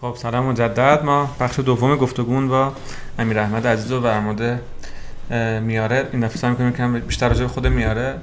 خب 0.00 0.14
سلام 0.16 0.46
مجدد. 0.46 1.04
ما 1.04 1.36
بخش 1.40 1.58
دوم 1.58 1.96
گفتگون 1.96 2.48
با 2.48 2.72
امیر 3.18 3.38
احمد 3.38 3.66
عزیز 3.66 3.92
و 3.92 4.20
مورد 4.20 4.60
میاره. 5.62 6.08
این 6.12 6.20
دفعه 6.20 6.36
سعی 6.36 6.50
می‌کنیم 6.50 6.72
که 6.72 6.86
بیشتر 7.06 7.28
راجع 7.28 7.46
خود 7.46 7.66
میاره. 7.66 8.14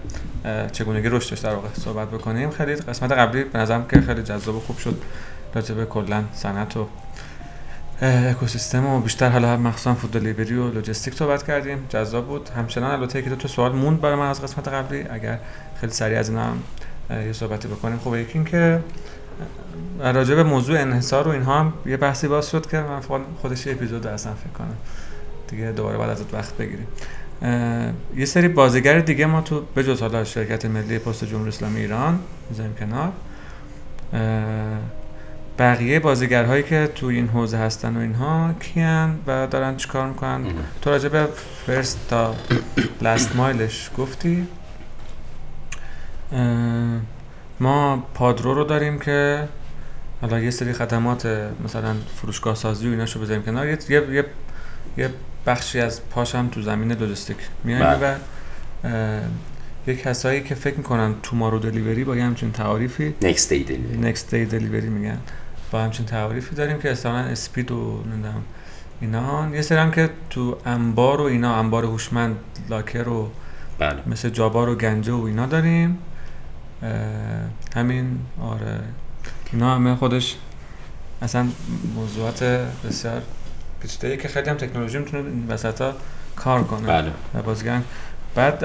چگونگی 0.71 1.09
رشدش 1.09 1.39
در 1.39 1.53
واقع 1.53 1.67
صحبت 1.73 2.07
بکنیم. 2.07 2.49
خیلی 2.49 2.75
قسمت 2.75 3.11
قبلی 3.11 3.43
به 3.43 3.59
نظرم 3.59 3.85
که 3.87 4.01
خیلی 4.01 4.23
جذاب 4.23 4.55
و 4.55 4.59
خوب 4.59 4.77
شد 4.77 5.01
راجع 5.55 5.75
به 5.75 5.85
کلا 5.85 6.23
صنعت 6.33 6.77
و 6.77 6.87
اکوسیستم 8.01 8.85
و 8.85 8.99
بیشتر 8.99 9.29
حالا 9.29 9.57
مخصوصا 9.57 9.93
فود 9.93 10.11
دلیوری 10.11 10.55
و 10.55 10.71
لوجستیک 10.71 11.13
صحبت 11.13 11.43
کردیم. 11.43 11.85
جذاب 11.89 12.25
بود. 12.25 12.49
همچنان 12.49 12.91
البته 12.91 13.21
که 13.21 13.29
دو 13.29 13.47
سوال 13.47 13.71
موند 13.71 14.01
برای 14.01 14.15
من 14.15 14.29
از 14.29 14.43
قسمت 14.43 14.67
قبلی. 14.67 15.05
اگر 15.09 15.39
خیلی 15.81 15.91
سریع 15.91 16.19
از 16.19 16.29
اینا 16.29 16.43
هم 16.43 16.59
یه 17.25 17.33
صحبتی 17.33 17.67
بکنیم. 17.67 17.99
خب 18.03 18.15
یکی 18.15 18.43
که 18.43 18.79
راجع 19.99 20.35
به 20.35 20.43
موضوع 20.43 20.79
انحصار 20.79 21.27
و 21.27 21.31
اینها 21.31 21.59
هم 21.59 21.73
یه 21.85 21.97
بحثی 21.97 22.27
باز 22.27 22.49
شد 22.49 22.69
که 22.69 22.77
من 22.77 22.99
خودش 23.41 23.65
یه 23.65 23.73
اپیزود 23.73 24.07
اصلا 24.07 24.33
فکر 24.33 24.49
کنم. 24.57 24.75
دیگه 25.47 25.71
دوباره 25.71 25.97
بعد 25.97 26.09
ازت 26.09 26.33
وقت 26.33 26.57
بگیریم. 26.57 26.87
یه 28.15 28.25
سری 28.25 28.47
بازیگر 28.47 28.99
دیگه 28.99 29.25
ما 29.25 29.41
تو 29.41 29.61
به 29.75 29.83
جز 29.83 30.01
حالا 30.01 30.23
شرکت 30.23 30.65
ملی 30.65 30.99
پست 30.99 31.25
جمهوری 31.25 31.49
اسلامی 31.49 31.79
ایران 31.79 32.19
می‌ذاریم 32.49 32.75
کنار. 32.75 33.11
بقیه 35.59 35.99
بازیگرهایی 35.99 36.63
که 36.63 36.89
تو 36.95 37.05
این 37.07 37.27
حوزه 37.27 37.57
هستن 37.57 37.97
و 37.97 37.99
اینها 37.99 38.53
کیان 38.59 39.19
و 39.27 39.47
دارن 39.47 39.77
چیکار 39.77 40.07
می‌کنن؟ 40.07 40.41
تو 40.81 40.89
راجع 40.89 41.09
به 41.09 41.27
فرست 41.65 41.99
تا 42.09 42.35
لست 43.01 43.35
مایلش 43.35 43.89
گفتی. 43.97 44.47
ما 47.59 48.03
پادرو 48.13 48.53
رو 48.53 48.63
داریم 48.63 48.99
که 48.99 49.47
حالا 50.21 50.39
یه 50.39 50.49
سری 50.49 50.73
خدمات 50.73 51.25
مثلا 51.65 51.95
فروشگاه 52.15 52.55
سازی 52.55 52.87
و 52.87 52.91
ایناشو 52.91 53.21
بذاریم 53.21 53.43
کنار. 53.43 53.67
یه 53.67 53.77
یه 53.89 54.25
یه 54.97 55.09
بخشی 55.45 55.79
از 55.79 56.09
پاشم 56.09 56.47
تو 56.47 56.61
زمین 56.61 56.91
لوجستیک 56.91 57.37
میایم 57.63 57.83
بله. 57.83 58.15
و 58.83 59.19
یه 59.87 59.95
کسایی 59.95 60.43
که 60.43 60.55
فکر 60.55 60.77
می‌کنن 60.77 61.15
تومارو 61.23 61.59
دلیوری 61.59 62.03
با 62.03 62.15
یه 62.15 62.23
همچین 62.23 62.51
تعاریفی 62.51 63.15
نکست 63.21 63.53
دی 63.53 63.63
دلیوری 63.63 63.97
نکست 63.97 64.35
دی 64.35 64.45
دلیوری 64.45 64.89
میگن. 64.89 65.17
با 65.71 65.81
همچین 65.81 66.05
تعاریفی 66.05 66.55
داریم 66.55 66.79
که 66.79 66.91
اصلا 66.91 67.17
اسپید 67.17 67.71
و 67.71 68.03
نمی‌دونم 68.05 68.41
اینا. 69.01 69.49
یه 69.53 69.61
سری 69.61 69.77
هم 69.77 69.91
که 69.91 70.09
تو 70.29 70.57
انبار 70.65 71.21
و 71.21 71.23
اینا 71.23 71.55
انبار 71.55 71.85
هوشمند 71.85 72.35
لاکر 72.69 73.09
و 73.09 73.31
بله. 73.79 73.99
مثل 74.07 74.29
جابار 74.29 74.69
و 74.69 74.75
گنجه 74.75 75.13
و 75.13 75.23
اینا 75.23 75.45
داریم. 75.45 75.97
همین 77.75 78.19
آره. 78.41 78.79
اینا 79.53 79.75
همه 79.75 79.95
خودش 79.95 80.35
اصلا 81.21 81.47
موضوعات 81.95 82.43
بسیار 82.87 83.21
پیچیده 83.81 84.17
که 84.17 84.27
خیلی 84.27 84.49
هم 84.49 84.57
تکنولوژی 84.57 84.97
می‌تونه 84.97 85.29
این 85.29 85.45
وسط 85.47 85.93
کار 86.35 86.63
کنه 86.63 86.87
بله. 86.87 87.11
و 87.33 87.41
بازیگران. 87.41 87.83
بعد 88.35 88.63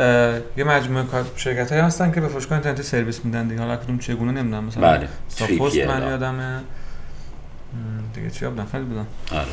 یه 0.56 0.64
مجموعه 0.64 1.04
شرکت 1.36 1.72
های 1.72 1.80
هستن 1.80 2.12
که 2.12 2.20
به 2.20 2.28
فروشگاه 2.28 2.52
اینترنتی 2.52 2.82
سرویس 2.82 3.24
میدن 3.24 3.48
دیگه. 3.48 3.60
حالا 3.60 3.76
کدوم 3.76 3.98
چگونه 3.98 4.32
نمی‌دونم. 4.32 4.64
مثلا 4.64 4.82
بله. 4.82 5.08
ساپوست 5.28 5.76
من 5.76 6.02
یادمه. 6.02 6.60
دیگه 8.14 8.30
چی 8.30 8.46
بودن 8.46 8.66
خیلی 8.72 8.84
بودن 8.84 9.06
آره. 9.32 9.46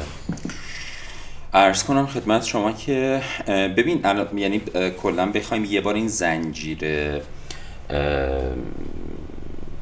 ارز 1.54 1.84
کنم 1.84 2.08
خدمت 2.08 2.44
شما 2.44 2.72
که 2.72 3.22
ببین 3.48 4.06
یعنی 4.36 4.62
کلا 5.04 5.32
بخوایم 5.32 5.66
یه 5.66 5.82
بار 5.82 5.96
این 5.96 6.08
زنجیر 6.08 6.78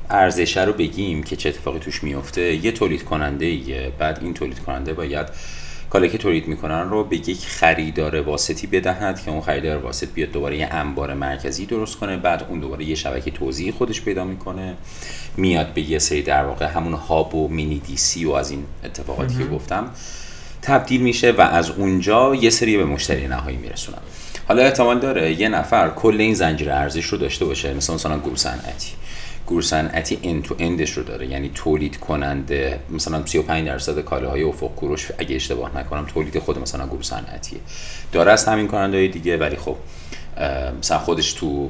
ارزشه 0.09 0.63
رو 0.63 0.73
بگیم 0.73 1.23
که 1.23 1.35
چه 1.35 1.49
اتفاقی 1.49 1.79
توش 1.79 2.03
میفته 2.03 2.65
یه 2.65 2.71
تولید 2.71 3.03
کننده 3.03 3.45
ایه 3.45 3.91
بعد 3.99 4.19
این 4.21 4.33
تولید 4.33 4.59
کننده 4.59 4.93
باید 4.93 5.27
کالا 5.89 6.07
که 6.07 6.17
تولید 6.17 6.47
می‌کنن 6.47 6.89
رو 6.89 7.03
به 7.03 7.15
یک 7.15 7.47
خریدار 7.47 8.21
واسطی 8.21 8.67
بدهد 8.67 9.21
که 9.21 9.31
اون 9.31 9.41
خریدار 9.41 9.77
واسط 9.77 10.07
بیاد 10.13 10.31
دوباره 10.31 10.57
یه 10.57 10.67
انبار 10.73 11.13
مرکزی 11.13 11.65
درست 11.65 11.97
کنه 11.97 12.17
بعد 12.17 12.45
اون 12.49 12.59
دوباره 12.59 12.85
یه 12.85 12.95
شبکه 12.95 13.31
توزیع 13.31 13.71
خودش 13.71 14.01
پیدا 14.01 14.23
می‌کنه 14.23 14.73
میاد 15.37 15.73
به 15.73 15.81
یه 15.81 15.99
سری 15.99 16.21
در 16.21 16.45
واقع 16.45 16.65
همون 16.65 16.93
هاب 16.93 17.35
و 17.35 17.47
مینی 17.47 17.79
دی 17.79 17.97
سی 17.97 18.25
و 18.25 18.31
از 18.31 18.51
این 18.51 18.63
اتفاقاتی 18.83 19.37
که 19.37 19.45
گفتم 19.45 19.91
تبدیل 20.61 21.01
میشه 21.01 21.31
و 21.31 21.41
از 21.41 21.69
اونجا 21.69 22.35
یه 22.35 22.49
سری 22.49 22.77
به 22.77 22.85
مشتری 22.85 23.27
نهایی 23.27 23.57
میرسونن. 23.57 24.01
حالا 24.47 24.63
احتمال 24.63 24.99
داره 24.99 25.41
یه 25.41 25.49
نفر 25.49 25.89
کل 25.89 26.15
این 26.19 26.33
زنجیره 26.33 26.73
ارزش 26.73 27.05
رو 27.05 27.17
داشته 27.17 27.45
باشه 27.45 27.73
مثلا 27.73 27.95
مثلا 27.95 28.19
گروه 28.19 28.35
صنعتی 28.35 28.91
گروه 29.47 29.61
صنعتی 29.61 30.19
ان 30.23 30.41
تو 30.41 30.55
اندش 30.59 30.91
رو 30.91 31.03
داره 31.03 31.27
یعنی 31.27 31.51
تولید 31.55 31.99
کننده 31.99 32.79
مثلا 32.89 33.25
35 33.25 33.67
درصد 33.67 33.99
کالاهای 33.99 34.43
افق 34.43 34.75
کوروش 34.75 35.11
اگه 35.17 35.35
اشتباه 35.35 35.77
نکنم 35.77 36.05
تولید 36.05 36.39
خود 36.39 36.59
مثلا 36.59 36.87
گروه 36.87 37.03
صنعتیه 37.03 37.59
داره 38.11 38.31
از 38.31 38.45
همین 38.45 38.67
کننده 38.67 39.07
دیگه 39.07 39.37
ولی 39.37 39.55
خب 39.55 39.75
مثلا 40.79 40.99
خودش 40.99 41.33
تو 41.33 41.69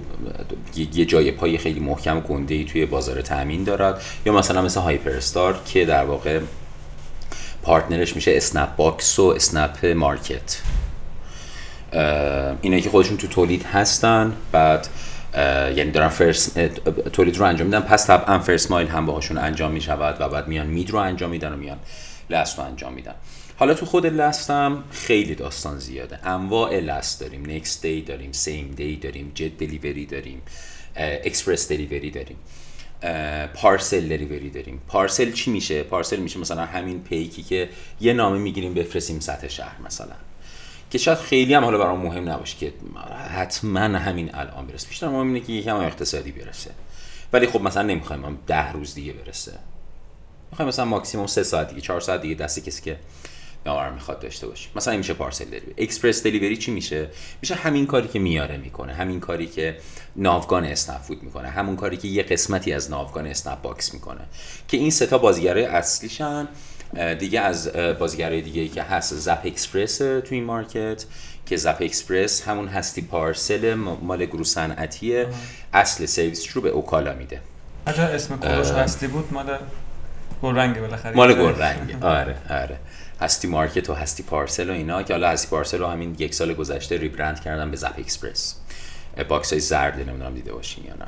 یه 0.94 1.06
جای 1.06 1.32
پای 1.32 1.58
خیلی 1.58 1.80
محکم 1.80 2.20
گنده 2.20 2.56
ای 2.56 2.66
توی 2.66 2.86
بازار 2.86 3.22
تامین 3.22 3.64
دارد. 3.64 4.02
یا 4.26 4.34
مثلا 4.34 4.62
مثل 4.62 4.80
هایپر 4.80 5.10
استار 5.10 5.60
که 5.66 5.86
در 5.86 6.06
واقع 6.06 6.40
partner 7.64 8.04
ش 8.04 8.16
میشه 8.16 8.38
اسنپ 8.38 8.76
باکس 8.76 9.20
و 9.20 9.24
اسنپ 9.24 9.86
مارکت. 9.86 10.58
اینایی 12.62 12.82
که 12.82 12.90
خودشون 12.90 13.18
تو 13.18 13.28
تولید 13.28 13.64
هستن 13.64 14.34
بعد 14.52 14.88
یعنی 15.76 15.92
دارن 15.92 16.08
first 16.08 16.60
تولید 17.14 17.38
رو 17.38 17.46
انجام 17.46 17.68
میدن 17.68 17.80
پس 17.80 18.08
طبعا 18.08 18.40
first 18.40 18.72
mile 18.72 18.88
هم 18.88 19.06
باهاشون 19.06 19.38
انجام 19.38 19.72
می‌شود 19.72 20.22
و 20.22 20.30
بعد 20.30 20.48
میان 20.48 20.68
mid 20.68 20.90
رو 20.90 21.00
انجام 21.00 21.30
میدن 21.30 21.54
و 21.54 21.58
میان 21.58 21.78
last 22.30 22.60
رو 22.60 22.66
انجام 22.66 22.94
میدن. 22.94 23.16
حالا 23.58 23.74
تو 23.74 23.86
خود 23.86 24.06
last 24.06 24.50
هم 24.50 24.84
خیلی 24.92 25.36
داستان 25.36 25.80
زیاده. 25.80 26.28
انواع 26.28 26.80
last 26.80 27.22
داریم. 27.22 27.52
next 27.52 27.82
day 27.82 28.02
داریم 28.02 28.32
same 28.32 28.74
day 28.78 28.96
داریم 28.96 29.32
jet 29.36 29.58
delivery 29.58 30.06
داریم 30.06 30.42
express 30.96 31.70
delivery 31.70 32.12
داریم 32.12 32.38
parcel 33.54 34.08
delivery 34.08 34.50
داریم. 34.50 34.82
parcel 34.88 35.32
چی 35.32 35.52
میشه؟ 35.52 35.84
parcel 35.84 36.20
میشه 36.20 36.40
مثلا 36.40 36.66
همین 36.66 37.04
پیکی 37.04 37.44
که 37.44 37.70
یه 38.02 38.14
نامه 38.14 38.38
می‌گیریم 38.38 38.74
بفرستیم 38.74 39.20
سطح 39.20 39.48
شهر 39.48 39.82
مثلا. 39.86 40.16
که 40.92 40.98
شاید 40.98 41.18
خیلی 41.18 41.54
هم 41.54 41.64
حالا 41.64 41.78
برام 41.78 42.00
مهم 42.00 42.30
نباشه 42.30 42.58
که 42.58 42.74
حتما 43.36 43.80
همین 43.80 44.36
الان 44.36 44.68
برسه. 44.68 44.88
بیشتر 44.88 45.08
مهم 45.08 45.28
اینه 45.28 45.40
که 45.40 45.54
یکم 45.54 45.76
اقتصادی 45.76 46.32
برسه. 46.32 46.72
ولی 47.34 47.48
خب 47.48 47.62
مثلا 47.62 47.84
نمی‌خوایم 47.84 48.26
هم 48.26 48.38
ده 48.48 48.72
روز 48.72 48.94
دیگه 48.94 49.14
برسه. 49.14 49.54
می‌خوایم 50.52 50.70
مثلا 50.70 50.86
ماکسیموم 50.86 51.28
سه 51.28 51.44
ساعت 51.44 51.70
دیگه 51.70 51.82
چهار 51.82 52.00
ساعت 52.00 52.22
دیگه 52.22 52.36
دستی 52.36 52.62
کسی 52.62 52.82
که 52.82 53.00
نوار 53.66 53.92
می‌خواد 53.92 54.20
داشته 54.20 54.48
باشه. 54.48 54.70
مثلا 54.76 54.92
این 54.92 54.98
میشه 54.98 55.14
parcel 55.14 55.46
delivery. 55.46 55.74
express 55.78 56.24
delivery 56.24 56.58
چی 56.58 56.72
میشه؟ 56.72 57.10
میشه 57.42 57.56
همین 57.56 57.86
کاری 57.86 58.08
که 58.08 58.20
میاره 58.20 58.58
می‌کنه 58.58 58.94
همین 58.94 59.20
کاری 59.20 59.48
که 59.48 59.78
ناوگان 60.16 60.66
اسنپ 60.66 61.02
فود 61.02 61.24
می‌کنه 61.24 61.48
همون 61.48 61.76
کاری 61.76 61.98
که 61.98 62.08
یه 62.08 62.24
قسمتی 62.24 62.74
از 62.74 62.92
ناوگان 62.92 63.28
اسنپ 63.28 63.62
باکس 63.62 63.94
می‌کنه. 63.94 64.22
که 64.68 64.78
این 64.78 64.92
سه 64.92 65.06
تا 65.06 65.18
بازیگرای 65.18 65.66
اصلیشن. 65.66 66.48
دیگه 67.20 67.40
از 67.42 67.68
بازیگرای 67.74 68.42
دیگه 68.42 68.68
که 68.68 68.84
هست 68.84 69.14
زپ 69.14 69.40
اکسپرس 69.46 69.98
تو 69.98 70.28
این 70.30 70.44
مارکت 70.44 71.06
که 71.46 71.58
زپ 71.58 71.78
اکسپرس 71.80 72.42
همون 72.42 72.68
هستی 72.68 73.02
پارسل 73.02 73.74
مال 73.74 74.26
گروه 74.26 74.44
صنعتیه. 74.44 75.28
اصل 75.74 76.06
سرویس 76.06 76.48
رو 76.54 76.62
به 76.62 76.70
اوکالا 76.70 77.14
میده. 77.14 77.42
اگه 77.86 78.02
اسم 78.02 78.40
کلوش 78.40 78.68
هستی 78.68 79.08
بود 79.08 79.34
مال 79.34 79.58
گلرنگه 80.44 80.82
بالاخره. 80.82 81.16
مال 81.16 81.34
گلرنگه. 81.34 81.98
آره 82.02 82.36
آره. 82.50 82.78
هستی 83.22 83.48
مارکت 83.48 83.90
و 83.90 83.94
هستی 83.94 84.24
پارسل 84.24 84.70
و 84.70 84.74
اینا 84.74 85.04
که 85.04 85.14
حالا 85.14 85.30
هستی 85.30 85.48
پارسل 85.48 85.78
رو 85.78 85.88
همین 85.88 86.16
یک 86.20 86.34
سال 86.34 86.54
گذشته 86.54 86.98
rebrand 86.98 87.42
کردن 87.42 87.72
به 87.72 87.78
زپ 87.78 87.94
اکسپرس. 87.98 88.56
باکس 89.28 89.54
های 89.54 89.60
زرد 89.60 90.00
نمی‌دونم 90.00 90.34
دیده 90.34 90.54
باشین 90.54 90.86
یا 90.86 90.94
نه. 90.94 91.06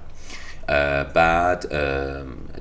بعد 1.13 1.67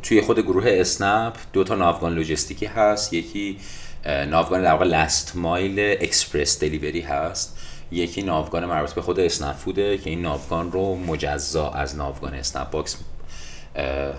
توی 0.02 0.20
خود 0.20 0.40
گروه 0.40 0.64
اسنپ 0.69 1.34
دو 1.52 1.64
تا 1.64 1.75
ناوگان 1.75 2.14
logisticی 2.14 2.66
هست. 2.66 3.12
یکی 3.12 3.58
ناوگان 4.06 4.62
در 4.62 4.72
واقع 4.72 4.84
last 4.84 5.36
mile 5.36 5.96
express 6.00 6.60
delivery 6.60 7.00
هست. 7.00 7.58
یکی 7.93 8.22
ناوگان 8.22 8.64
مربوط 8.64 8.93
به 8.93 9.02
خود 9.02 9.20
اسنپ 9.20 9.56
فوده 9.56 9.99
که 9.99 10.10
این 10.10 10.22
ناوگان 10.22 10.72
رو 10.72 10.96
مجزا 10.96 11.70
از 11.70 11.96
ناوگان 11.96 12.34
اسنپ 12.34 12.70
باکس 12.70 12.96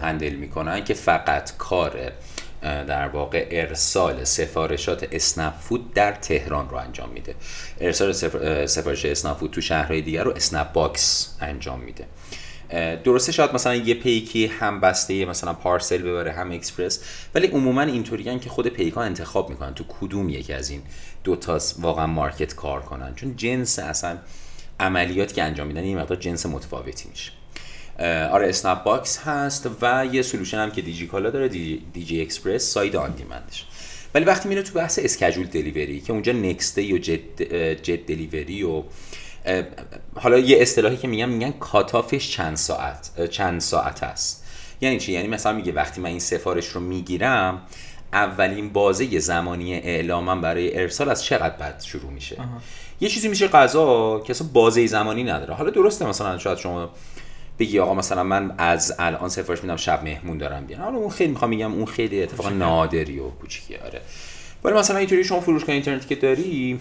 handle 0.02 0.34
می‌کنن 0.34 0.84
که 0.84 0.94
فقط 0.94 1.58
کار 1.58 2.12
در 2.62 3.08
واقع 3.08 3.48
ارسال 3.52 4.24
سفارشات 4.24 5.08
اسنپ 5.12 5.54
فود 5.60 5.94
در 5.94 6.12
تهران 6.12 6.70
رو 6.70 6.78
انجام 6.78 7.10
میده. 7.10 7.36
ارسال 7.82 8.12
سفارش 8.66 9.06
اسنپ 9.06 9.38
فود 9.38 9.52
تو 9.52 9.62
شهرهای 9.62 10.02
دیگر 10.02 10.24
رو 10.24 10.34
اسنپ 10.36 10.72
باکس 10.74 11.38
انجام 11.42 11.80
میده. 11.80 12.06
درسته 13.04 13.32
شاید 13.32 13.54
مثلا 13.54 13.76
یه 13.76 13.94
پیکی 13.94 14.46
هم 14.46 14.80
بسته 14.80 15.26
مثلا 15.26 15.54
پارسل 15.54 15.98
ببره 15.98 16.32
هم 16.32 16.52
اکسپرس 16.52 17.04
ولی 17.36 17.48
عموما 17.48 17.82
اینطوریان 17.82 18.40
که 18.40 18.50
خود 18.50 18.68
پیکا 18.68 19.02
انتخاب 19.02 19.50
می‌کنن 19.50 19.74
تو 19.74 19.84
کدوم 20.02 20.30
یکی 20.30 20.54
از 20.54 20.70
این 20.70 20.82
دو 21.24 21.36
تا 21.36 21.60
واقعا 21.80 22.08
مارکت 22.08 22.56
کار 22.56 22.82
کنن. 22.82 23.16
چون 23.16 23.36
جنس 23.36 23.80
اصلا 23.80 24.18
عملیاتی 24.80 25.36
که 25.36 25.44
انجام 25.44 25.68
میدن 25.68 25.82
این 25.82 25.98
مقدار 25.98 26.18
جنس 26.18 26.46
متفاوتی 26.46 27.10
میشه. 27.10 27.32
آره 28.32 28.50
اسنپ 28.50 28.84
باکس 28.84 29.20
هست 29.20 29.70
و 29.82 30.06
یه 30.12 30.22
solution 30.22 30.58
هم 30.58 30.72
که 30.72 30.82
دیجی 30.82 31.08
کالا 31.08 31.30
داره 31.30 31.48
دیجی 31.48 32.22
اکسپرس، 32.22 32.64
ساید 32.64 32.96
on 32.96 33.12
demandش. 33.12 33.66
ولی 34.16 34.26
وقتی 34.26 34.50
میره 34.50 34.62
تو 34.62 34.74
بحث 34.74 35.00
schedule 35.04 35.48
delivery 35.48 36.02
که 36.02 36.14
اونجا 36.14 36.34
next 36.34 36.80
day 36.80 36.94
و 36.94 36.98
jet, 36.98 37.42
jet 37.84 38.06
delivery 38.06 38.64
و 38.64 38.84
حالا 40.16 40.38
یه 40.38 40.62
اصطلاحی 40.62 40.98
که 40.98 41.08
میگم 41.08 41.30
میگن 41.30 41.52
cutoffش 41.52 42.32
چند 42.32 42.58
ساعت 42.58 43.30
چند 43.30 43.62
ساعت 43.62 44.04
است. 44.04 44.46
یعنی 44.82 45.00
چی؟ 45.00 45.12
یعنی 45.12 45.28
مثلا 45.28 45.54
میگه 45.54 45.72
وقتی 45.72 46.02
من 46.02 46.10
این 46.10 46.20
سفارش 46.20 46.68
رو 46.68 46.82
می‌گیرم 46.82 47.62
اولین 48.14 48.70
بازه 48.70 49.20
زمانی 49.20 49.76
اعلامم 49.76 50.42
برای 50.42 50.80
ارسال 50.80 51.10
از 51.10 51.24
چقدر 51.24 51.58
بعد 51.58 51.82
شروع 51.82 52.12
میشه؟ 52.12 52.38
یه 53.02 53.10
چیزی 53.10 53.28
میشه 53.28 53.48
غذا 53.48 54.20
که 54.20 54.32
اصلا 54.32 54.48
بازه 54.54 54.88
زمانی 54.88 55.24
نداره. 55.24 55.54
حالا 55.54 55.70
درسته 55.70 56.06
مثلا 56.06 56.38
شاید 56.38 56.58
شما 56.58 56.90
بگی 57.60 57.80
آقا 57.80 57.94
مثلا 57.94 58.24
من 58.24 58.54
از 58.58 58.96
الان 59.00 59.30
سفارش 59.30 59.64
میدم 59.64 59.76
شب 59.76 60.04
مهمون 60.04 60.38
دارم 60.38 60.66
بیان 60.66 60.82
حالا 60.82 60.98
اون 60.98 61.10
خیلی 61.10 61.32
می‌خوام 61.32 61.50
میگم 61.50 61.74
اون 61.74 61.86
خیلی 61.86 62.24
اتفاق 62.24 62.48
نادری 62.54 63.20
و 63.20 63.30
کوچیکیه 63.30 63.80
آره. 63.86 64.02
ولی 64.64 64.76
مثلا 64.76 64.98
اینطوری 64.98 65.24
شما 65.24 65.40
فروشگاه 65.40 65.74
اینترنتی 65.74 66.08
که 66.08 66.16
داری 66.16 66.80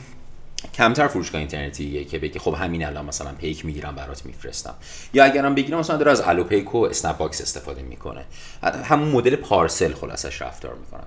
کمتر 0.74 1.06
فروشگاه 1.06 1.38
اینترنتیه 1.38 2.04
که 2.04 2.18
بگی 2.18 2.38
خب 2.38 2.54
همین 2.54 2.86
الان 2.86 3.04
مثلا 3.04 3.32
پیک 3.32 3.64
می‌گیرم 3.64 3.94
برات 3.94 4.26
میفرستم. 4.26 4.74
یا 5.14 5.24
اگرم 5.24 5.54
بگیرم 5.54 5.78
مثلا 5.78 5.96
داره 5.96 6.10
از 6.10 6.20
الو 6.20 6.44
پیک 6.44 6.74
و 6.74 6.78
اسنپ 6.78 7.18
باکس 7.18 7.40
استفاده 7.40 7.82
می‌کنه. 7.82 8.24
همون 8.62 9.08
مدل 9.08 9.36
parcel 9.36 9.94
خلاصش 9.94 10.42
رفتار 10.42 10.74
می‌کنم 10.74 11.06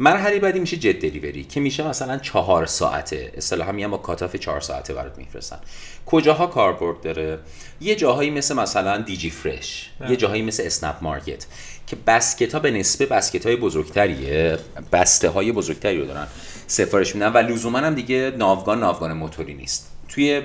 مرحله 0.00 0.38
بعدی 0.38 0.60
میشه 0.60 0.76
jet 0.76 0.98
delivery 0.98 1.44
که 1.44 1.60
میشه 1.60 1.88
مثلا 1.88 2.18
چهار 2.18 2.66
ساعته. 2.66 3.32
اصطلاحا 3.36 3.72
میگم 3.72 3.90
با 3.90 3.96
cutoff 3.96 4.36
چهار 4.36 4.60
ساعته 4.60 4.94
برات 4.94 5.18
میفرستن. 5.18 5.58
کجاها 6.06 6.46
کاربرد 6.46 7.00
داره؟ 7.00 7.38
یه 7.80 7.94
جاهایی 7.94 8.30
مثل 8.30 8.54
مثلا 8.54 8.98
دیجی 8.98 9.30
فرش 9.30 9.90
یه 10.08 10.16
جاهایی 10.16 10.42
مثل 10.42 10.62
اسنپ 10.66 10.96
مارکت 11.02 11.46
که 11.86 11.96
basket 12.06 12.54
ها 12.54 12.60
به 12.60 12.70
نسبه 12.70 13.06
basket 13.06 13.46
های 13.46 13.56
بزرگتریه. 13.56 14.58
بسته 14.92 15.28
های 15.28 15.52
بزرگتری 15.52 15.98
رو 15.98 16.06
دارن. 16.06 16.26
سفارش 16.70 17.14
میدن 17.14 17.32
و 17.32 17.38
لزوما 17.38 17.78
هم 17.78 17.94
دیگه 17.94 18.32
ناوگان 18.36 18.80
ناوگان 18.80 19.12
موتوری 19.12 19.54
نیست. 19.54 19.92
توی 20.08 20.42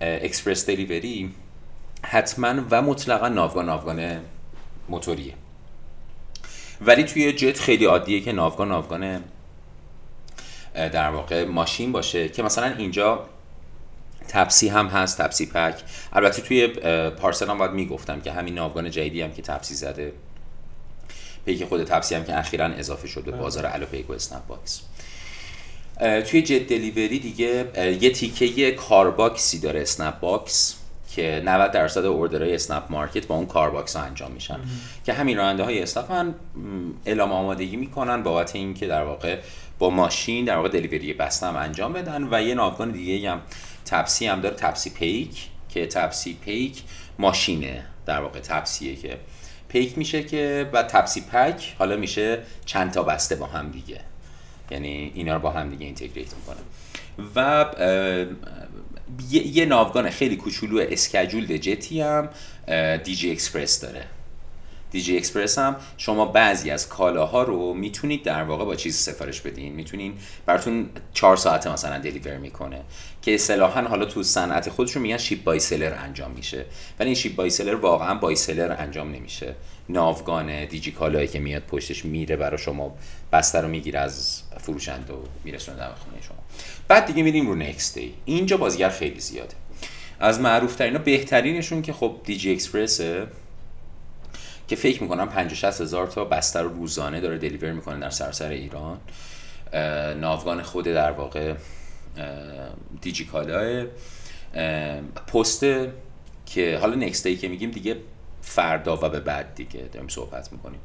express 0.00 0.66
delivery 0.66 1.34
حتما 2.02 2.54
و 2.70 2.82
مطلقا 2.82 3.28
ناوگان 3.28 3.66
ناوگان 3.66 4.20
موتوریه. 4.88 5.34
ولی 6.80 7.04
توی 7.04 7.32
jet 7.32 7.58
خیلی 7.58 7.84
عادیه 7.84 8.20
که 8.20 8.32
ناوگان 8.32 8.68
ناوگان 8.68 9.24
در 10.74 11.10
واقع 11.10 11.44
ماشین 11.44 11.92
باشه 11.92 12.28
که 12.28 12.42
مثلا 12.42 12.66
اینجا 12.66 13.26
تپسی 14.28 14.68
هم 14.68 14.86
هست 14.86 15.18
تپسی 15.18 15.46
پک. 15.46 15.82
البته 16.12 16.42
توی 16.42 16.66
parcel 17.10 17.50
هم 17.50 17.58
باید 17.58 17.70
می‌گفتم 17.70 18.20
که 18.20 18.32
همین 18.32 18.54
ناوگان 18.54 18.90
جدیدی 18.90 19.22
هم 19.22 19.32
که 19.32 19.42
تپسی 19.42 19.74
زده 19.74 20.12
پیک 21.44 21.64
خود 21.64 21.84
تپسی 21.84 22.14
هم 22.14 22.24
که 22.24 22.38
اخیرا 22.38 22.66
اضافه 22.66 23.08
شد 23.08 23.24
به 23.24 23.32
بازار 23.32 23.66
الو 23.66 23.86
پیک 23.86 24.10
و 24.10 24.12
اسنپ 24.12 24.46
باکس 24.46 24.82
توی 26.00 26.42
jet 26.42 26.66
delivery 26.66 27.18
دیگه 27.18 27.64
یه 28.00 28.10
تیکه 28.10 28.70
کارباکسی 28.70 29.60
داره 29.60 29.82
اسنپ 29.82 30.20
باکس 30.20 30.76
که 31.14 31.42
90 31.44 31.70
درصد 31.70 32.04
orderهای 32.04 32.54
اسنپ 32.54 32.82
مارکت 32.90 33.26
با 33.26 33.34
اون 33.34 33.46
کارباکس 33.46 33.96
ها 33.96 34.02
انجام 34.02 34.32
میشن. 34.32 34.58
که 35.06 35.12
همین 35.12 35.36
راننده 35.36 35.62
های 35.62 35.82
اسنپ 35.82 36.12
هم 36.12 36.34
اعلام 37.06 37.32
آمادگی 37.32 37.76
می‌کنن 37.76 38.22
بابت 38.22 38.56
اینکه 38.56 38.86
در 38.86 39.02
واقع 39.02 39.38
با 39.78 39.90
ماشین 39.90 40.44
در 40.44 40.56
واقع 40.56 40.68
دلیوری 40.68 41.12
بسته 41.12 41.46
هم 41.46 41.56
انجام 41.56 41.92
بدن 41.92 42.28
و 42.30 42.42
یه 42.42 42.54
ناوگان 42.54 42.90
دیگه 42.90 43.30
هم 43.30 43.40
تپسی 43.84 44.26
هم 44.26 44.40
داره 44.40 44.56
تپسی 44.56 44.90
پیک 44.90 45.48
که 45.68 45.86
تپسی 45.86 46.34
پیک 46.44 46.82
ماشینه. 47.18 47.84
در 48.06 48.20
واقع 48.20 48.40
تپسیه 48.40 48.96
که 48.96 49.16
پیک 49.68 49.98
میشه 49.98 50.22
که 50.22 50.70
و 50.72 50.82
تپسی 50.82 51.20
پک 51.20 51.74
حالا 51.78 51.96
میشه 51.96 52.38
چند 52.64 52.92
تا 52.92 53.02
بسته 53.02 53.36
با 53.36 53.46
هم 53.46 53.70
دیگه. 53.70 54.00
یعنی 54.70 55.12
اینا 55.14 55.34
رو 55.34 55.40
با 55.40 55.50
هم 55.50 55.70
دیگه 55.70 55.86
اینتگریت 55.86 56.28
می‌کنه. 56.34 56.56
و 57.36 57.66
یه 59.30 59.64
ناوگان 59.64 60.10
خیلی 60.10 60.36
کوچولو 60.36 60.86
اسکجول 60.90 61.56
جتی 61.56 62.00
هم 62.00 62.28
دیجی 63.04 63.30
اکسپرس 63.32 63.80
داره. 63.80 64.04
دیجی 64.96 65.16
اکسپرس 65.16 65.58
هم 65.58 65.76
شما 65.96 66.24
بعضی 66.24 66.70
از 66.70 66.88
کالاها 66.88 67.42
رو 67.42 67.74
می‌تونید 67.74 68.22
در 68.22 68.42
واقع 68.42 68.64
با 68.64 68.74
چیز 68.74 68.96
سفارش 68.96 69.40
بدین. 69.40 69.72
می‌تونین 69.72 70.14
براتون 70.46 70.88
چهار 71.12 71.36
ساعته 71.36 71.72
مثلا 71.72 71.98
deliver 71.98 72.36
می‌کنه. 72.38 72.80
که 73.22 73.34
اصطلاحا 73.34 73.82
حالا 73.82 74.04
تو 74.04 74.22
صنعت 74.22 74.70
خودشون 74.70 75.02
میگن 75.02 75.16
ship 75.16 75.44
by 75.44 75.60
seller 75.60 75.94
انجام 75.94 76.30
میشه. 76.30 76.64
ولی 76.98 77.08
این 77.08 77.14
ship 77.14 77.36
by 77.36 77.50
seller 77.50 77.74
واقعا 77.74 78.14
by 78.14 78.36
seller 78.36 78.76
انجام 78.78 79.12
نمیشه. 79.12 79.54
ناوگان 79.88 80.64
دیجی 80.64 80.92
کالایی 80.92 81.28
که 81.28 81.40
میاد 81.40 81.62
پشتش 81.62 82.04
میره 82.04 82.36
برای 82.36 82.58
شما 82.58 82.94
بسته 83.32 83.60
رو 83.60 83.68
می‌گیره 83.68 83.98
از 83.98 84.42
فروشنده 84.60 85.12
و 85.12 85.16
میرسونه 85.44 85.78
در 85.78 85.94
خونه 85.94 86.22
شما. 86.28 86.38
بعد 86.88 87.06
دیگه 87.06 87.22
میریم 87.22 87.46
رو 87.46 87.54
next 87.54 87.94
day 87.94 88.14
اینجا 88.24 88.56
بازیگر 88.56 88.88
خیلی 88.88 89.20
زیاده. 89.20 89.54
از 90.20 90.40
معروف 90.40 90.74
ترین 90.74 90.98
بهترینشون 90.98 91.82
که 91.82 91.92
خب 91.92 92.16
دیجی 92.24 92.52
اکسپرسه 92.52 93.26
که 94.68 94.76
فکر 94.76 95.02
می‌کنم 95.02 95.28
50 95.28 95.54
60 95.54 95.80
هزار 95.80 96.06
تا 96.06 96.24
بستر 96.24 96.62
روزانه 96.62 97.20
داره 97.20 97.38
دلیور 97.38 97.72
می‌کنه 97.72 98.00
در 98.00 98.10
سراسر 98.10 98.48
ایران. 98.48 99.00
ناوگان 100.20 100.62
خود 100.62 100.84
در 100.84 101.10
واقع 101.10 101.54
دیجی 103.00 103.24
کالاه 103.24 103.84
پست 105.26 105.64
که 106.46 106.78
حالا 106.80 106.94
نکست 106.94 107.28
که 107.28 107.48
میگیم 107.48 107.70
دیگه 107.70 107.96
فردا 108.42 108.96
و 108.96 109.08
به 109.08 109.20
بعد 109.20 109.54
دیگه 109.54 109.80
داریم 109.92 110.08
صحبت 110.08 110.52
می‌کنیم. 110.52 110.80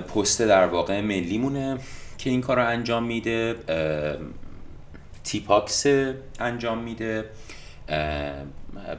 پست 0.00 0.42
در 0.42 0.66
واقع 0.66 1.00
ملیمونه 1.00 1.78
که 2.18 2.30
این 2.30 2.40
کار 2.40 2.56
رو 2.56 2.66
انجام 2.66 3.04
میده. 3.04 3.56
تیپاکس 5.24 5.86
انجام 6.40 6.78
میده. 6.78 7.24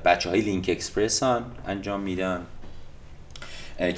بچه 0.05 0.29
های 0.29 0.41
لینک 0.41 0.69
اکسپرس 0.69 1.23
انجام 1.67 1.99
میدن. 1.99 2.45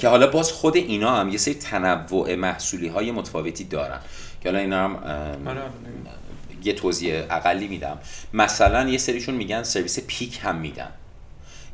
که 0.00 0.08
حالا 0.08 0.26
باز 0.26 0.52
خود 0.52 0.76
اینا 0.76 1.16
هم 1.16 1.28
یه 1.28 1.38
سری 1.38 1.54
تنوع 1.54 2.34
محصولی 2.34 2.88
های 2.88 3.10
متفاوتی 3.10 3.64
دارن. 3.64 3.98
که 4.42 4.48
حالا 4.48 4.58
اینا 4.58 4.84
هم 4.84 4.98
یه 6.64 6.72
توضیح 6.72 7.24
اقلی 7.30 7.68
میدم. 7.68 7.98
مثلا 8.32 8.88
یه 8.88 8.98
سریشون 8.98 9.34
میگن 9.34 9.62
سرویس 9.62 9.98
pick 10.06 10.38
هم 10.42 10.56
میدن. 10.56 10.90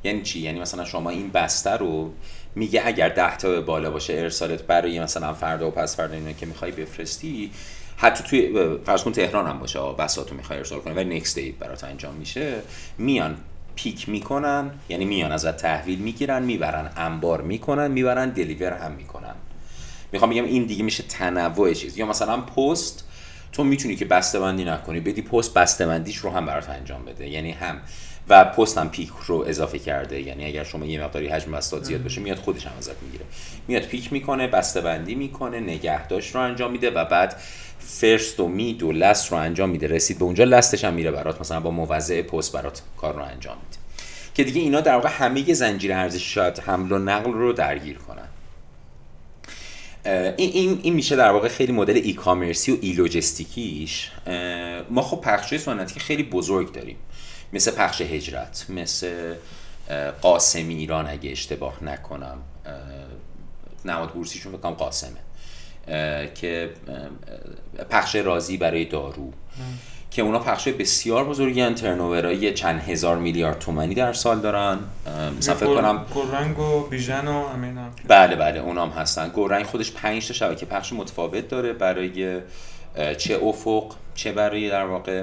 یعنی 0.04 0.23
چی؟ 0.23 0.40
یعنی 0.40 0.61
مثلا 0.61 0.85
شما 0.85 1.11
این 1.11 1.30
بسته 1.30 1.71
رو 1.71 2.12
میگه 2.54 2.82
اگر 2.85 3.09
ده 3.09 3.37
تا 3.37 3.61
بالا 3.61 3.90
باشه 3.90 4.12
ارسالت 4.12 4.62
برای 4.62 5.00
مثلا 5.00 5.35
فردا 5.35 5.68
و 5.68 5.71
پس 5.71 5.97
فردا 5.97 6.14
اینا 6.14 6.32
که 6.32 6.47
می‌خوای 6.47 6.73
بفرستی 6.73 7.50
حتی 7.97 8.25
توی 8.25 8.52
فرض 8.85 9.02
کن 9.02 9.12
تهران 9.12 9.47
هم 9.47 9.59
باشه 9.59 9.80
بساتو 9.80 10.35
می‌خوای 10.35 10.59
ارسال 10.59 10.80
کنی 10.80 10.94
ولی 10.94 11.16
نکست 11.16 11.38
دی 11.38 11.52
برات 11.52 11.85
انجام 11.85 12.14
میشه 12.14 12.54
میان 12.99 13.37
پیک 13.75 14.09
می‌کنن 14.09 14.71
یعنی 14.88 15.05
میان 15.05 15.33
ازت 15.33 15.57
تحویل 15.57 15.99
می‌گیرن 15.99 16.43
می‌برن 16.43 16.91
انبار 16.97 17.41
می‌کنن 17.41 17.91
می‌برن 17.91 18.31
دلیور 18.31 18.73
هم 18.73 18.93
می‌کنن. 18.93 19.35
می‌خوام 20.12 20.31
بگم 20.31 20.45
این 20.45 20.64
دیگه 20.64 20.83
میشه 20.83 21.02
تنوع 21.02 21.73
چیز. 21.73 21.99
یا 21.99 22.07
مثلا 22.07 22.41
پست 22.41 23.05
تو 23.52 23.64
می‌تونی 23.64 23.97
که 23.97 24.05
بسته 24.05 24.41
بندی 24.41 24.64
نکنی 24.64 25.00
بدی 25.00 25.23
پست 25.23 25.55
بسته 25.55 25.87
بندیش 25.87 26.17
رو 26.17 26.31
هم 26.31 26.47
برات 26.47 26.71
انجام 26.71 27.05
بده. 27.05 27.29
یعنی 27.29 27.50
هم 27.50 27.81
و 28.29 28.45
پست 28.45 28.79
هم 28.79 28.91
پیک 28.91 29.11
رو 29.26 29.45
اضافه 29.49 29.79
کرده. 29.79 30.21
یعنی 30.21 30.45
اگر 30.45 30.64
شما 30.64 30.87
یه 30.87 31.05
مقداری 31.05 31.29
حجم 31.29 31.52
بستات 31.52 31.85
زیاد 31.85 32.02
باشه 32.02 32.21
میاد 32.21 32.37
خودش 32.37 32.67
هم 32.67 32.73
ازت 32.79 33.02
می‌گیره. 33.02 33.25
میاد 33.69 33.83
پیک 33.83 34.12
می‌کنه 34.12 34.47
بسته 34.47 34.81
بندی 34.81 35.14
می‌کنه 35.14 35.61
نگهداشت 35.61 36.35
رو 36.35 36.41
انجام 36.41 36.73
میده 36.73 36.91
و 36.91 37.05
بعد 37.05 37.37
فرست 37.87 38.41
و 38.41 38.49
مید 38.49 38.83
و 38.83 38.93
لست 38.93 39.33
رو 39.33 39.39
انجام 39.39 39.71
میده. 39.71 39.87
رسید 39.87 40.19
به 40.19 40.25
اونجا 40.25 40.45
لستش 40.45 40.85
هم 40.85 40.95
میره 40.95 41.11
برات. 41.11 41.41
مثلا 41.41 41.61
با 41.61 41.71
موزع 41.71 42.23
پست 42.23 42.53
برات 42.53 42.83
کار 42.97 43.15
رو 43.15 43.23
انجام 43.23 43.57
میده. 43.57 43.83
که 44.35 44.45
دیگه 44.45 44.61
اینا 44.61 44.81
در 44.81 44.95
واقع 44.95 45.09
همه 45.09 45.55
زنجیره 45.55 45.95
ارزش 45.95 46.35
شاید 46.35 46.59
حمل 46.59 46.93
و 46.93 46.99
نقل 46.99 47.33
رو 47.33 47.53
درگیر 47.53 47.99
کنن. 47.99 48.29
این, 50.05 50.35
این, 50.37 50.81
این 50.83 50.95
میشه 50.95 51.17
در 51.17 51.31
واقع 51.31 51.49
خیلی 51.49 51.73
مدل 51.73 51.97
ای 51.97 52.12
کامرسی 52.12 52.73
و 52.73 52.77
ای 52.81 52.93
لوجستیکیش 52.93 54.11
ما 54.91 55.03
خب 55.03 55.21
پخشای 55.21 55.59
سنتی 55.59 56.01
خیلی 56.01 56.23
بزرگ 56.23 56.73
داریم. 56.73 56.97
مثل 57.53 57.71
پخش 57.71 58.01
هجرت 58.01 58.67
مثل 58.69 59.35
قاسمی 60.23 60.75
ایران 60.75 61.09
اگه 61.09 61.31
اشتباه 61.31 61.85
نکنم. 61.85 62.39
نماد 63.85 64.11
بورسیشون 64.11 64.53
بکنم 64.53 64.73
قاسمه. 64.73 65.21
که 66.35 66.71
پخش 67.91 68.17
رازی 68.17 68.57
برای 68.57 68.85
دارو. 68.85 69.33
که 70.11 70.23
اونا 70.23 70.39
پخش 70.39 70.69
بسیار 70.69 71.25
بزرگی 71.25 71.61
هن 71.61 71.75
ترنوورایی 71.75 72.53
چند 72.53 72.81
هزار 72.81 73.17
میلیارد 73.17 73.59
تومنی 73.59 73.95
در 73.95 74.12
سال 74.12 74.41
دارن. 74.41 74.79
مثلا 75.39 75.55
فکر 75.55 75.75
کنم 75.75 76.07
گورنگ 76.15 76.59
و 76.59 76.89
بیژن 76.89 77.29
و 77.29 77.33
امینا 77.33 77.89
بله 78.09 78.37
بله 78.37 78.61
اونام 78.61 78.91
هستن. 78.91 79.29
گورنگ 79.29 79.67
خودش 79.67 79.93
5 79.93 80.29
تا 80.29 80.35
شبکه 80.35 80.67
پخش 80.67 80.93
متفاوت 80.93 81.49
داره 81.49 81.73
برای 81.73 82.41
چه 83.19 83.41
افق 83.43 83.95
چه 84.15 84.33
برای 84.33 84.71
در 84.71 84.85
واقع 84.85 85.23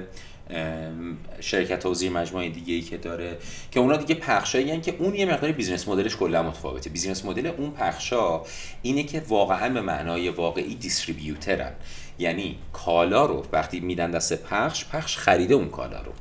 شرکت 1.40 1.86
و 1.86 1.94
زیر 1.94 2.12
مجموعه 2.12 2.50
دیگه 2.50 2.74
ای 2.74 2.82
که 2.82 2.98
داره 2.98 3.38
که 3.72 3.80
اونا 3.80 3.98
دیگه 3.98 4.16
پخشایی 4.16 4.82
که 4.82 4.96
اون 5.00 5.16
یه 5.16 5.26
مقداری 5.26 5.54
business 5.54 5.88
modelش 5.88 6.16
کلا 6.16 6.44
متفاوته. 6.44 6.90
business 6.90 7.26
model 7.26 7.48
اون 7.48 7.72
پخشا 7.72 8.42
اینه 8.82 9.04
که 9.04 9.24
واقعا 9.28 9.70
به 9.70 9.82
معنای 9.82 10.30
واقعی 10.30 10.76
distributorن. 10.76 11.72
یعنی 12.20 12.58
کالا 12.74 13.26
رو 13.26 13.46
وقتی 13.52 13.80
میدن 13.80 14.12
دست 14.12 14.44
پخش 14.44 14.86
پخش 14.86 15.18
خریده 15.18 15.54
اون 15.54 15.70
کالا 15.70 16.02
رو. 16.02 16.12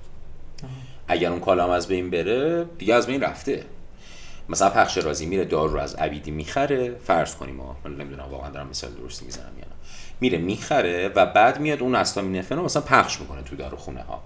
اگر 1.08 1.30
اون 1.30 1.40
کالا 1.40 1.64
هم 1.64 1.70
از 1.70 1.88
بین 1.88 2.11
بره 2.11 2.64
دیگه 2.78 2.94
از 2.94 3.06
بین 3.06 3.20
رفته. 3.20 3.64
مثلا 4.49 4.70
پخش 4.70 4.99
رازی 4.99 5.26
میره 5.26 5.44
دارو 5.44 5.73
رو 5.73 5.80
از 5.80 5.94
عبیدی 5.94 6.30
می‌خره. 6.30 6.97
فرض 7.04 7.35
کنیم 7.35 7.61
من 7.85 7.94
نمی‌دونم 7.94 8.28
واقعا 8.30 8.50
دارم 8.50 8.68
مثال 8.68 8.90
درستی 8.90 9.25
می‌زنم 9.25 9.52
یا 9.58 9.67
میره 10.20 10.38
می‌خره 10.38 11.08
و 11.08 11.26
بعد 11.26 11.60
میاد 11.60 11.80
اون 11.80 11.94
استامینفن 11.94 12.56
رو 12.56 12.64
مثلا 12.64 12.82
پخش 12.82 13.20
می‌کنه 13.20 13.42
تو 13.42 13.56
داروخونه 13.56 14.02
ها 14.02 14.22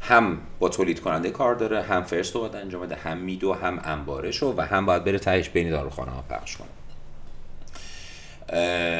هم 0.00 0.38
با 0.58 0.68
تولید 0.68 1.00
کننده 1.00 1.30
کار 1.30 1.54
داره 1.54 1.82
هم 1.82 2.02
first 2.02 2.34
رو 2.34 2.40
باید 2.40 2.56
انجام 2.56 2.82
بده 2.82 2.94
هم 2.94 3.18
middle 3.18 3.52
هم 3.54 3.80
انبارش 3.84 4.42
و 4.42 4.60
هم 4.60 4.86
باید 4.86 5.04
بره 5.04 5.18
تهش 5.18 5.48
بین 5.48 5.70
داروخانه 5.70 6.10
ها 6.10 6.24
پخش 6.30 6.56
کنه. 6.56 6.68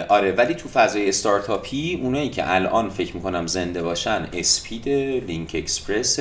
آره 0.08 0.32
ولی 0.32 0.54
تو 0.54 0.68
فضای 0.68 1.08
استارتاپی 1.08 2.00
اونایی 2.02 2.30
که 2.30 2.54
الان 2.54 2.90
فکر 2.90 3.16
می‌کنم 3.16 3.46
زنده 3.46 3.82
باشن 3.82 4.28
اسپید 4.32 4.88
لینک 5.26 5.50
اکسپرس 5.54 6.18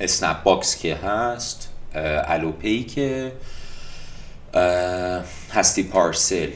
اسنپ 0.00 0.42
باکس 0.42 0.78
که 0.78 0.96
هست 0.96 1.68
الوپیک 1.94 3.32
هستی 5.52 5.82
پارسل 5.82 6.50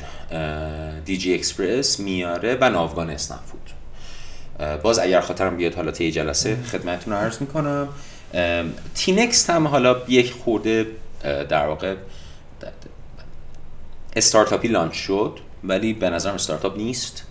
دیجی 1.04 1.34
اکسپرس 1.34 2.00
میاره 2.00 2.58
و 2.60 2.70
ناوگان 2.70 3.10
اسنپ 3.10 3.40
فود. 3.40 3.70
باز 4.82 4.98
اگر 4.98 5.20
خاطرم 5.20 5.56
بیاد 5.56 5.74
حالا 5.74 5.90
طی 5.90 6.10
جلسه 6.10 6.56
خدمتتون 6.62 7.14
عرض 7.14 7.40
می‌کنم. 7.40 7.88
تینکست 8.94 9.50
هم 9.50 9.66
حالا 9.66 9.96
یک 10.08 10.32
خورده 10.32 10.86
در 11.22 11.66
واقع 11.66 11.94
استارتاپی 14.16 14.68
launch 14.68 14.94
شد 14.94 15.38
ولی 15.64 15.92
به 15.92 16.10
نظرم 16.10 16.34
استارتاپ 16.34 16.76
نیست. 16.76 17.22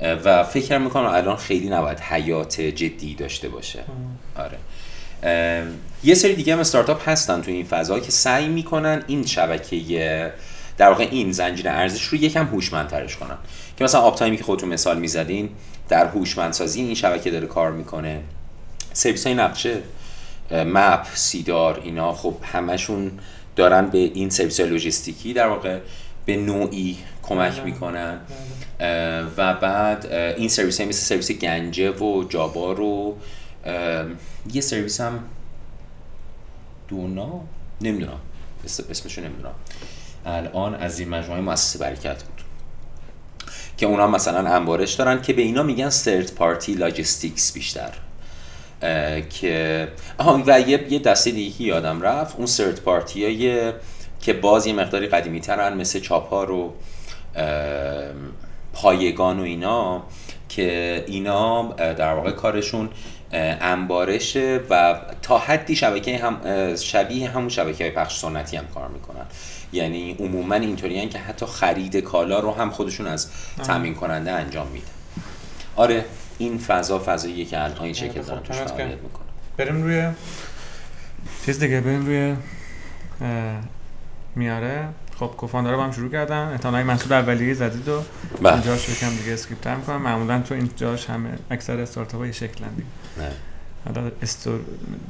و 0.00 0.44
فکر 0.44 0.78
می‌کنم 0.78 1.06
الان 1.06 1.36
خیلی 1.36 1.68
نباید 1.68 2.00
حیات 2.00 2.60
جدی 2.60 3.14
داشته 3.14 3.48
باشه. 3.48 3.84
آره. 4.36 4.58
یه 6.04 6.14
سری 6.14 6.34
دیگه 6.34 6.52
هم 6.52 6.58
استارتاپ 6.58 7.08
هستن 7.08 7.42
تو 7.42 7.50
این 7.50 7.64
فضا 7.64 8.00
که 8.00 8.10
سعی 8.10 8.48
می‌کنن 8.48 9.02
این 9.06 9.26
شبکه 9.26 10.32
در 10.78 10.88
واقع 10.88 11.08
این 11.10 11.32
زنجیره 11.32 11.70
ارزش 11.70 12.04
رو 12.04 12.18
یکم 12.18 12.46
هوشمندترش 12.46 13.16
کنن 13.16 13.36
که 13.76 13.84
مثلا 13.84 14.00
آپتایمی 14.00 14.36
که 14.36 14.44
خودتون 14.44 14.68
مثال 14.68 14.98
می‌زدین 14.98 15.48
در 15.88 16.06
هوشمندسازی 16.06 16.80
این 16.80 16.94
شبکه 16.94 17.30
داره 17.30 17.46
کار 17.46 17.72
می‌کنه 17.72 18.20
سرویس 18.92 19.26
های 19.26 19.34
نقشه 19.34 19.76
مپ 20.50 21.06
سیدار 21.14 21.80
اینا 21.84 22.12
خب 22.12 22.34
همشون 22.42 23.10
دارن 23.56 23.86
به 23.86 23.98
این 23.98 24.30
سرویس 24.30 24.60
logisticی 24.60 25.32
در 25.32 25.46
واقع 25.46 25.78
به 26.26 26.36
نوعی 26.36 26.98
کمک 27.22 27.52
بله. 27.52 27.64
می‌کنن 27.64 28.18
بله. 28.78 29.22
و 29.36 29.54
بعد 29.54 30.06
این 30.12 30.48
سرویس 30.48 30.80
های 30.80 30.88
مثل 30.88 31.00
سرویس 31.00 31.30
گنجه 31.32 31.90
و 31.90 32.24
جابار 32.28 32.80
و 32.80 33.16
یه 34.52 34.60
سرویس 34.60 35.00
هم 35.00 35.24
دونا؟ 36.88 37.40
نمی‌دونم. 37.80 38.20
اسمشو 38.90 39.20
نمی‌دونم. 39.20 39.54
الان 40.26 40.74
از 40.74 40.98
این 40.98 41.08
مجموعه 41.08 41.40
مؤسسه 41.40 41.78
برکت 41.78 42.24
بود. 42.24 42.40
که 43.76 43.86
اونا 43.86 44.06
مثلا 44.06 44.54
انبارش 44.54 44.94
دارن 44.94 45.22
که 45.22 45.32
به 45.32 45.42
اینا 45.42 45.62
میگن 45.62 45.90
سرت 45.90 46.34
پارتی 46.34 46.74
لاجستیکس 46.74 47.52
بیشتر. 47.52 47.90
که 49.30 49.88
آها 50.18 50.42
و 50.46 50.60
یه, 50.60 50.92
یه 50.92 50.98
دسته 50.98 51.30
دیگه 51.30 51.62
یادم 51.62 52.02
رفت 52.02 52.36
اون 52.36 52.46
سرت 52.46 52.80
پارتی 52.80 53.72
که 54.20 54.32
باز 54.32 54.66
یه 54.66 54.72
مقداری 54.72 55.06
قدیمی 55.06 55.40
ترن 55.40 55.76
مثل 55.76 56.00
چاپ 56.00 56.30
ها 56.30 56.44
رو 56.44 56.74
پایگان 58.72 59.40
و 59.40 59.42
اینا 59.42 60.02
که 60.48 61.04
اینا 61.06 61.62
در 61.72 62.14
واقع 62.14 62.30
کارشون 62.30 62.88
انبارشه 63.34 64.60
و 64.70 65.00
تا 65.22 65.38
حدی 65.38 65.76
شبکه 65.76 66.18
هم 66.18 66.40
شبیه 66.76 67.30
همون 67.30 67.48
شبکه 67.48 67.84
های 67.84 67.92
پخش 67.92 68.18
سنتی 68.18 68.56
هم 68.56 68.66
کار 68.74 68.88
می‌کنن. 68.88 69.24
یعنی 69.72 70.16
عموما 70.18 70.54
اینطوری 70.54 71.08
که 71.08 71.18
حتی 71.18 71.46
خرید 71.46 71.96
کالا 71.96 72.40
رو 72.40 72.54
هم 72.54 72.70
خودشون 72.70 73.06
از 73.06 73.28
تامین 73.66 73.94
کننده 73.94 74.32
انجام 74.32 74.66
میده 74.66 74.86
آره 75.76 76.04
این 76.38 76.58
فضا 76.58 77.02
فضاییه 77.06 77.44
که 77.44 77.64
الان 77.64 77.82
این 77.82 77.92
شکل 77.92 78.22
دارن 78.22 78.42
توش 78.42 78.56
فعالیت 78.56 78.98
می‌کنه 78.98 79.24
بریم 79.56 79.82
روی 79.82 80.08
چیز 81.46 81.58
دیگه 81.58 81.80
بریم 81.80 82.06
روی 82.06 82.36
میاره. 84.36 84.88
خب 85.18 85.26
کوفاندارا 85.26 85.76
با 85.76 85.84
هم 85.84 85.92
شروع 85.92 86.10
کردن. 86.10 86.48
احتمالاً 86.52 86.84
محصول 86.84 87.12
اولیه 87.12 87.54
زدید 87.54 87.88
و 87.88 88.02
بله. 88.42 88.52
اینجاش 88.52 88.88
یکم 88.88 89.10
دیگه 89.16 89.32
skip 89.32 89.60
تر 89.60 89.74
می‌کنم 89.76 90.02
معمولا 90.02 90.40
تو 90.40 90.54
این 90.54 90.70
جاش 90.76 91.10
همه 91.10 91.30
اکثر 91.50 91.80
استارتاپ 91.80 92.20
های 92.20 92.32
شکلن 92.32 92.68
دیگه. 92.76 92.88
حالا 93.84 94.10
استور 94.22 94.60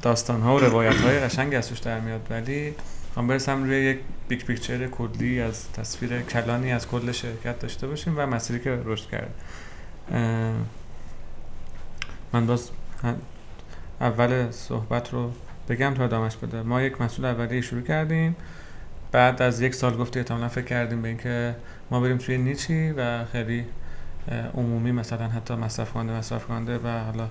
داستان 0.02 0.40
ها 0.40 0.56
و 0.56 0.58
روایت 0.58 0.96
های 0.96 1.20
قشنگ 1.20 1.54
از 1.54 1.68
توش 1.68 1.78
در 1.78 2.00
میاد 2.00 2.26
ولی 2.30 2.74
هم 3.16 3.26
برسم 3.26 3.64
روی 3.64 3.76
یک 3.76 3.98
big 4.28 4.44
picture 4.44 4.86
کلی 4.86 5.40
از 5.40 5.72
تصویر 5.72 6.20
کلانی 6.20 6.72
از 6.72 6.88
کل 6.88 7.12
شرکت 7.12 7.58
داشته 7.58 7.86
باشیم 7.86 8.14
و 8.16 8.26
مسیری 8.26 8.60
که 8.60 8.78
رشد 8.84 9.10
کرد 9.10 9.34
من 12.32 12.46
باز 12.46 12.70
اول 14.00 14.50
صحبت 14.50 15.12
رو 15.12 15.32
بگم 15.68 15.94
تا 15.94 16.04
ادامش 16.04 16.36
بده 16.36 16.62
ما 16.62 16.82
یک 16.82 17.00
محصول 17.00 17.24
اولیه 17.24 17.60
شروع 17.60 17.82
کردیم 17.82 18.36
بعد 19.12 19.42
از 19.42 19.60
یک 19.60 19.74
سال 19.74 19.96
گفته 19.96 20.20
احتمالا 20.20 20.48
فکر 20.48 20.64
کردیم 20.64 21.02
به 21.02 21.08
اینکه 21.08 21.54
ما 21.90 22.00
بریم 22.00 22.18
توی 22.18 22.38
نیچی 22.38 22.90
و 22.90 23.24
خیلی 23.24 23.64
عمومی 24.54 24.92
مثلا 24.92 25.28
حتی 25.28 25.54
مصرف 25.54 25.92
کننده 25.92 26.12
مصرف 26.12 26.46
کننده 26.46 26.78
و 26.78 27.04
حالا 27.04 27.28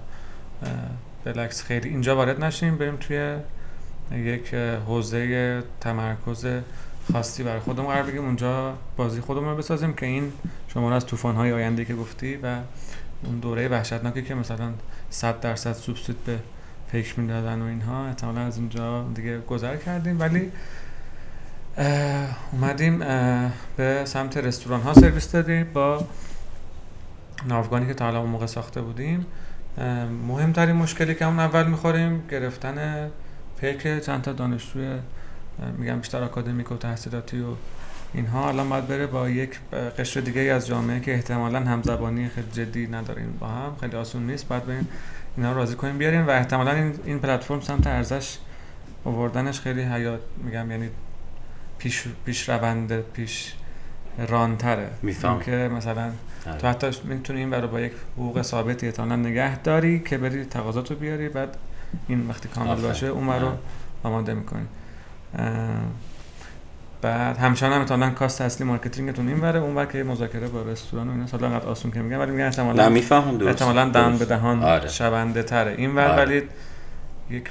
بلکس 1.24 1.64
خیلی 1.64 1.90
اینجا 1.90 2.16
وارد 2.16 2.44
نشیم 2.44 2.78
بریم 2.78 2.96
توی 2.96 3.36
یک 4.12 4.54
حوزه 4.88 5.64
تمرکز 5.82 6.46
خاصی 7.12 7.44
برای 7.44 7.60
خودمون 7.60 7.94
قرار 7.94 8.04
بگیم 8.04 8.26
اونجا 8.26 8.74
بازی 8.98 9.22
خودمون 9.22 9.50
رو 9.50 9.56
بسازیم 9.56 9.94
که 9.94 10.06
این 10.06 10.34
شما 10.68 10.96
از 10.96 11.06
طوفان 11.06 11.36
های 11.36 11.52
آینده 11.52 11.86
که 11.86 11.96
گفتی 11.96 12.36
و 12.36 12.58
اون 13.24 13.40
دوره 13.40 13.68
وحشتناکی 13.68 14.22
که 14.22 14.36
مثلا 14.36 14.72
100 15.10 15.40
درصد 15.40 15.74
سوبسید 15.74 16.24
به 16.26 16.40
فکر 16.92 17.20
می‌دادن 17.20 17.62
و 17.62 17.66
اینها 17.66 18.08
احتمالا 18.08 18.42
از 18.42 18.58
اینجا 18.58 19.06
دیگه 19.16 19.40
گذر 19.40 19.78
کردیم. 19.78 20.20
ولی 20.20 20.52
اومدیم 22.52 23.00
به 23.78 24.02
سمت 24.06 24.38
رستوران 24.38 24.82
ها 24.82 24.94
سرویس 24.94 25.32
دادیم 25.32 25.68
با 25.74 26.08
ناوگانی 27.48 27.88
که 27.88 27.94
تا 27.94 28.06
حالا 28.06 28.20
اون 28.20 28.30
موقع 28.30 28.46
ساخته 28.46 28.82
بودیم. 28.82 29.26
مهمترین 30.28 30.76
مشکلی 30.76 31.16
که 31.16 31.26
اون 31.26 31.40
اول 31.40 31.68
می‌خوریم 31.68 32.24
گرفتن 32.32 33.10
پیک 33.62 34.00
چند 34.00 34.22
تا 34.22 34.34
دانشجوی 34.34 35.00
میگم 35.78 35.98
بیشتر 35.98 36.24
اکادمیک 36.24 36.72
و 36.72 36.78
تحصیلاتی 36.78 37.42
و 37.42 37.46
اینها. 38.14 38.48
الان 38.48 38.70
باید 38.70 38.88
بره 38.88 39.08
با 39.08 39.30
یک 39.30 39.60
قشر 40.00 40.20
دیگه 40.20 40.42
از 40.42 40.68
جامعه 40.68 41.00
که 41.00 41.14
احتمالا 41.14 41.60
همزبانی 41.60 42.30
خیلی 42.30 42.48
جدی 42.52 42.88
نداریم 42.88 43.38
با 43.40 43.48
هم 43.48 43.76
خیلی 43.82 43.96
آسون 43.96 44.28
نیست. 44.28 44.48
بعد 44.48 44.66
بریم 44.66 44.88
اینا 45.38 45.52
رو 45.52 45.58
راضی 45.58 45.76
کنیم 45.76 45.98
بیاریم 45.98 46.28
و 46.28 46.30
احتمالا 46.30 46.72
این, 46.72 47.00
این 47.06 47.20
پلتفرم 47.20 47.62
سمت 47.62 47.88
ارزش 47.88 48.38
آوردنش 49.06 49.60
خیلی 49.60 49.82
حیات 49.82 50.20
میگم 50.44 50.72
یعنی 50.72 50.90
پیش 51.78 52.04
پیش 52.26 52.50
روند 52.50 53.02
پیش 53.02 53.54
رانتره 54.28 54.90
که 55.46 55.70
مثلا. 55.76 56.12
تو 56.60 56.68
حتی 56.68 56.88
می‌تونی 57.04 57.40
این 57.40 57.50
برای 57.50 57.68
با 57.68 57.80
یک 57.80 57.92
حقوق 58.18 58.42
ثابتی 58.42 58.86
احتمالا 58.86 59.16
نگه 59.16 59.60
داری 59.60 60.00
که 60.00 60.18
بری 60.18 60.46
تقاضات 60.46 60.92
رو 60.92 60.98
بیاری 60.98 61.30
بعد 61.30 61.58
این 62.08 62.30
وقتی 62.30 62.50
کامل 62.50 62.76
باشه 62.76 63.08
اون 63.08 63.28
رو 63.28 63.52
آماده 64.04 64.34
می‌کنی. 64.34 64.66
بعد 67.02 67.38
همچنان 67.38 67.74
هم 67.74 67.82
احتمالاً 67.82 68.10
cost 68.10 68.42
اصلی 68.42 68.68
marketing 68.68 69.13
تون 69.13 69.28
این 69.28 69.42
بره 69.42 69.60
اون 69.60 69.86
که 69.86 70.04
مذاکره 70.04 70.48
با 70.48 70.62
رستوران 70.62 71.08
و 71.08 71.12
اینا 71.12 71.26
حالا 71.32 71.48
انقدر 71.48 71.66
آسون 71.66 71.92
که 71.92 72.00
میگم 72.00 72.20
ولی 72.20 72.32
میگن 72.32 72.46
احتمالاً 72.46 72.90
می‌فهمم 72.90 73.38
درست. 73.38 73.62
احتمالاً 73.62 73.90
دهان 73.90 74.18
به 74.18 74.26
دهان 74.26 74.64
آره. 74.64 74.88
شونده 74.88 75.44
تره. 75.44 75.76
این 75.78 75.96
ور 75.96 76.08
آره. 76.08 76.24
ولی 76.24 76.42
یک 77.30 77.50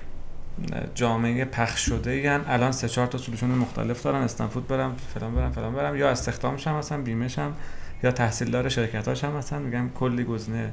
جامعه 0.95 1.45
پخش 1.45 1.81
شده 1.81 2.11
این 2.11 2.41
الان 2.49 2.73
سه 2.73 2.89
چهار 2.89 3.07
تا 3.07 3.19
سولوشن 3.19 3.47
مختلف 3.47 4.03
دارن. 4.03 4.23
استنفود 4.23 4.69
برم 4.69 4.97
فلان 5.15 5.35
برم 5.35 5.53
فلان 5.53 5.75
برم. 5.75 5.97
یا 5.97 6.11
استخدامش 6.11 6.67
هم 6.67 6.75
مثلا 6.75 6.99
بیمش 6.99 7.39
هم. 7.39 7.55
یا 8.03 8.11
تحصیلدار 8.11 8.69
شرکتاش 8.69 9.25
هم 9.25 9.33
مثلا 9.33 9.59
میگم 9.59 9.91
کلی 9.95 10.25
گزینه 10.25 10.71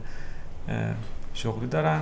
شغلی 1.34 1.68
دارن. 1.68 2.02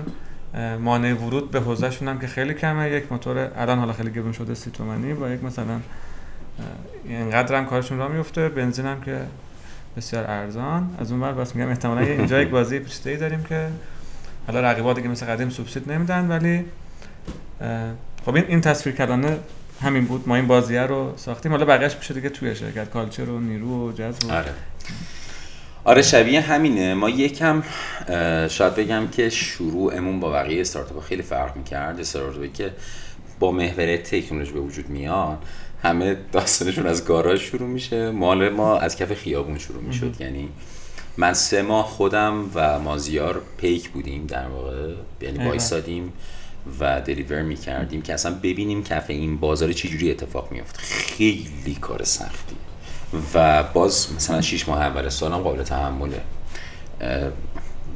مانع 0.79 1.13
ورود 1.13 1.51
به 1.51 1.59
حوزهشون 1.59 2.07
هم 2.07 2.19
که 2.19 2.27
خیلی 2.27 2.53
کمه. 2.53 2.91
یک 2.91 3.11
موتور 3.11 3.51
الان 3.55 3.79
حالا 3.79 3.93
خیلی 3.93 4.11
گرون 4.11 4.31
شده 4.31 4.53
سی 4.53 4.71
تومنی 4.71 5.13
با 5.13 5.29
یک 5.29 5.43
مثلا 5.43 5.79
اینقدر 7.05 7.55
هم 7.55 7.65
کارشون 7.65 7.97
را 7.97 8.07
میفته 8.07 8.49
بنزین 8.49 8.85
هم 8.85 9.01
که 9.01 9.21
بسیار 9.97 10.23
ارزان. 10.27 10.95
از 10.99 11.11
اون 11.11 11.21
ور 11.21 11.31
بس 11.31 11.55
میگم 11.55 11.69
احتمالا 11.69 12.01
اینجا 12.01 12.41
یک 12.41 12.49
بازی 12.49 12.79
پیچیده 12.79 13.17
داریم 13.17 13.43
که 13.43 13.67
حالا 14.47 14.61
رقیبات 14.61 14.95
دیگه 14.95 15.07
مثل 15.07 15.25
قدیم 15.25 15.49
سوبسید 15.49 15.91
نمیدن 15.91 16.27
ولی 16.27 16.65
خب 18.25 18.35
این 18.35 18.45
این 18.47 18.61
تصویر 18.61 18.95
کردن 18.95 19.37
همین 19.81 20.05
بود. 20.05 20.27
ما 20.27 20.35
این 20.35 20.47
بازیه 20.47 20.81
رو 20.81 21.13
ساختیم. 21.15 21.51
حالا 21.51 21.65
بقیه‌اش 21.65 21.97
میشه 21.97 22.13
دیگه 22.13 22.29
توی 22.29 22.55
شرکت. 22.55 22.89
کالچر 22.89 23.29
و 23.29 23.39
نیرو 23.39 23.89
و 23.89 23.91
جذب 23.91 24.31
آره. 24.31 24.51
آره 25.87 26.01
شبیه 26.01 26.41
همینه. 26.41 26.93
ما 26.93 27.09
یکم 27.09 27.63
شاید 28.49 28.75
بگم 28.75 29.07
که 29.07 29.29
شروعمون 29.29 30.19
با 30.19 30.31
بقیه 30.31 30.61
استارتاپ 30.61 31.03
خیلی 31.03 31.21
فرق 31.21 31.55
می‌کرد. 31.55 31.99
استارتاپی 31.99 32.49
که 32.49 32.71
با 33.39 33.51
محور 33.51 33.97
تکنولوژی 33.97 34.51
به 34.51 34.59
وجود 34.59 34.89
میاد 34.89 35.37
همه 35.83 36.17
داستانشون 36.31 36.87
از 36.87 37.05
گاراژ 37.05 37.41
شروع 37.41 37.69
میشه. 37.69 38.11
مال 38.11 38.49
ما 38.49 38.77
از 38.77 38.95
کف 38.95 39.13
خیابون 39.13 39.57
شروع 39.57 39.83
می‌شد. 39.83 40.15
یعنی 40.19 40.49
من 41.17 41.33
سه 41.33 41.61
ماه 41.61 41.85
خودم 41.85 42.51
و 42.55 42.79
مازیار 42.79 43.41
پیک 43.57 43.89
بودیم 43.89 44.25
در 44.25 44.47
واقع. 44.47 44.93
یعنی 45.21 45.47
وایسادیم 45.47 46.13
و 46.79 47.01
دلیور 47.01 47.41
می‌کردیم 47.41 48.01
که 48.01 48.13
اصلا 48.13 48.35
ببینیم 48.43 48.83
کف 48.83 49.09
این 49.09 49.37
بازار 49.37 49.71
چجوری 49.71 50.11
اتفاق 50.11 50.51
میافت 50.51 50.77
خیلی 50.77 51.77
کار 51.81 52.03
سختی. 52.03 52.55
و 53.33 53.63
باز 53.63 54.07
مثلا 54.15 54.41
6 54.41 54.69
ماه 54.69 54.81
اول 54.81 55.09
سالم 55.09 55.37
قابل 55.37 55.63
تحمله. 55.63 56.21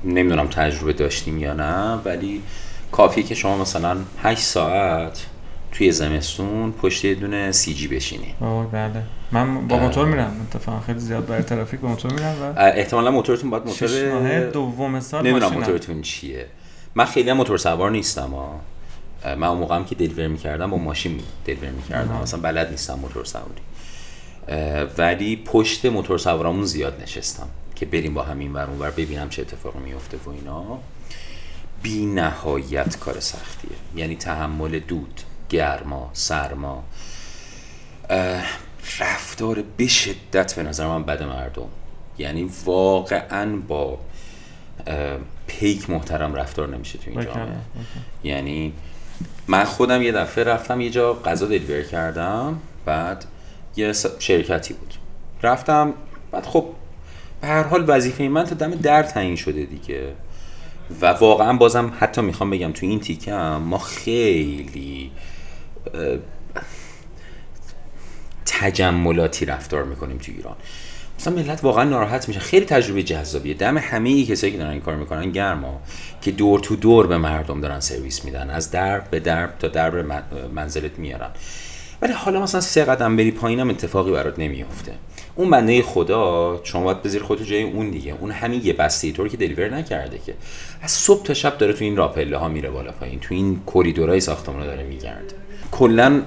نمی‌دونم 0.03 0.48
تجربه 0.48 0.94
داشتیم 0.94 1.38
یا 1.38 1.53
نه 1.53 1.94
ولی 2.06 2.41
کافیه 2.91 3.24
که 3.24 3.36
شما 3.36 3.58
مثلا 3.58 3.98
8 4.24 4.41
ساعت 4.41 5.25
توی 5.72 5.91
زمستون 5.91 6.72
پشت 6.72 7.06
یه 7.06 7.15
دونه 7.15 7.51
سی 7.51 7.74
جی 7.74 7.88
بشینی. 7.88 8.36
بله. 8.72 9.03
من 9.32 9.68
با 9.68 9.77
موتور 9.77 10.06
میرم. 10.06 10.48
اتفاقا 10.50 10.80
خیلی 10.80 11.00
زیاد 11.00 11.25
برای 11.25 11.44
ترافیک 11.44 11.80
با 11.80 11.88
موتور 11.88 12.13
میرم 12.13 12.36
و 12.41 12.60
احتمالا 12.60 13.12
موتورتون 13.12 13.50
باید 13.50 13.65
موتور 13.65 14.50
دوم 14.50 15.00
سال 15.00 15.27
نمی‌دونم 15.27 15.53
موتورتون 15.53 16.01
چیه. 16.01 16.46
من 16.96 17.06
خیلی 17.06 17.34
موتور 17.34 17.58
سوار 17.58 17.91
نیستم 17.91 18.30
ها 18.30 18.60
من 19.36 19.48
اون 19.48 19.58
موقعم 19.58 19.86
که 19.86 19.96
دلیور 19.96 20.27
می‌کردم 20.27 20.70
با 20.70 20.77
ماشین 20.77 21.20
دلیور 21.46 21.70
می‌کردم. 21.70 22.20
مثلا 22.22 22.39
بلد 22.39 22.70
نیستم 22.70 23.00
موتور 23.00 23.25
سواری. 23.25 23.62
ولی 24.98 25.36
پشت 25.45 25.86
موتور 25.86 26.17
سوارامون 26.17 26.65
زیاد 26.65 27.01
نشستم 27.01 27.48
که 27.75 27.86
بریم 27.86 28.13
با 28.13 28.24
همین 28.24 28.53
ور 28.53 28.69
اونور 28.69 28.91
ببینم 28.91 29.29
چه 29.29 29.41
اتفاقی 29.41 29.79
میفته 29.79 30.17
و 30.25 30.29
اینا. 30.29 30.79
بی 31.83 32.05
نهایت 32.05 33.00
کار 33.00 33.19
سختیه. 33.19 33.71
یعنی 33.95 34.15
تحمل 34.15 34.79
دود 34.79 35.21
گرما 35.50 36.10
سرما 36.13 36.83
رفتار 39.00 39.63
به 39.77 39.88
شدت 39.88 40.55
به 40.55 40.63
نظر 40.63 40.88
من 40.88 41.03
بد 41.03 41.24
مردم. 41.24 41.67
یعنی 42.17 42.50
واقعا 42.65 43.55
با 43.67 43.98
پیک 45.48 45.89
محترم 45.89 46.36
رفتار 46.36 46.67
نمیشه 46.75 47.00
تو 47.00 47.12
این 47.12 47.21
جامعه. 47.21 47.48
یعنی 48.24 48.74
من 49.48 49.63
خودم 49.63 50.01
یه 50.01 50.12
دفعه 50.12 50.43
رفتم 50.43 50.81
یه 50.81 50.89
جا 50.89 51.13
غذا 51.13 51.45
دلیور 51.45 51.81
کردم 51.81 52.60
بعد 52.86 53.25
یه 53.75 53.93
شرکتی 54.19 54.73
بود. 54.73 54.93
رفتم 55.43 55.93
بعد 56.31 56.45
خب 56.45 56.65
به 57.41 57.47
هر 57.47 57.63
حال 57.63 57.85
وظیفه 57.87 58.23
من 58.23 58.43
تا 58.43 58.55
دم 58.55 58.75
در 58.75 59.03
تعیین 59.03 59.35
شده 59.35 59.65
دیگه. 59.65 60.13
و 61.01 61.05
واقعا 61.05 61.53
بازم 61.53 61.93
حتی 61.99 62.21
می‌خوام 62.21 62.49
بگم 62.49 62.71
تو 62.71 62.85
این 62.85 62.99
تیکم 62.99 63.57
ما 63.57 63.77
خیلی 63.77 65.11
تجملاتی 68.45 69.45
رفتار 69.45 69.83
می‌کنیم 69.83 70.17
تو 70.17 70.31
ایران. 70.31 70.55
مثلا 71.19 71.33
ملت 71.33 71.63
واقعا 71.63 71.83
ناراحت 71.83 72.27
میشه. 72.27 72.39
خیلی 72.39 72.65
تجربه 72.65 73.03
جذابیه. 73.03 73.53
دم 73.53 73.77
همه 73.77 74.25
کسایی 74.25 74.53
که 74.53 74.59
دارن 74.59 74.71
این 74.71 74.81
کار 74.81 74.95
می‌کنن 74.95 75.31
گرما. 75.31 75.81
که 76.21 76.31
دور 76.31 76.59
تو 76.59 76.75
دور 76.75 77.07
به 77.07 77.17
مردم 77.17 77.61
دارن 77.61 77.79
سرویس 77.79 78.25
میدن. 78.25 78.49
از 78.49 78.71
درب 78.71 79.09
به 79.09 79.19
درب 79.19 79.57
تا 79.59 79.67
درب 79.67 80.23
منزلت 80.53 80.99
میارن. 80.99 81.29
ولی 82.01 82.13
حالا 82.13 82.41
مثلا 82.41 82.61
سه 82.61 82.85
قدم 82.85 83.17
بری 83.17 83.31
پایینم 83.31 83.69
اتفاقی 83.69 84.11
برات 84.11 84.39
نمیافته. 84.39 84.91
اون 85.35 85.49
بنده 85.49 85.81
خدا 85.81 86.59
شما 86.63 86.83
باید 86.83 87.03
بذاری 87.03 87.23
خودتو 87.23 87.43
جای 87.43 87.63
اون 87.63 87.89
دیگه. 87.89 88.15
اون 88.19 88.31
همین 88.31 88.61
یه 88.63 88.73
بسته 88.73 89.11
طور 89.11 89.27
که 89.27 89.37
دلیور 89.37 89.69
نکرده 89.69 90.19
که. 90.25 90.33
از 90.81 90.91
صبح 90.91 91.23
تا 91.23 91.33
شب 91.33 91.57
داره 91.57 91.73
تو 91.73 91.83
این 91.83 91.97
راپله 91.97 92.37
ها 92.37 92.47
میره 92.47 92.69
بالا 92.69 92.91
پایین. 92.91 93.19
تو 93.19 93.33
این 93.33 93.61
کریدورای 93.73 94.19
ساختمان 94.19 94.65
داره 94.65 94.83
میگرده. 94.83 95.35
کلا 95.71 96.21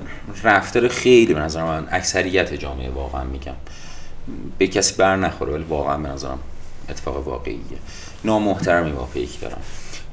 رفتار 0.44 0.88
خیلی 0.88 1.34
به 1.34 1.40
نظر 1.40 1.64
من 1.64 1.86
اکثریت 1.90 2.54
جامعه 2.54 2.90
واقعا 2.90 3.24
میگم. 3.24 3.54
به 4.58 4.66
کسی 4.66 4.94
بر 4.96 5.16
نخوره 5.16 5.52
ولی 5.52 5.64
واقعا 5.64 5.96
به 5.96 6.08
نظرم 6.08 6.38
اتفاق 6.88 7.28
واقعیه. 7.28 7.58
نامحترمی 8.24 8.92
با 8.92 9.04
پیک 9.04 9.40
دارم. 9.40 9.62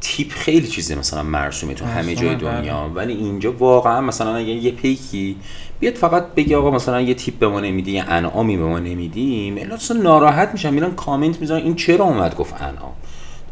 تیپ 0.02 0.32
خیلی 0.32 0.68
چیزه 0.68 0.96
مثلا 0.96 1.24
مرسومه 1.24 1.74
تو 1.74 1.86
همه 1.86 2.16
جای 2.16 2.36
دنیا. 2.36 2.88
بله. 2.88 2.94
ولی 2.94 3.14
اینجا 3.14 3.52
واقعا 3.52 4.02
مثلا 4.02 4.36
اگه 4.36 4.50
یه 4.50 4.72
پیکی 4.72 5.36
بیاد 5.80 5.96
فقط 5.96 6.34
بگی 6.36 6.56
آقا 6.56 6.72
مثلا 6.72 7.02
یه 7.02 7.14
تیپ 7.14 7.40
به 7.40 7.48
ما 7.48 7.60
نمیدی 7.60 7.92
یه 7.92 8.04
انعامی 8.04 8.58
به 8.58 8.64
ما 8.64 8.80
نمیدیم 8.80 9.58
الا 9.58 9.78
ناراحت 10.04 10.50
میشن 10.54 10.74
میرن 10.74 10.96
کامنت 10.96 11.40
می‌ذارن 11.40 11.64
این 11.64 11.76
چرا 11.76 12.06
اومد 12.06 12.36
گفت 12.36 12.62
انعام؟ 12.62 12.94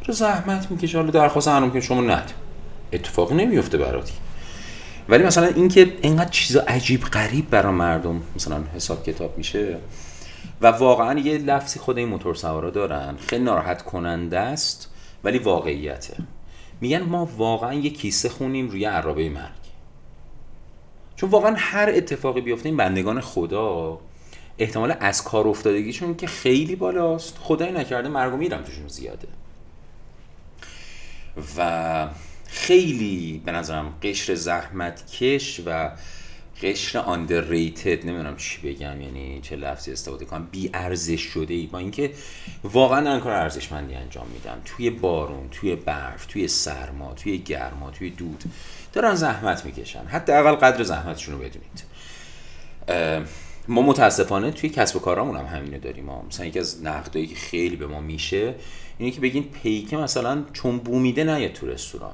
تو 0.03 0.11
زحمت 0.11 0.71
می‌کشه 0.71 0.97
حالا 0.97 1.11
درخواست 1.11 1.47
انعام 1.47 1.71
که 1.71 1.81
شما 1.81 2.01
ند. 2.01 2.31
اتفاقی 2.93 3.35
نمیفته 3.35 3.77
براتی 3.77 4.13
ولی 5.09 5.23
مثلا 5.23 5.47
اینکه 5.47 5.93
اینقدر 6.01 6.29
چیزا 6.29 6.61
عجیب 6.61 7.03
غریب 7.03 7.49
برای 7.49 7.73
مردم 7.73 8.21
مثلا 8.35 8.63
حساب 8.75 9.03
کتاب 9.03 9.37
میشه 9.37 9.77
و 10.61 10.67
واقعا 10.67 11.19
یه 11.19 11.37
لفظی 11.37 11.79
خود 11.79 11.97
این 11.97 12.09
موتور 12.09 12.35
سوارا 12.35 12.69
دارن 12.69 13.15
خیلی 13.27 13.43
ناراحت 13.43 13.81
کننده 13.81 14.39
است 14.39 14.89
ولی 15.23 15.37
واقعیته. 15.37 16.13
میگن 16.81 17.01
ما 17.01 17.25
واقعا 17.37 17.73
یه 17.73 17.89
کیسه 17.89 18.29
خونیم 18.29 18.69
روی 18.69 18.85
عرابه 18.85 19.29
مرگ. 19.29 19.59
چون 21.15 21.29
واقعا 21.29 21.55
هر 21.57 21.89
اتفاقی 21.89 22.41
بیفته 22.41 22.65
این 22.65 22.77
بندگان 22.77 23.21
خدا 23.21 23.99
احتمال 24.57 24.95
از 24.99 25.23
کار 25.23 25.47
افتادگیشون 25.47 26.15
که 26.15 26.27
خیلی 26.27 26.75
بالاست 26.75 27.37
خدای 27.37 27.71
نکرده 27.71 28.09
مرگ 28.09 28.33
و 28.33 28.37
میرم 28.37 28.61
توشون 28.61 28.87
زیاده. 28.87 29.27
و 31.57 32.07
خیلی 32.47 33.41
به 33.45 33.51
نظرم 33.51 33.93
قشر 34.03 34.35
زحمت 34.35 35.11
کش 35.11 35.61
و 35.65 35.91
قشر 36.61 37.01
underrated 37.01 38.05
نمی‌دونم 38.05 38.37
چی 38.37 38.61
بگم 38.61 39.01
یعنی 39.01 39.39
چه 39.41 39.55
لفظی 39.55 39.91
استفاده 39.91 40.25
کنم 40.25 40.47
بی 40.51 40.69
ارزش 40.73 41.21
شده 41.21 41.53
ای. 41.53 41.67
با 41.67 41.79
اینکه 41.79 42.11
واقعا 42.63 43.03
دارن 43.03 43.19
کار 43.19 43.31
ارزشمندی 43.31 43.93
انجام 43.93 44.27
میدن. 44.27 44.61
توی 44.65 44.89
بارون 44.89 45.49
توی 45.51 45.75
برف 45.75 46.25
توی 46.25 46.47
سرما 46.47 47.13
توی 47.13 47.37
گرما 47.37 47.91
توی 47.91 48.09
دود 48.09 48.43
دارن 48.93 49.15
زحمت 49.15 49.65
می‌کشن. 49.65 50.05
حتی 50.05 50.31
اول 50.31 50.51
قدر 50.51 50.83
زحمتشون 50.83 51.35
رو 51.35 51.41
بدونید 51.41 51.83
ما 53.67 53.81
متاسفانه 53.81 54.51
توی 54.51 54.69
کسب 54.69 54.95
و 54.95 54.99
کارامون 54.99 55.37
هم 55.37 55.45
همینو 55.45 55.79
داریم. 55.79 56.05
ما 56.05 56.25
مثلا 56.27 56.45
یکی 56.45 56.59
از 56.59 56.83
نقدایی 56.83 57.27
که 57.27 57.35
خیلی 57.35 57.75
به 57.75 57.87
ما 57.87 57.99
میشه 58.01 58.55
اینه 58.97 59.11
که 59.11 59.21
بگین 59.21 59.43
پیکه 59.43 59.97
مثلا 59.97 60.43
چون 60.53 60.77
بومیده 60.77 61.23
نیاد 61.23 61.51
تو 61.51 61.67
رستوران. 61.67 62.13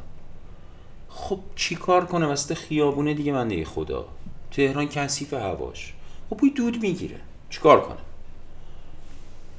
خب 1.10 1.40
چی 1.56 1.76
کار 1.76 2.06
کنه؟ 2.06 2.26
وسط 2.26 2.54
خیابونه 2.54 3.14
دیگه 3.14 3.32
من 3.32 3.64
خدا. 3.64 4.08
تهران 4.56 4.88
کثیف 4.88 5.34
هواش. 5.34 5.94
خب 6.30 6.38
بوی 6.38 6.50
دود 6.50 6.82
می‌گیره. 6.82 7.20
چیکار 7.50 7.82
کنه 7.82 7.98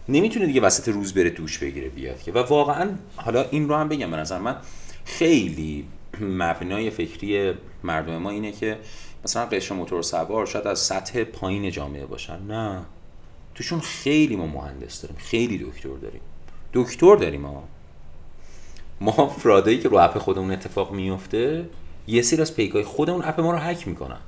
نمی‌تونه 0.09 0.47
دیگه 0.47 0.61
وسط 0.61 0.89
روز 0.89 1.15
بره 1.15 1.31
دوش 1.31 1.59
بگیره 1.59 1.89
بیاد 1.89 2.23
که. 2.23 2.33
و 2.33 2.39
واقعا 2.39 2.91
حالا 3.17 3.43
این 3.51 3.69
رو 3.69 3.75
هم 3.75 3.89
بگم 3.89 4.11
به 4.11 4.17
نظر 4.17 4.39
من 4.39 4.57
خیلی 5.05 5.85
مبنای 6.21 6.91
فکری 6.91 7.55
مردم 7.85 8.17
ما 8.17 8.31
اینه 8.31 8.53
که 8.53 8.79
مثلا 9.25 9.47
قشر 9.47 9.75
موتور 9.75 10.03
سوار 10.03 10.47
شاید 10.47 10.67
از 10.67 10.79
سطح 10.79 11.25
پایین 11.25 11.71
جامعه 11.71 12.07
باشن. 12.07 12.43
نه. 12.43 12.83
توشون 13.55 13.81
خیلی 13.81 14.37
ما 14.37 14.47
مهندس 14.47 15.03
داریم. 15.03 15.17
خیلی 15.19 15.59
دکتر 15.59 15.97
داریم. 15.97 16.21
دکتر 16.73 17.17
داریم 17.17 17.41
ما 17.41 17.65
ما 19.01 19.29
فرادایی 19.29 19.79
که 19.79 19.89
رو 19.89 19.97
اپ 19.97 20.19
خودمون 20.19 20.51
اتفاق 20.51 20.93
میفته 20.93 21.69
یه 22.07 22.23
سری 22.23 22.43
از 22.43 22.57
پیکای 22.57 22.85
خودمون 22.85 23.25
اپ 23.25 23.41
ما 23.41 23.51
رو 23.51 23.59
هک 23.59 23.89
می‌کنن. 23.89 24.21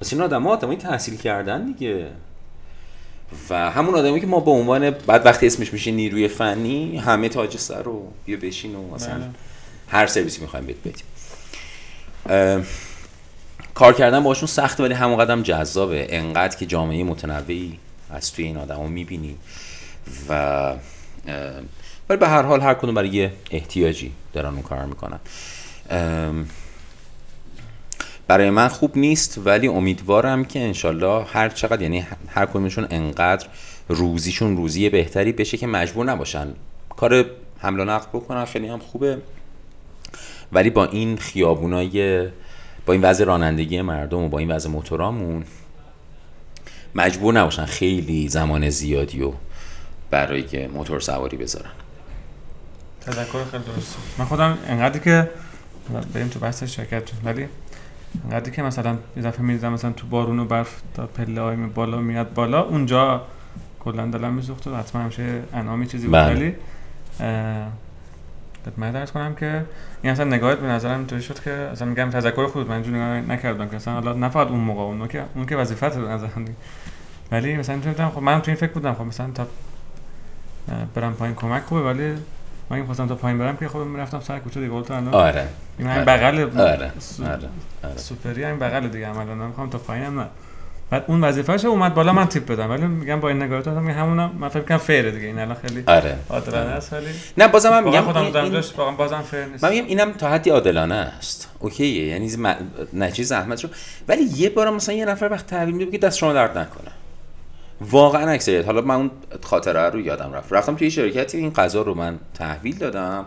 پس 0.00 0.12
این 0.12 0.22
آدم 0.22 0.42
ها 0.42 0.50
آدمایی 0.50 0.78
تحصیل 0.78 1.16
کردن 1.16 1.66
دیگه. 1.66 2.06
و 3.50 3.70
همون 3.70 3.94
آدمی 3.94 4.20
که 4.20 4.26
ما 4.26 4.40
به 4.40 4.50
عنوان 4.50 4.90
بعد 4.90 5.26
وقتی 5.26 5.46
اسمش 5.46 5.72
میشه 5.72 5.90
نیروی 5.90 6.28
فنی 6.28 6.96
همه 6.96 7.28
تاج 7.28 7.56
سر 7.56 7.82
رو 7.82 8.12
بیا 8.24 8.36
بشین 8.42 8.74
و 8.74 8.94
مثلا 8.94 9.14
بله. 9.14 9.28
هر 9.88 10.06
سرویسی 10.06 10.40
می‌خوایم 10.40 10.66
بهت 10.66 10.76
بدیم. 10.84 11.04
کار 13.74 13.92
کردن 13.92 14.22
باشون 14.22 14.46
سخته 14.46 14.82
ولی 14.82 14.94
همون 14.94 15.18
قدم 15.18 15.42
جذابه. 15.42 16.06
انقدر 16.10 16.56
که 16.56 16.66
جامعه 16.66 17.04
متنوعی 17.04 17.78
از 18.10 18.32
توی 18.32 18.44
این 18.44 18.56
آدم 18.56 18.90
می‌بینیم 18.90 19.38
و 20.28 20.74
ولی 22.08 22.18
به 22.18 22.28
هر 22.28 22.42
حال 22.42 22.60
هر 22.60 22.74
کدوم 22.74 22.94
برای 22.94 23.08
یه 23.08 23.32
احتیاجی 23.50 24.12
دارن 24.32 24.52
اون 24.54 24.62
کار 24.62 24.84
می‌کنن. 24.84 25.20
برای 28.28 28.50
من 28.50 28.68
خوب 28.68 28.98
نیست 28.98 29.40
ولی 29.44 29.68
امیدوارم 29.68 30.44
که 30.44 30.60
انشالله 30.60 31.24
هر 31.24 31.48
چقدر 31.48 31.82
یعنی 31.82 32.06
هر 32.28 32.46
کدومشون 32.46 32.86
انقدر 32.90 33.46
روزیشون 33.88 34.56
روزی 34.56 34.88
بهتری 34.88 35.32
بشه 35.32 35.56
که 35.56 35.66
مجبور 35.66 36.06
نباشن. 36.06 36.54
کار 36.96 37.24
حمل 37.58 37.80
و 37.80 37.84
نقل 37.84 38.06
بکنن 38.12 38.44
خیلی 38.44 38.68
هم 38.68 38.78
خوبه. 38.78 39.18
ولی 40.52 40.70
با 40.70 40.84
این 40.84 41.16
خیابونای 41.16 42.28
با 42.86 42.92
این 42.92 43.02
وضع 43.02 43.24
رانندگی 43.24 43.82
مردم 43.82 44.18
و 44.18 44.28
با 44.28 44.38
این 44.38 44.50
وضع 44.50 44.70
موتورامون 44.70 45.44
مجبور 46.94 47.34
نباشن 47.34 47.64
خیلی 47.64 48.28
زمان 48.28 48.70
زیادی 48.70 49.22
و 49.22 49.32
برای 50.10 50.66
موتور 50.66 51.00
سواری 51.00 51.36
بذارن. 51.36 51.70
تذکر 53.00 53.44
خیلی 53.50 53.64
درست. 53.64 53.96
من 54.18 54.24
خودم 54.24 54.58
انقدری 54.66 55.00
که 55.00 55.30
بریم 56.14 56.28
تو 56.28 56.38
بحث 56.38 56.62
شرکت 56.62 57.02
ولی 57.24 57.48
انقدری 58.24 58.50
که 58.50 58.62
مثلا 58.62 58.96
یه 59.16 59.22
دفعه 59.22 59.42
میریزم 59.42 59.72
مثلا 59.72 59.92
تو 59.92 60.06
بارون 60.06 60.38
و 60.38 60.44
برف 60.44 60.80
تا 60.94 61.06
پله 61.06 61.40
های 61.40 61.56
بالا 61.56 61.98
میاد 61.98 62.34
بالا 62.34 62.62
اونجا 62.62 63.22
کلا 63.80 64.06
دلم 64.06 64.32
میسوخت 64.32 64.66
و 64.66 64.76
حتما 64.76 65.02
همشه 65.02 65.42
انامی 65.54 65.86
چیزی 65.86 66.06
بود 66.06 66.16
بله. 66.16 66.34
ولی 66.34 66.54
خدمت 68.66 68.92
درس 68.92 69.12
کنم 69.12 69.34
که 69.34 69.64
این 70.02 70.12
اصلا 70.12 70.24
نگاهت 70.24 70.58
به 70.58 70.66
نظرم 70.66 70.98
اینطوری 70.98 71.22
شد 71.22 71.40
که 71.40 71.50
اصلا 71.50 71.88
میگم 71.88 72.10
تذکر 72.10 72.46
خود 72.46 72.68
من 72.68 72.74
اینجوری 72.74 72.96
نگاه 72.96 73.36
نکردم 73.36 73.68
که 73.68 73.76
اصلا 73.76 73.94
حالا 73.94 74.12
نه 74.12 74.28
فقط 74.28 74.48
اون 74.48 74.60
موقع 74.60 74.80
اون 74.80 75.08
که 75.08 75.24
اون 75.34 75.46
که 75.46 75.56
وظیفت 75.56 75.98
به 75.98 76.08
نظرم. 76.08 76.44
ولی 77.32 77.56
مثلا 77.56 77.76
می‌تونم 77.76 78.10
خب 78.10 78.22
من 78.22 78.42
تو 78.42 78.50
این 78.50 78.56
فکر 78.56 78.72
بودم 78.72 78.94
خب 78.94 79.02
مثلا 79.02 79.30
تا 79.30 79.46
برم 80.94 81.12
پایین 81.12 81.34
کمک 81.34 81.62
خوبه 81.62 81.82
ولی 81.82 82.14
من 82.70 82.76
این 82.76 82.86
خواستم 82.86 83.06
تا 83.08 83.14
پایین 83.14 83.38
برم 83.38 83.56
که 83.56 83.68
خب 83.68 83.78
می‌رفتم 83.78 84.20
سر 84.20 84.38
کوچه 84.38 84.60
دیگه 84.60 84.82
تو 84.82 84.94
الان. 84.94 85.14
آره. 85.14 85.48
این 85.78 85.88
آره. 85.88 86.04
بغل 86.04 86.38
آره. 86.60 86.72
آره. 86.72 86.92
آره. 87.84 87.96
سوپری 87.96 88.44
همین 88.44 88.58
بغل 88.58 88.88
دیگه 88.88 89.06
عملا 89.06 89.34
من 89.34 89.46
می‌خوام 89.46 89.70
تا 89.70 89.78
پایینم 89.78 90.20
نه. 90.20 90.26
بعد 90.90 91.04
اون 91.06 91.24
وظیفه‌ش 91.24 91.64
اومد 91.64 91.94
بالا 91.94 92.12
من 92.12 92.26
تیپ 92.26 92.46
بدم. 92.46 92.70
ولی 92.70 92.86
میگم 92.86 93.20
با 93.20 93.28
این 93.28 93.42
نگاهات 93.42 93.68
هم 93.68 93.90
همونم 93.90 94.30
من 94.38 94.48
فکر 94.48 94.62
کنم 94.62 94.78
فیره 94.78 95.10
دیگه. 95.10 95.26
این 95.26 95.38
الان 95.38 95.56
خیلی 95.66 95.84
آره. 95.86 96.16
عادلانه 96.30 96.70
است 96.70 96.92
ولی 96.92 97.06
نه 97.38 97.48
بازم 97.48 97.70
من 97.70 97.84
میگم 97.84 98.00
خودم 98.00 98.20
این- 98.22 98.36
این- 98.36 98.52
جاش 98.52 98.72
واقعا 98.78 98.94
بازم 98.94 99.22
فیر 99.22 99.44
نیست. 99.44 99.64
من 99.64 99.70
میگم 99.70 99.86
اینم 99.86 100.12
تا 100.12 100.28
حدی 100.30 100.50
عادلانه 100.50 100.94
است. 100.94 101.48
اوکیه. 101.58 102.06
یعنی 102.06 102.36
م... 102.38 102.54
نتیجه 102.92 103.24
زحمت 103.24 103.64
رو 103.64 103.70
ولی 104.08 104.22
یه 104.24 104.50
بار 104.50 104.70
مثلا 104.70 104.94
یه 104.94 105.04
نفر 105.04 105.28
وقت 105.32 105.46
تحویل 105.46 105.74
میده 105.74 105.90
که 105.90 105.98
دست 105.98 106.18
شما 106.18 106.32
درد 106.32 106.58
نکنه. 106.58 106.90
واقعا 107.80 108.30
اکثریت. 108.30 108.64
حالا 108.64 108.80
من 108.80 108.94
اون 108.94 109.10
خاطره 109.42 109.80
رو 109.80 110.00
یادم 110.00 110.32
رفت. 110.32 110.52
رفتم 110.52 110.76
توی 110.76 110.90
شرکتی 110.90 111.38
این 111.38 111.50
غذا 111.50 111.82
رو 111.82 111.94
من 111.94 112.18
تحویل 112.34 112.78
دادم. 112.78 113.26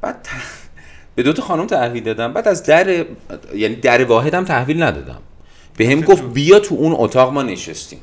بعد 0.00 0.22
ت- 0.22 0.28
به 1.14 1.22
دو 1.22 1.32
تا 1.32 1.42
خانم 1.42 1.66
تحویل 1.66 2.04
دادم. 2.04 2.32
بعد 2.32 2.48
از 2.48 2.62
در 2.62 3.04
یعنی 3.54 3.76
در 3.76 4.04
واحدم 4.04 4.44
تحویل 4.44 4.82
ندادم. 4.82 5.18
به 5.76 5.88
هم 5.88 6.00
گفت 6.00 6.22
بیا 6.22 6.58
تو 6.60 6.74
اون 6.74 6.94
اتاق 6.98 7.32
ما 7.32 7.42
نشستیم. 7.42 8.00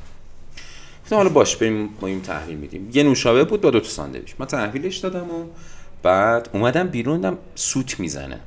گفتم 1.03 1.15
حالا 1.15 1.29
باش 1.29 1.55
بریم 1.55 1.89
ما 2.01 2.07
این 2.07 2.21
تحویل 2.21 2.57
میدیم. 2.57 2.89
یه 2.93 3.03
نوشابه 3.03 3.43
بود 3.43 3.61
با 3.61 3.69
دو 3.69 3.79
تا 3.79 3.89
ساندویچ. 3.89 4.35
من 4.39 4.45
تحویلش 4.45 4.97
دادم 4.97 5.29
و 5.29 5.45
بعد 6.03 6.49
اومدم 6.53 6.87
بیرون 6.87 7.15
دیدم 7.15 7.37
سوت 7.55 7.99
می‌زنه. 7.99 8.39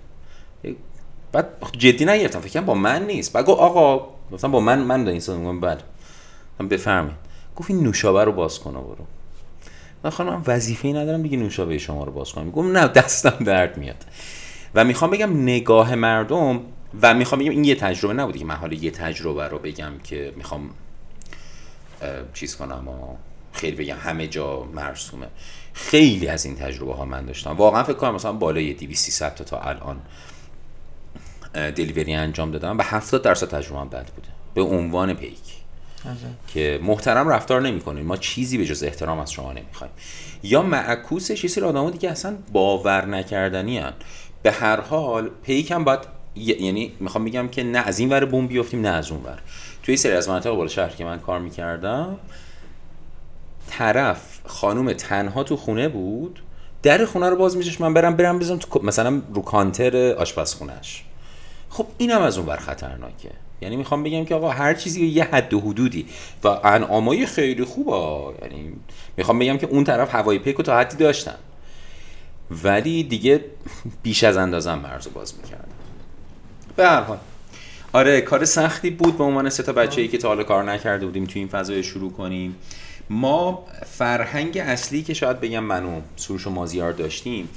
بعد 1.33 1.49
جدی 1.79 2.05
نگرفتم. 2.05 2.41
فکر 2.41 2.53
کنم 2.53 2.67
با 2.67 2.75
من 2.75 3.07
نیست. 3.07 3.33
بعد 3.33 3.47
گفت 3.47 3.61
آقا 3.61 4.09
مثلا 4.31 4.51
با 4.51 4.61
من 4.61 4.79
من 4.79 5.09
این 5.09 5.21
سال 5.21 5.37
گفتم 5.37 5.61
بله. 5.61 5.79
من 6.61 6.69
بفرمایید 6.69 7.17
گفت 7.57 7.71
این 7.71 7.83
نوشابه 7.83 8.25
رو 8.25 8.33
باز 8.33 8.59
کن 8.59 8.73
برو. 8.73 9.07
من 10.05 10.11
خانم 10.11 10.33
من 10.33 10.43
وظیفه‌ای 10.47 10.95
ندارم 10.95 11.23
دیگه 11.23 11.37
نوشابه 11.37 11.79
شما 11.79 12.05
رو 12.05 12.13
باز 12.13 12.33
کنم. 12.33 12.51
گفت 12.51 12.69
نه 12.69 12.89
دستم 12.89 13.45
درد 13.45 13.79
میاد. 13.79 14.05
و 14.75 14.85
می‌خوام 14.85 15.11
بگم 15.11 15.43
نگاه 15.43 15.95
مردم 15.95 16.61
و 17.03 17.15
می‌خوام 17.15 17.41
بگم 17.41 17.51
این 17.51 17.65
یه 17.65 17.75
تجربه 17.75 18.15
نبوده 18.15 18.39
که 18.39 18.45
من 18.45 18.55
حالا 18.55 18.75
یه 18.75 18.91
تجربه 18.91 19.49
رو 19.49 19.59
بگم 19.59 19.93
که 20.05 20.33
می‌خوام 20.37 20.71
چیز 22.35 22.57
کنم 22.57 22.89
و 22.89 23.17
خیلی 23.53 23.77
بگم 23.77 23.97
همه 24.01 24.27
جا 24.27 24.65
مرسومه. 24.65 25.27
خیلی 25.73 26.29
از 26.29 26.45
این 26.45 26.55
تجربه 26.55 26.95
ها 26.95 27.05
من 27.05 27.27
داشتم. 27.27 27.51
واقعا 27.51 27.83
فکر 27.83 27.97
کنم 27.97 28.15
مثلا 28.15 28.33
بالای 28.33 28.75
200 28.75 29.05
300 29.05 29.35
تا 29.35 29.45
تا 29.45 29.59
الان 29.59 30.01
دلیوری 31.55 32.15
انجام 32.15 32.51
دادم 32.51 32.79
و 32.79 32.83
70 32.83 33.23
درصد 33.23 33.49
تجربه 33.49 33.81
هم 33.81 33.89
بد 33.89 34.07
بوده. 34.07 34.29
به 34.55 34.63
عنوان 34.63 35.15
پیک. 35.15 35.58
که 36.47 36.81
محترم 36.83 37.29
رفتار 37.29 37.63
نمی‌کنیم. 37.63 38.07
ما 38.07 38.17
چیزی 38.17 38.59
به 38.59 38.65
جز 38.65 38.83
احترام 38.83 39.19
از 39.19 39.33
شما 39.33 39.53
نمی‌خوایم. 39.53 39.93
یا 40.43 40.63
معکوسش 40.63 41.45
یه 41.45 41.51
سری 41.51 41.65
آدم‌ها 41.65 41.91
دیگه 41.91 42.11
اصلا 42.11 42.37
باور 42.53 43.07
نکردنی 43.07 43.79
هن. 43.79 43.93
به 44.43 44.53
هر 44.53 44.81
حال 44.81 45.31
پیک 45.43 45.71
هم 45.71 45.85
باید 45.85 46.01
یعنی 46.37 46.93
می‌خوام 47.01 47.25
بگم 47.25 47.49
که 47.49 47.63
نه 47.63 47.79
از 47.79 47.99
این 47.99 48.09
ور 48.09 48.25
بوم 48.25 48.47
بیفتیم 48.47 48.81
نه 48.81 48.89
از 48.89 49.11
اون 49.11 49.25
ور. 49.25 49.39
توی 49.83 49.97
سری 49.97 50.13
از 50.13 50.29
مناطق 50.29 50.51
بالا 50.51 50.69
شهر 50.69 50.89
که 50.89 51.05
من 51.05 51.19
کار 51.19 51.41
می‌کردم 51.41 52.19
طرف 53.69 54.41
خانوم 54.47 54.93
تنها 54.93 55.43
تو 55.43 55.57
خونه 55.57 55.89
بود. 55.89 56.43
در 56.83 57.05
خونه 57.05 57.29
رو 57.29 57.37
باز 57.37 57.57
میشش 57.57 57.81
من 57.81 57.95
برم 57.95 58.17
برم 58.17 58.39
بزنم 58.39 58.59
تو 58.59 58.81
مثلا 58.83 59.23
رو 59.35 59.43
کانتر 59.43 60.13
آشپزخونهش 60.13 61.05
خب 61.71 61.87
اینم 61.99 62.23
از 62.23 62.39
اون 62.39 62.47
ور 62.47 62.57
خطرناکه. 62.57 63.31
یعنی 63.61 63.77
می‌خوام 63.77 64.03
بگم 64.03 64.25
که 64.25 64.35
آقا 64.35 64.51
هر 64.51 64.75
چیزی 64.75 65.07
یه 65.07 65.25
حد 65.25 65.55
و 65.55 65.61
حدودی. 65.61 66.07
و 66.45 66.49
انعامای 66.49 67.27
خیلی 67.27 67.65
خوبه. 67.65 68.37
یعنی 68.43 68.73
می‌خوام 69.17 69.39
بگم 69.39 69.59
که 69.59 69.67
اون 69.67 69.85
طرف 69.85 70.15
هوای 70.15 70.39
پیک 70.39 70.57
تا 70.57 70.79
حدی 70.79 70.97
داشتن. 70.97 71.37
ولی 72.51 73.03
دیگه 73.03 73.45
بیش 74.03 74.25
از 74.25 74.37
اندازه 74.37 74.71
هم 74.71 74.79
مرز 74.79 75.07
رو 75.07 75.13
باز 75.13 75.35
می‌کردن. 75.43 75.69
به 76.77 76.87
هر 76.87 77.01
حال. 77.01 77.19
آره 77.93 78.21
کار 78.21 78.45
سختی 78.45 78.91
بود 78.91 79.19
به 79.19 79.25
عنوان 79.25 79.51
سه 79.51 79.63
تا 79.63 79.73
بچه‌ای 79.73 80.09
که 80.09 80.19
تا 80.19 80.29
حالا 80.29 80.45
کار 80.45 80.65
نکرده 80.65 81.07
بودیم 81.07 81.25
تو 81.25 81.39
این 81.39 81.49
فضای 81.49 81.83
شروع 81.83 82.13
کنیم. 82.13 82.57
ما 83.11 83.65
فرهنگ 83.87 84.59
اصلی 84.59 85.03
که 85.03 85.15
شاید 85.15 85.41
بگم 85.41 85.65
من 85.65 85.85
و 85.85 86.01
سروش 86.17 86.47
و 86.47 86.51
مازیار 86.51 86.93
داشتیم 86.93 87.49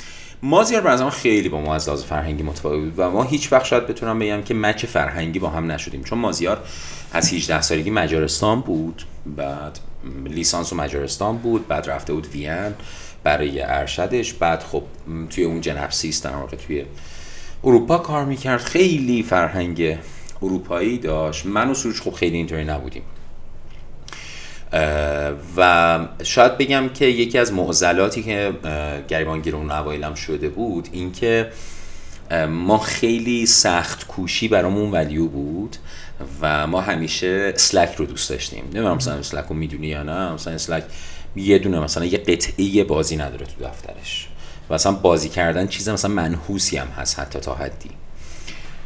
مازیار 0.44 0.92
نظرم 0.92 1.10
خیلی 1.10 1.50
با 1.50 1.62
ما 1.62 1.76
از 1.76 1.88
لحاظ 1.88 2.04
فرهنگی 2.04 2.44
متفاوت 2.44 2.80
بود 2.80 2.94
و 2.98 3.10
ما 3.10 3.24
هیچ 3.24 3.52
وقت 3.52 3.66
شاید 3.66 3.88
بتونم 3.88 4.20
بگم 4.20 4.42
که 4.42 4.54
مچ 4.54 4.86
فرهنگی 4.86 5.40
با 5.40 5.50
هم 5.50 5.72
نشدیم. 5.72 6.04
چون 6.04 6.20
مازیار 6.20 6.64
از 7.14 7.34
18 7.34 7.62
سالگی 7.62 7.90
مجارستان 7.90 8.62
بود 8.62 9.04
بعد 9.26 9.80
لیسانس 10.26 10.74
و 10.74 10.76
مجارستان 10.76 11.38
بود 11.38 11.68
بعد 11.68 11.90
رفته 11.90 12.14
بود 12.14 12.28
وین 12.28 12.74
برای 13.24 13.62
ارشدش 13.62 14.34
بعد 14.34 14.64
خب 14.64 14.84
توی 15.30 15.44
اون 15.44 15.62
جنپسیس 15.62 16.22
در 16.22 16.36
واقع 16.36 16.58
توی 16.58 16.86
اروپا 17.64 17.98
کار 17.98 18.26
می‌کرد. 18.26 18.60
خیلی 18.60 19.24
فرهنگ 19.24 19.98
اروپایی 20.42 20.98
داشت. 20.98 21.46
من 21.46 21.70
و 21.70 21.74
سروش 21.74 22.02
خب 22.02 22.12
خیلی 22.12 22.38
اینطوری 22.38 22.66
نبودیم. 22.66 23.04
و 25.58 26.00
شاید 26.24 26.58
بگم 26.58 26.90
که 26.90 27.06
یکی 27.06 27.38
از 27.38 27.54
معضلاتی 27.54 28.24
که 28.24 28.52
گریبانگیر 29.08 29.56
اون 29.56 29.72
اوایلم 29.72 30.14
شده 30.14 30.50
بود 30.50 30.90
اینکه 30.92 31.52
ما 32.50 32.78
خیلی 32.78 33.46
سخت 33.46 34.08
کوشی 34.08 34.48
برامون 34.48 34.92
ولیو 34.92 35.28
بود 35.28 35.78
و 36.42 36.68
ما 36.68 36.82
همیشه 36.82 37.52
اسلک 37.56 37.96
رو 37.96 38.06
دوست 38.06 38.30
داشتیم. 38.30 38.64
نمی‌دونم 38.64 38.96
مثلا 38.96 39.14
اسلک 39.14 39.46
رو 39.46 39.56
می‌دونی 39.56 39.88
یا 39.88 40.04
نه. 40.04 40.34
مثلا 40.34 40.54
اسلک 40.54 40.84
یه 41.36 41.58
دونه 41.58 41.80
مثلا 41.80 42.06
یه 42.06 42.18
قطعه 42.18 42.84
بازی 42.84 43.18
نداره 43.18 43.46
تو 43.46 43.66
دفترش. 43.66 44.28
و 44.70 44.74
اصلا 44.74 44.92
بازی 44.92 45.30
کردن 45.30 45.68
چیز 45.68 45.90
مثلا 45.90 46.12
منحوسی 46.12 46.78
هم 46.78 46.88
هست 46.88 47.20
حتی 47.20 47.40
تا 47.40 47.56
حدی. 47.56 47.90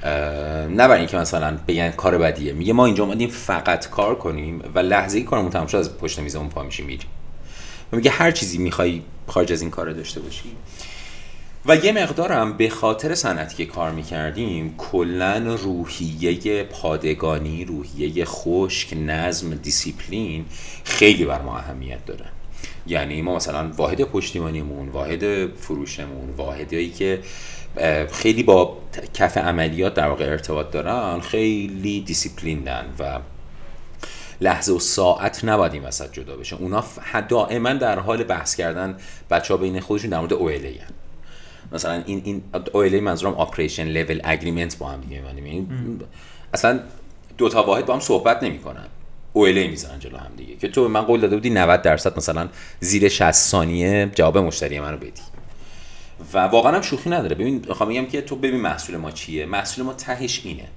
نه 0.06 0.88
برای 0.88 1.00
اینکه 1.00 1.18
مثلا 1.18 1.58
بگن 1.68 1.92
کار 1.92 2.18
بدیه. 2.18 2.54
میگه 2.54 2.74
ما 2.74 2.86
اینجا 2.86 3.04
اومدیم 3.04 3.30
فقط 3.30 3.90
کار 3.90 4.16
کنیم 4.16 4.64
و 4.76 4.80
لحظه 4.80 5.18
ای 5.18 5.24
کارمون 5.24 5.52
تمام 5.52 5.68
شد 5.68 5.78
از 5.78 5.98
پشت 5.98 6.20
میزمون 6.20 6.50
پا 6.50 6.64
میشیم 6.64 6.86
میریم. 6.86 7.08
و 7.92 7.96
میگه 7.96 8.12
هر 8.12 8.32
چیزی 8.32 8.58
می‌خوای 8.58 9.02
خارج 9.28 9.54
از 9.54 9.62
این 9.62 9.72
کار 9.72 9.92
داشته 9.92 10.20
باشی. 10.20 10.52
و 11.66 11.76
یه 11.76 11.92
مقدارم 11.92 12.54
به 12.54 12.70
خاطر 12.70 13.16
صنعتی 13.16 13.56
که 13.56 13.66
کار 13.66 13.92
می‌کردیم 13.92 14.76
کلا 14.78 15.56
روحیه 15.56 16.64
پادگانی 16.64 17.66
روحیه 17.66 18.26
خشک 18.26 18.94
نظم 18.94 19.56
دیسیپلین 19.56 20.46
خیلی 20.84 21.26
بر 21.26 21.42
ما 21.42 21.58
اهمیت 21.58 22.06
داره. 22.06 22.26
یعنی 22.88 23.22
ما 23.22 23.36
مثلا 23.36 23.72
واحد 23.78 24.02
پشتیبانیمون 24.02 24.90
واحد 24.90 25.56
فروشمون 25.56 26.30
واحدایی 26.30 26.90
که 26.90 27.20
خیلی 28.12 28.44
با 28.44 28.78
کف 29.14 29.38
عملیات 29.38 29.94
در 29.94 30.08
واقع 30.08 30.26
ارتباط 30.26 30.72
دارن 30.72 31.20
خیلی 31.20 32.02
disciplined 32.02 32.79
ن 32.79 32.86
و 33.00 33.20
لحظه 34.42 34.74
و 34.74 34.80
ساعت 34.80 35.46
نباید 35.46 35.74
این 35.74 35.84
وسط 35.84 36.12
جدا 36.12 36.36
بشه 36.36 36.56
اونا 36.56 36.84
دائما 37.30 37.74
در 37.74 38.00
حال 38.00 38.24
بحث 38.24 38.56
کردن 38.56 38.98
بچه 39.32 39.54
ها 39.54 39.58
بین 39.58 39.80
خودشون 39.80 40.10
در 40.10 40.20
مورد 40.20 40.34
OLA 40.34 40.82
هن. 40.82 40.94
مثلا 41.72 42.04
این 42.06 42.22
این 42.26 42.44
OLA 42.56 43.02
منظورم 43.02 43.34
آپریشن 43.34 43.84
لول 43.84 44.22
اگریمنت 44.24 44.78
با 44.78 44.88
هم 44.88 45.02
دیگه. 45.02 45.16
یعنی 45.16 45.68
اصلا 46.54 46.80
دو 47.38 47.50
تا 47.50 47.64
واحد 47.64 47.86
با 47.86 47.94
هم 47.94 48.00
صحبت 48.00 48.44
نمی‌کنن 48.44 48.86
OLA 49.36 49.70
می‌زنن 49.70 50.00
جلو 50.00 50.18
هم 50.18 50.32
دیگه 50.38 50.56
که 50.56 50.68
تو 50.68 50.88
من 50.88 51.02
قول 51.02 51.22
داده 51.22 51.36
بودی 51.36 51.50
90 51.50 51.82
درصد 51.82 52.18
مثلا 52.18 52.50
زیر 52.80 53.10
60 53.10 53.32
ثانیه 53.32 54.12
جواب 54.16 54.38
مشتری 54.38 54.80
منو 54.80 54.98
بدی. 54.98 55.22
و 56.34 56.38
واقعا 56.38 56.76
هم 56.76 56.82
شوخی 56.82 57.10
نداره. 57.10 57.36
ببین 57.36 57.66
می‌خوام 57.68 57.90
بگم 57.90 58.06
که 58.06 58.22
تو 58.22 58.36
ببین 58.36 58.62
محصول 58.62 58.98
ما 58.98 59.12
چیه. 59.12 59.46
محصول 59.46 59.86
ما 59.86 59.94
تهش 59.94 60.42
اینه. 60.44 60.68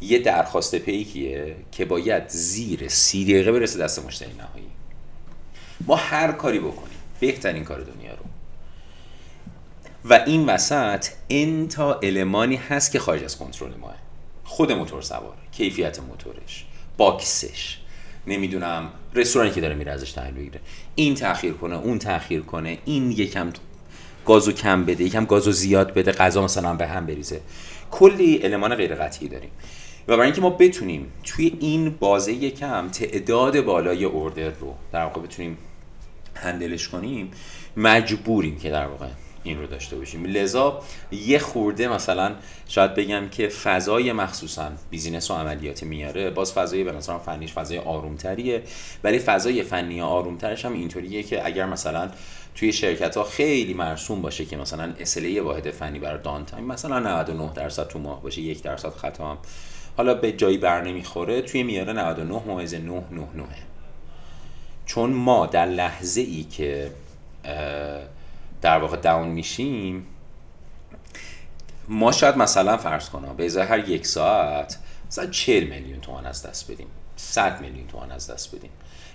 یه 0.00 0.18
درخواست 0.18 0.74
پیکیه 0.74 1.56
که 1.72 1.84
باید 1.84 2.28
زیر 2.28 2.88
سی 2.88 3.24
دقیقه 3.24 3.52
برسه 3.52 3.78
دست 3.78 4.06
مشتری 4.06 4.32
نهایی. 4.32 4.66
ما 5.86 5.96
هر 5.96 6.32
کاری 6.32 6.58
بکنیم 6.58 6.98
بهترین 7.20 7.64
کار 7.64 7.80
دنیا 7.80 8.10
رو. 8.10 8.24
و 10.04 10.14
این 10.26 10.46
وسط 10.46 11.06
این 11.28 11.68
تا 11.68 11.94
المانی 11.94 12.56
هست 12.56 12.92
که 12.92 12.98
خارج 12.98 13.24
از 13.24 13.38
کنترل 13.38 13.74
ماه. 13.74 13.94
خود 14.44 14.72
موتور 14.72 15.02
سواره 15.02 15.38
کیفیت 15.52 16.00
موتورش 16.00 16.64
باکسش. 16.96 17.78
نمی‌دونم 18.28 18.90
رستورانی 19.14 19.50
که 19.50 19.60
داره 19.60 19.74
میره 19.74 19.92
ازش 19.92 20.12
تحویل 20.12 20.34
بگیره 20.34 20.60
این 20.94 21.14
تاخیر 21.14 21.52
کنه 21.52 21.76
اون 21.76 21.98
تاخیر 21.98 22.40
کنه 22.40 22.78
این 22.84 23.10
یکم 23.10 23.52
گازو 24.26 24.52
کم 24.52 24.84
بده 24.84 25.04
یکم 25.04 25.24
گازو 25.24 25.52
زیاد 25.52 25.94
بده 25.94 26.12
غذا 26.12 26.44
مثلا 26.44 26.74
به 26.74 26.86
هم 26.86 27.06
بریزه. 27.06 27.40
کلی 27.90 28.40
المان 28.42 28.74
غیر 28.74 28.94
قطعی 28.94 29.28
داریم. 29.28 29.50
و 30.08 30.12
برای 30.12 30.24
اینکه 30.24 30.40
ما 30.40 30.50
بتونیم 30.50 31.12
توی 31.24 31.56
این 31.60 31.90
بازه 31.90 32.32
یکم 32.32 32.88
تعداد 32.88 33.60
بالای 33.60 34.04
order 34.04 34.50
رو 34.50 34.74
در 34.92 35.04
واقع 35.04 35.20
بتونیم 35.20 35.58
handle 36.34 36.74
ش 36.74 36.88
کنیم 36.88 37.30
مجبوریم 37.76 38.58
که 38.58 38.70
در 38.70 38.86
واقع 38.86 39.06
این 39.42 39.58
رو 39.58 39.66
داشته 39.66 39.96
باشیم. 39.96 40.24
لذا 40.24 40.82
یه 41.12 41.38
خورده 41.38 41.88
مثلا 41.88 42.34
شاید 42.68 42.94
بگم 42.94 43.28
که 43.28 43.48
فضای 43.48 44.12
مخصوصا 44.12 44.70
business 44.90 45.30
و 45.30 45.34
عملیات 45.34 45.82
میاره 45.82 46.30
باز 46.30 46.52
فضای 46.52 46.84
به 46.84 46.92
نظرم 46.92 47.18
فنیش 47.18 47.52
فضای 47.52 47.78
آرومتریه 47.78 48.62
ولی 49.04 49.18
فضای 49.18 49.62
فنی 49.62 50.00
آرومترش 50.00 50.64
هم 50.64 50.72
اینطوریه 50.72 51.22
که 51.22 51.46
اگر 51.46 51.66
مثلا 51.66 52.10
توی 52.54 52.72
شرکت 52.72 53.16
ها 53.16 53.24
خیلی 53.24 53.74
مرسوم 53.74 54.22
باشه 54.22 54.44
که 54.44 54.56
مثلا 54.56 54.92
SLA 55.00 55.42
واحد 55.42 55.70
فنی 55.70 55.98
برای 55.98 56.22
down 56.22 56.44
time 56.44 56.64
مثلا 56.64 56.98
99 56.98 57.52
درصد 57.54 57.88
تو 57.88 57.98
ماه 57.98 58.22
باشه 58.22 58.40
یک 58.40 58.62
درصد 58.62 58.90
خطا 58.90 59.30
هم. 59.30 59.38
حالا 59.96 60.14
به 60.14 60.32
جایی 60.32 60.58
بر 60.58 60.82
نمی‌خوره 60.82 61.42
توی 61.42 61.62
میاره 61.62 61.92
99 61.92 62.42
ممیز 62.46 62.74
999 62.74 63.44
چون 64.86 65.10
ما 65.10 65.46
در 65.46 65.66
لحظه 65.66 66.20
ای 66.20 66.44
که 66.44 66.90
در 68.60 68.78
واقع 68.78 68.96
داون 68.96 69.28
میشیم 69.28 70.06
ما 71.88 72.12
شاید 72.12 72.36
مثلا 72.36 72.76
فرض 72.76 73.08
کنم 73.08 73.36
به 73.36 73.46
ازای 73.46 73.66
هر 73.66 73.88
یک 73.88 74.06
ساعت 74.06 74.78
مثلا 75.06 75.26
40 75.26 75.64
میلیون 75.64 76.00
تومان 76.00 76.26
از 76.26 76.46
دست 76.46 76.70
بدیم 76.70 76.86
100 77.16 77.60
میلیون 77.60 77.86
تومان 77.86 78.12
از 78.12 78.30
دست 78.30 78.54
بدیم. 78.54 78.70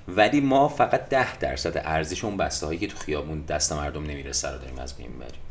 ولی 0.08 0.42
ما 0.42 0.68
فقط 0.68 1.10
10 1.10 1.38
درصد 1.38 1.78
ارزش 1.78 2.24
اون 2.24 2.38
بسته 2.38 2.66
هایی 2.66 2.80
که 2.80 2.88
تو 2.88 2.98
خیابون 2.98 3.42
دست 3.42 3.74
مردم 3.74 4.04
نمی‌رسه 4.04 4.50
رو 4.50 4.58
داریم 4.58 4.80
از 4.80 4.98
بین 4.98 5.08
می‌بریم. 5.08 5.42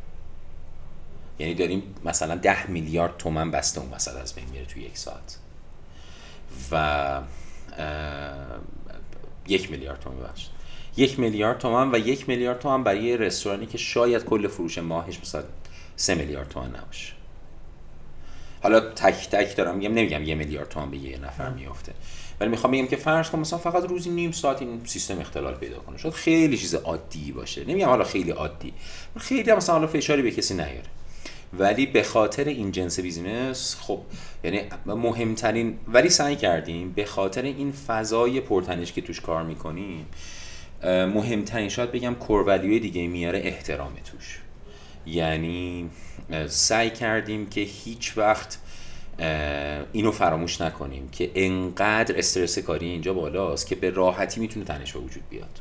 یعنی 1.39 1.55
داریم 1.55 1.95
مثلا 2.05 2.35
10 2.35 2.71
میلیارد 2.71 3.17
تومن 3.17 3.51
بسته 3.51 3.81
اون 3.81 3.91
وسط 3.91 4.17
از 4.17 4.35
بین 4.35 4.45
میره 4.53 4.65
تو 4.65 4.81
یک 4.81 4.99
ساعت. 4.99 5.39
و 6.71 7.21
یک 9.49 9.71
میلیارد 9.71 10.01
تومن 10.01 10.17
ببخشید. 10.17 10.52
یک 10.97 11.19
میلیارد 11.19 11.59
تومن 11.59 11.95
و 11.95 11.99
یک 11.99 12.29
میلیارد 12.29 12.59
تومن 12.59 12.85
برای 12.85 13.17
رستورانی 13.17 13.67
که 13.67 13.79
شاید 13.79 14.25
کل 14.25 14.49
فروش 14.49 14.79
ماهش 14.79 15.19
مثلا 15.21 15.43
سه 15.97 16.15
میلیارد 16.15 16.49
تومن 16.49 16.69
نباشه. 16.69 17.13
حالا 18.63 18.81
تک 18.81 19.29
تک 19.31 19.57
دارم 19.57 19.77
میگم 19.77 19.95
نمیگم 19.95 20.23
یه 20.23 20.35
میلیارد 20.35 20.69
تومن 20.69 20.91
به 20.91 20.97
یه 20.97 21.19
نفر 21.19 21.51
میفته. 21.51 21.93
ولی 22.41 22.51
می‌خوام 22.51 22.73
بگم 22.73 22.87
که 22.87 22.97
فرض 22.97 23.31
کن 23.31 23.39
مثلا 23.39 23.59
فقط 23.59 23.85
روزی 23.85 24.11
نیم 24.11 24.33
ساعت 24.33 24.63
این 24.63 24.81
سیستم 24.85 25.21
اختلال 25.21 25.55
پیدا 25.55 25.79
کنه. 25.79 25.99
شاید 25.99 26.15
خیلی 26.15 26.59
چیز 26.59 26.75
عادی 26.75 27.33
باشه. 27.33 27.65
نمیگم 27.65 27.89
حالا 27.89 28.05
خیلی 28.05 28.31
عادی. 28.31 28.73
خیلی 29.19 29.51
هم 29.51 29.57
مثلا 29.57 29.75
حالا 29.75 29.87
فشاری 29.87 30.23
به 30.23 30.31
کسی 30.31 30.55
نیاره. 30.55 30.83
ولی 31.59 31.87
به 31.87 32.03
خاطر 32.03 32.45
این 32.45 32.73
جنس 32.73 33.01
بیزینس 33.01 33.77
خب 33.81 34.01
یعنی 34.45 34.61
مهمترین 34.87 35.79
ولی 35.89 36.09
سعی 36.09 36.37
کردیم 36.37 36.93
به 36.93 37.05
خاطر 37.05 37.43
این 37.43 37.73
فضای 37.73 38.41
پرتنش 38.41 38.93
که 38.93 39.01
توش 39.01 39.21
کار 39.21 39.43
می‌کنیم 39.43 40.07
مهمترین 40.85 41.69
شاید 41.69 41.93
بگم 41.93 42.15
کورولیوی 42.15 42.81
دیگه 42.81 43.07
میاره 43.07 43.39
احترام 43.39 43.93
توش. 44.05 44.39
یعنی 45.07 45.91
سعی 46.47 46.91
کردیم 46.91 47.47
که 47.47 47.61
هیچ 47.61 48.19
وقت 48.19 48.59
اینو 49.93 50.11
فراموش 50.11 50.61
نکنیم 50.61 51.09
که 51.09 51.31
انقدر 51.35 52.19
استرس 52.19 52.59
کاری 52.59 52.87
اینجا 52.87 53.15
بالاست 53.15 53.67
که 53.67 53.75
به 53.75 53.91
راحتی 53.91 54.41
می‌تونه 54.41 54.65
تنش 54.65 54.93
به 54.93 54.99
وجود 54.99 55.23
بیاد. 55.31 55.61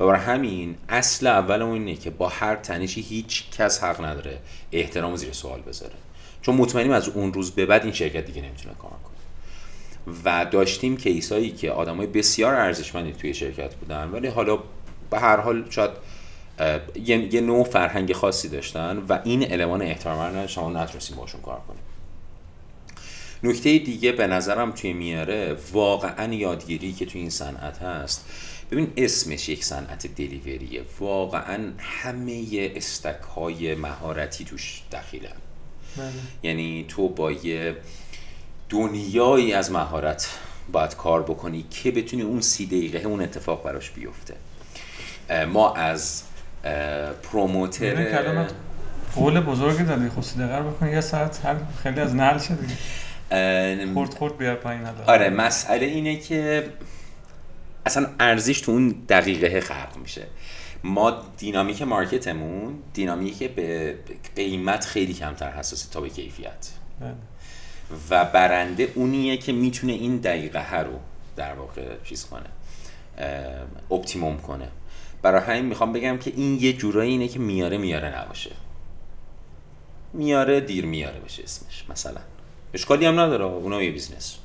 و 0.00 0.06
برای 0.06 0.20
همین 0.20 0.76
اصل 0.88 1.26
اول 1.26 1.62
اینه 1.62 1.94
که 1.94 2.10
با 2.10 2.28
هر 2.28 2.56
تنشی 2.56 3.00
هیچ 3.00 3.50
کس 3.50 3.84
حق 3.84 4.04
نداره 4.04 4.38
احترام 4.72 5.16
زیر 5.16 5.32
سوال 5.32 5.60
بذاره. 5.60 5.94
چون 6.42 6.54
مطمئنیم 6.54 6.92
از 6.92 7.08
اون 7.08 7.32
روز 7.32 7.50
به 7.50 7.66
بعد 7.66 7.82
این 7.82 7.92
شرکت 7.92 8.26
دیگه 8.26 8.42
نمی‌تونه 8.42 8.74
کار 8.74 8.90
کنه. 8.90 9.11
و 10.24 10.44
داشتیم 10.44 10.96
کیسایی 10.96 11.50
که 11.50 11.70
آدمای 11.70 12.06
بسیار 12.06 12.54
ارزشمندی 12.54 13.12
توی 13.12 13.34
شرکت 13.34 13.74
بودن 13.74 14.08
ولی 14.08 14.28
حالا 14.28 14.58
به 15.10 15.18
هر 15.18 15.36
حال 15.36 15.64
شاید 15.70 15.90
یه 17.06 17.40
نوع 17.40 17.64
فرهنگ 17.64 18.12
خاصی 18.12 18.48
داشتن 18.48 19.02
و 19.08 19.20
این 19.24 19.52
المان 19.52 19.82
احترام 19.82 20.36
رو 20.36 20.46
شما 20.46 20.70
نتونستیم 20.70 21.16
باشون 21.16 21.40
کار 21.40 21.60
کنیم. 21.68 21.82
نکته 23.42 23.78
دیگه 23.78 24.12
به 24.12 24.26
نظرم 24.26 24.72
توی 24.72 24.92
میاره 24.92 25.56
واقعا 25.72 26.34
یادگیری 26.34 26.92
که 26.92 27.06
توی 27.06 27.20
این 27.20 27.30
صنعت 27.30 27.78
هست. 27.78 28.24
ببین 28.70 28.92
اسمش 28.96 29.48
یک 29.48 29.64
صنعت 29.64 30.06
دلیوریه. 30.06 30.82
واقعا 31.00 31.72
همه 31.78 32.72
استک 32.76 33.20
های 33.36 33.74
مهارتی 33.74 34.44
توش 34.44 34.82
دخیلن. 34.92 35.28
بله. 35.96 36.12
یعنی 36.42 36.84
تو 36.88 37.08
با 37.08 37.32
یه 37.32 37.76
دنیایی 38.72 39.52
از 39.52 39.70
مهارت 39.70 40.38
باید 40.72 40.96
کار 40.96 41.22
بکنی 41.22 41.64
که 41.70 41.90
بتونی 41.90 42.22
اون 42.22 42.40
سی 42.40 42.66
دقیقه 42.66 42.98
اون 42.98 43.22
اتفاق 43.22 43.64
براش 43.64 43.90
بیفته. 43.90 44.34
ما 45.46 45.74
از 45.74 46.22
پروموتر 47.22 48.46
قول 49.14 49.40
بزرگی 49.40 49.82
دادی. 49.84 50.08
خب 50.08 50.22
سی 50.22 50.38
دقیقه 50.38 50.62
بکنی 50.62 50.90
یه 50.90 51.00
ساعت 51.00 51.40
خیلی 51.82 52.00
از 52.00 52.14
نهل 52.14 52.38
شده. 52.38 52.66
خورد 53.94 54.14
خورد 54.14 54.38
بیار 54.38 54.54
پایین 54.54 54.86
آره 55.06 55.30
مسئله 55.30 55.86
اینه 55.86 56.16
که 56.16 56.68
اصلا 57.86 58.06
ارزش 58.20 58.60
تو 58.60 58.72
اون 58.72 58.88
دقیقه 59.08 59.60
خلق 59.60 59.96
میشه. 60.02 60.26
ما 60.84 61.22
دینامیک 61.38 61.82
مارکتمون 61.82 62.74
دینامیک 62.94 63.50
به 63.50 63.94
قیمت 64.36 64.84
خیلی 64.84 65.14
کمتر 65.14 65.50
حساسه 65.50 65.90
تا 65.90 66.00
به 66.00 66.08
کیفیت. 66.08 66.68
بله. 67.00 67.14
و 68.10 68.24
برنده 68.24 68.92
اونیه 68.94 69.36
که 69.36 69.52
می‌تونه 69.52 69.92
این 69.92 70.16
دقیقه 70.16 70.70
ها 70.70 70.82
رو 70.82 71.00
در 71.36 71.54
واقع 71.54 71.82
چیز 72.04 72.26
کنه 72.26 72.46
اپتیموم 73.90 74.38
کنه. 74.38 74.68
برای 75.22 75.40
همین 75.40 75.64
می‌خوام 75.64 75.92
بگم 75.92 76.18
که 76.18 76.32
این 76.36 76.58
یه 76.60 76.72
جورایی 76.72 77.10
اینه 77.10 77.28
که 77.28 77.38
میاره 77.38 77.78
میاره 77.78 78.18
نباشه. 78.18 78.50
میاره 80.12 80.60
دیر 80.60 80.86
میاره 80.86 81.20
باشه 81.20 81.42
اسمش 81.42 81.84
مثلا. 81.90 82.20
اشکالی 82.74 83.06
هم 83.06 83.20
نداره 83.20 83.44
اونا 83.44 83.82
یه 83.82 83.90
business. 83.90 84.36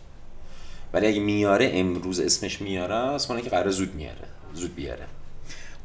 ولی 0.93 1.07
اگه 1.07 1.19
میاره 1.19 1.71
امروز 1.73 2.19
اسمش 2.19 2.61
میاره 2.61 2.95
است 2.95 3.27
که 3.27 3.49
قرار 3.49 3.69
زود 3.69 3.95
میاره 3.95 4.27
زود 4.53 4.75
بیاره. 4.75 5.05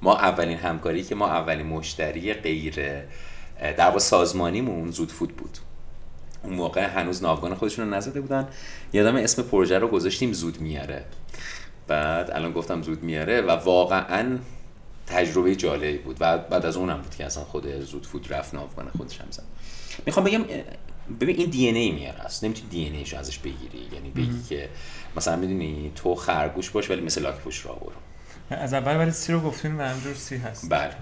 ما 0.02 0.16
اولین 0.16 0.58
همکاری 0.58 1.04
که 1.04 1.14
ما 1.14 1.28
اولین 1.28 1.66
مشتری 1.66 2.34
غیر 2.34 2.74
در 3.76 3.98
سازمانیمون 3.98 4.90
زود 4.90 5.12
فود 5.12 5.36
بود. 5.36 5.58
اون 6.42 6.54
موقع 6.54 6.86
هنوز 6.86 7.22
ناوگان 7.22 7.54
خودشون 7.54 7.84
رو 7.84 7.94
نزده 7.94 8.20
بودن. 8.20 8.48
یادم 8.92 9.16
اسم 9.16 9.42
پروژه 9.42 9.78
رو 9.78 9.88
گذاشتیم 9.88 10.32
زود 10.32 10.60
میاره. 10.60 11.04
بعد 11.88 12.30
الان 12.30 12.52
گفتم 12.52 12.82
زود 12.82 13.02
میاره 13.02 13.40
و 13.40 13.50
واقعا 13.50 14.38
تجربه 15.06 15.56
جالبی 15.56 15.98
بود. 15.98 16.16
و 16.20 16.38
بعد 16.38 16.66
از 16.66 16.76
اونم 16.76 17.00
بود 17.00 17.14
که 17.14 17.26
اصلا 17.26 17.44
خود 17.44 17.80
زود 17.80 18.06
فود 18.06 18.32
رفت 18.32 18.54
ناوگان 18.54 18.90
خودش 18.98 19.20
هم 19.20 19.26
زد. 19.30 19.44
می‌خوام 20.06 20.26
بگم 20.26 20.44
ببین 21.20 21.36
این 21.36 21.50
دی 21.50 21.68
ان 21.68 21.74
ای 21.74 21.90
میاره 21.90 22.20
است 22.20 22.44
نمی‌تونی 22.44 22.68
دی 22.68 22.86
ان 22.86 22.94
ایشو 22.94 23.18
ازش 23.18 23.38
بگیری. 23.38 23.88
یعنی 23.92 24.10
بگی 24.10 24.42
که 24.48 24.68
مثلا 25.16 25.36
می‌دونی 25.36 25.92
تو 25.94 26.14
خرگوش 26.14 26.70
باش 26.70 26.90
ولی 26.90 27.00
مثل 27.00 27.22
لاک 27.22 27.34
پوش 27.34 27.66
را 27.66 27.72
برو. 27.72 27.92
از 28.50 28.74
اول 28.74 28.96
ولی 28.96 29.10
سی 29.10 29.32
رو 29.32 29.40
گفتیم 29.40 29.78
و 29.78 29.82
همجور 29.82 30.14
سی 30.14 30.36
هست. 30.36 30.70
بله. 30.70 30.92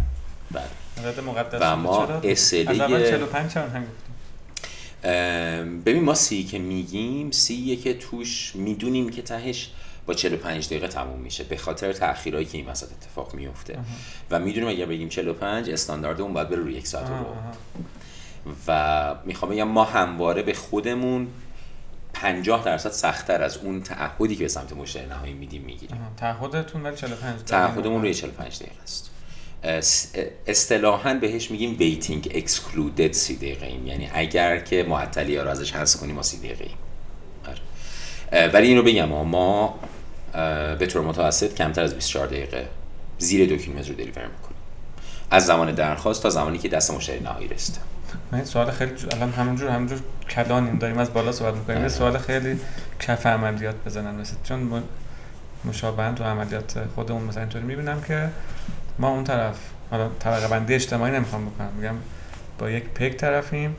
بله. 0.51 1.21
مقدس 1.27 1.59
و 1.61 1.77
ما 1.77 2.07
اسلی 2.07 2.67
از 2.67 2.81
اول 2.81 3.11
45 3.11 3.53
چرا 3.53 3.63
هم 3.63 3.69
گفتیم؟ 3.69 4.10
ببین 5.87 6.05
ما 6.05 6.15
سی 6.15 6.45
که 6.45 6.59
میگیم 6.59 7.31
سی 7.31 7.77
که 7.77 7.95
توش 7.95 8.57
می‌دونیم 8.57 9.09
که 9.09 9.23
تهش 9.23 9.71
با 10.07 10.15
45 10.15 10.67
دقیقه 10.67 10.89
تموم 10.89 11.19
میشه 11.19 11.45
به 11.45 11.57
خاطر 11.57 11.93
تاخیرایی 11.93 12.47
که 12.47 12.59
این 12.59 12.67
وسط 12.67 12.93
اتفاق 12.93 13.35
میفته 13.35 13.79
و 14.31 14.39
می‌دونیم 14.39 14.69
اگر 14.69 14.87
بگیم 14.87 15.09
45 15.09 15.71
استاندارد 15.71 16.21
اون 16.21 16.33
باید 16.33 16.49
بره 16.49 16.59
روی 16.59 16.75
یک 16.75 16.87
ساعت 16.87 17.09
رو. 17.09 17.15
و 18.67 19.15
می‌خوام 19.25 19.51
بگم 19.51 19.69
ما 19.69 19.85
همواره 19.85 20.43
به 20.43 20.55
خودمون 20.55 21.29
50 22.15 22.65
درصد 22.65 22.91
سختتر 22.91 23.43
از 23.43 23.57
اون 23.57 23.83
تعهدی 23.83 24.37
که 24.37 24.43
به 24.43 24.49
سمت 24.49 24.73
مشتری 24.73 25.07
نهایی 25.07 25.33
میدیم 25.33 25.63
می‌گیریم. 25.63 25.99
تعهدتون 26.17 26.83
ولی 26.83 26.97
45 26.97 27.41
تعهدمون 27.41 28.03
روی 28.03 28.15
45 28.15 28.57
دقیقه 28.57 28.83
است. 28.83 29.11
اصطلاحا 30.47 31.15
بهش 31.15 31.51
میگیم 31.51 31.77
waiting 31.79 32.33
excluded 32.35 33.13
سی 33.13 33.37
دقیقه 33.37 33.67
ایم 33.67 33.87
یعنی 33.87 34.11
اگر 34.15 34.59
که 34.59 34.83
معطلی 34.89 35.37
ها 35.37 35.43
رو 35.43 35.51
ازش 35.51 35.73
حذف 35.73 36.01
کنیم 36.01 36.15
ما 36.15 36.23
سی 36.23 36.39
دقیقه 36.39 36.65
ایم 36.65 36.77
آره. 37.49 38.49
ولی 38.49 38.69
اینو 38.69 38.83
بگم 38.83 39.09
ما 39.09 39.79
به 40.79 40.87
طور 40.87 41.03
متوسط 41.03 41.55
کمتر 41.55 41.83
از 41.83 41.95
24 41.95 42.27
دقیقه 42.27 42.69
زیر 43.19 43.49
دو 43.49 43.57
کیلومتر 43.57 43.89
رو 43.89 43.95
دلیور 43.95 44.09
می‌کنیم. 44.09 44.57
از 45.31 45.47
زمان 45.47 45.75
درخواست 45.75 46.23
تا 46.23 46.31
زمانی 46.31 46.59
که 46.59 46.69
دست 46.69 46.91
مشتری 46.91 47.21
نهایی 47.21 47.49
رسیده. 47.49 47.79
من 48.33 48.45
سوال 48.45 48.71
خیلی 48.71 48.93
الان 49.13 49.33
همونجور 49.33 49.71
همونجور 49.71 50.01
کلانیم. 50.31 50.79
داریم 50.79 50.99
از 50.99 51.13
بالا 51.13 51.33
صحبت 51.33 51.55
می‌کنیم. 51.55 51.83
یه 51.83 51.89
سوال 51.89 52.19
خیلی 52.19 52.61
کف 53.01 53.27
عملیات 53.27 53.75
بزنن 53.87 54.15
مثل 54.15 54.35
چون 54.45 54.83
مشابهن 55.65 56.15
تو 56.15 56.25
عملیات 56.25 56.79
خودمون 56.95 57.23
مثلا 57.23 57.43
اینطوری 57.43 57.65
می‌بینم 57.65 58.03
که 58.03 58.29
ما 59.01 59.09
اون 59.09 59.25
طرف 59.25 59.57
حالا 59.91 60.09
طبقه 60.19 60.49
بندی 60.49 60.75
اجتماعی 60.75 61.13
نمی‌خوام 61.13 61.47
بکنم 61.47 61.69
میگم 61.77 61.95
با 62.59 62.71
یک 62.71 62.85
پیک 62.85 63.17
طرفیم 63.17 63.77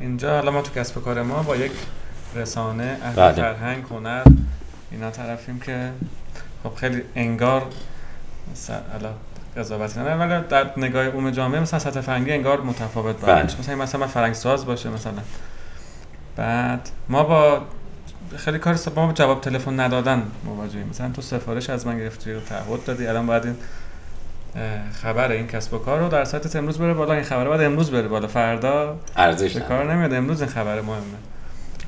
اینجا 0.00 0.36
حالا 0.36 0.50
ما 0.50 0.62
تو 0.62 0.80
کسب 0.80 1.02
کار 1.02 1.22
ما 1.22 1.42
با 1.42 1.56
یک 1.56 1.72
رسانه 2.34 2.98
اهل 3.02 3.16
بله. 3.16 3.32
فرهنگ 3.32 3.84
هنر 3.90 4.22
اینا 4.90 5.10
طرفیم 5.10 5.60
که 5.60 5.90
خب 6.62 6.74
خیلی 6.74 7.02
انگار 7.16 7.62
حالا 8.92 9.10
قضاوتی 9.56 10.00
نه 10.00 10.14
ولی 10.14 10.44
در 10.48 10.70
نگاه 10.76 11.06
عموم 11.06 11.30
جامعه 11.30 11.60
مثلا 11.60 11.78
سطح 11.78 12.00
فرهنگی 12.00 12.32
انگار 12.32 12.60
متفاوت 12.60 13.20
بله. 13.20 13.42
باشه 13.42 13.58
مثلا 13.58 13.74
این 13.74 13.82
مثلا 13.82 14.00
من 14.00 14.06
فرهنگ 14.06 14.34
ساز 14.34 14.66
باشه 14.66 14.90
مثلا 14.90 15.12
بعد 16.36 16.88
ما 17.08 17.24
با 17.24 17.62
خیلی 18.36 18.58
کار 18.58 18.78
ما 18.96 19.06
با 19.06 19.12
جواب 19.12 19.40
تلفن 19.40 19.80
ندادن 19.80 20.22
مواجهیم 20.44 20.88
مثلا 20.88 21.10
تو 21.10 21.22
سفارش 21.22 21.70
از 21.70 21.86
من 21.86 21.98
گرفتی 21.98 22.32
و 22.32 22.40
تعهد 22.40 22.84
دادی 22.84 23.06
الان 23.06 23.26
باید 23.26 23.44
این 23.44 23.56
خبر 25.02 25.32
این 25.32 25.46
کسب 25.46 25.74
و 25.74 25.78
کار 25.78 26.00
رو 26.00 26.08
در 26.08 26.24
سایتت 26.24 26.56
امروز 26.56 26.78
بره 26.78 26.94
بالا. 26.94 27.14
این 27.14 27.22
خبر 27.22 27.48
باید 27.48 27.60
امروز 27.60 27.90
بره 27.90 28.08
بالا. 28.08 28.26
فردا 28.26 28.96
ارزش. 29.16 29.56
کار 29.56 29.92
نمیاد. 29.94 30.14
امروز 30.14 30.42
این 30.42 30.50
خبر 30.50 30.80
مهمه. 30.80 31.02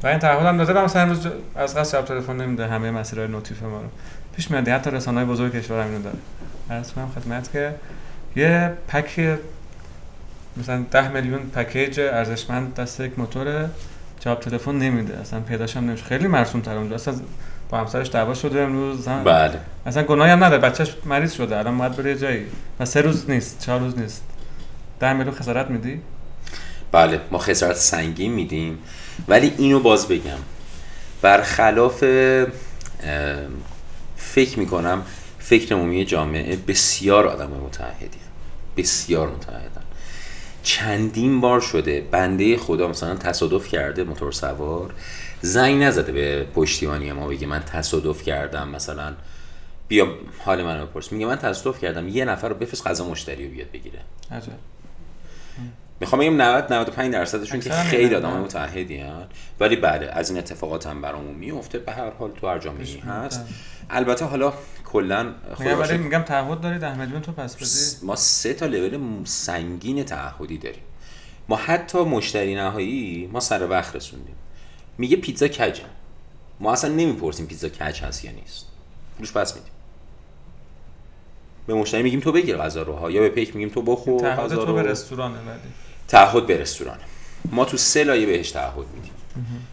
و 0.03 0.07
این 0.07 0.19
تعهد 0.19 0.47
هم 0.47 0.57
داده 0.57 0.73
و 0.73 0.85
مثلا 0.85 1.03
امروز 1.03 1.27
از 1.55 1.77
قصد 1.77 1.93
جواب 1.93 2.05
تلفن 2.05 2.37
نمیده. 2.37 2.67
همه 2.67 2.91
مسیرهای 2.91 3.29
نوتیف 3.29 3.63
ما 3.63 3.81
رو. 3.81 3.89
پیش 4.37 4.51
میاد. 4.51 4.69
حتی 4.69 4.91
رسانه‌های 4.91 5.27
بزرگ 5.27 5.53
کشور 5.53 5.81
هم 5.83 5.89
اینو 5.91 6.03
داره. 6.03 6.19
عرض 6.71 6.93
کنم 6.93 7.09
خدمت 7.15 7.53
که 7.53 7.75
یه 8.37 8.73
پک 8.89 9.39
مثلا 10.57 10.85
10 10.91 11.09
میلیون 11.09 11.41
پکیج 11.41 12.01
ارزشمند 12.01 12.75
دست 12.75 13.01
یک 13.01 13.19
موتور 13.19 13.69
جواب 14.21 14.41
تلفن 14.41 14.79
نمیده. 14.79 15.19
اصلا 15.19 15.41
پیداش 15.41 15.77
هم 15.77 15.85
نمیشه. 15.85 16.05
خیلی 16.05 16.29
مرسوم 16.29 16.61
تر 16.61 16.77
اونجا. 16.77 16.95
اصلا 16.95 17.15
با 17.71 17.79
همسرش 17.79 18.11
دعوا 18.11 18.35
شده 18.35 18.61
امروز 18.61 19.01
اصلا, 19.01 19.25
بله. 19.25 19.61
اصلا 19.87 20.03
گناهی 20.03 20.31
هم 20.31 20.45
نداره 20.45 20.63
بچهش 20.63 20.97
مریض 21.05 21.33
شده 21.33 21.59
الان 21.59 21.79
باید 21.79 21.97
بره 21.97 22.19
جایی. 22.19 22.47
و 22.81 22.85
سه 22.85 23.01
روز 23.01 23.31
نیست 23.31 23.65
چهار 23.67 23.81
روز 23.81 23.99
نیست. 23.99 24.23
10 25.01 25.13
میلیون 25.13 25.35
خسارت 25.35 25.71
میدی؟ 25.71 26.01
بله 26.93 27.21
ما 27.31 27.39
خسارت 27.39 27.77
سنگین 27.77 28.33
میدیم. 28.33 28.79
ولی 29.29 29.55
اینو 29.59 29.81
باز 29.81 30.09
بگم. 30.09 30.39
برخلاف 31.23 32.05
فکر 34.17 34.59
می‌کنم 34.59 35.03
فکر 35.39 35.75
عمومی 35.75 36.05
جامعه 36.05 36.57
بسیار 36.57 37.27
آدم 37.27 37.51
متحدی 37.51 38.19
بسیار 38.77 39.29
متحدن 39.29 39.86
چندین 40.67 41.41
بار 41.41 41.61
شده 41.61 42.01
بنده 42.11 42.57
خدا 42.57 42.89
مثلا 42.89 43.15
تصادف 43.15 43.69
کرده 43.69 44.05
موتور 44.05 44.33
سوار 44.33 44.95
زنگ 45.41 45.83
نزده 45.83 46.13
به 46.13 46.45
پشتیبانی 46.55 47.13
ما 47.13 47.29
بگه 47.29 47.47
من 47.47 47.61
تصادف 47.61 48.23
کردم 48.23 48.69
مثلا. 48.69 49.15
بیا 49.89 50.09
حال 50.39 50.63
منو 50.63 50.87
بپرس. 50.87 51.13
میگه 51.13 51.27
من 51.27 51.37
تصادف 51.37 51.81
کردم 51.81 52.09
یه 52.09 52.25
نفر 52.25 52.49
رو 52.49 52.55
بفرست 52.55 52.87
غذا 52.87 53.05
مشتری 53.05 53.47
رو 53.47 53.55
بیاد 53.55 53.71
بگیره. 53.71 53.99
عجب. 54.31 54.53
می‌خوام 56.01 56.21
بگم 56.21 56.43
90 56.43 56.73
95 56.73 57.13
درصدشون 57.13 57.61
که 57.61 57.71
خیلی 57.71 58.15
آدم؟ 58.15 58.31
متحدی 58.31 58.97
هن. 58.97 59.27
ولی 59.61 59.77
بله 59.77 60.07
از 60.07 60.31
این 60.31 60.39
اتفاقات 60.39 60.87
هم 60.87 61.03
برامون 61.03 61.35
میفته 61.35 61.79
به 61.79 61.93
هر 61.93 62.11
حال 62.11 62.31
تو 62.41 62.49
هر 62.49 62.59
جامعه 62.59 63.01
هست. 63.01 63.45
البته 63.91 64.25
حالا 64.25 64.53
کلا 64.97 65.23
میگم 65.59 65.83
خدا 65.85 65.97
میگم 65.97 66.23
تعهد 66.23 66.61
داری 66.61 66.79
10 66.79 66.99
میلیون 66.99 67.23
تو 67.23 67.33
پس 67.33 67.57
بدی؟ 67.57 68.07
ما 68.07 68.17
سه 68.17 68.55
تا 68.55 68.67
لول 68.67 69.25
سنگین 69.25 70.05
تعهدی 70.05 70.59
داریم. 70.59 70.83
ما 71.49 71.57
حتی 71.57 71.99
مشتری 71.99 72.55
نهایی 72.55 73.31
ما 73.33 73.41
سر 73.41 73.67
وقت 73.67 73.97
رسوندیم. 73.97 74.35
میگه 74.99 75.17
پیتزا 75.17 75.49
کجه 75.49 75.83
ما 76.61 76.73
اصلا 76.73 76.91
نمی‌پرسیم 76.91 77.47
پیتزا 77.47 77.69
کج 77.69 78.03
هست 78.03 78.25
یا 78.25 78.33
نیست. 78.33 78.67
پولش 79.17 79.33
پس 79.33 79.55
میدیم. 79.55 79.73
به 81.67 81.75
مشتری 81.75 82.03
میگیم 82.03 82.21
تو 82.21 82.33
بگیر 82.33 82.57
غذا 82.57 82.83
رو 82.83 82.93
ها 82.97 83.11
یا 83.11 83.21
به 83.21 83.29
پیک 83.29 83.57
میگیم 83.57 83.69
تو 83.69 83.83
بخور 83.83 84.21
تعهد 84.21 84.41
غذا 84.41 84.65
تو 84.65 84.75
به 84.75 84.83
رو 84.83 84.89
رستورانه 84.89 85.39
ولی 85.39 85.59
تعهد 86.09 86.47
به 86.47 86.57
رستوران. 86.57 86.99
ما 87.45 87.65
تو 87.65 87.77
سه 87.77 88.05
لایه 88.05 88.27
بهش 88.27 88.51
تعهد 88.51 88.87
میدیم. 88.95 89.13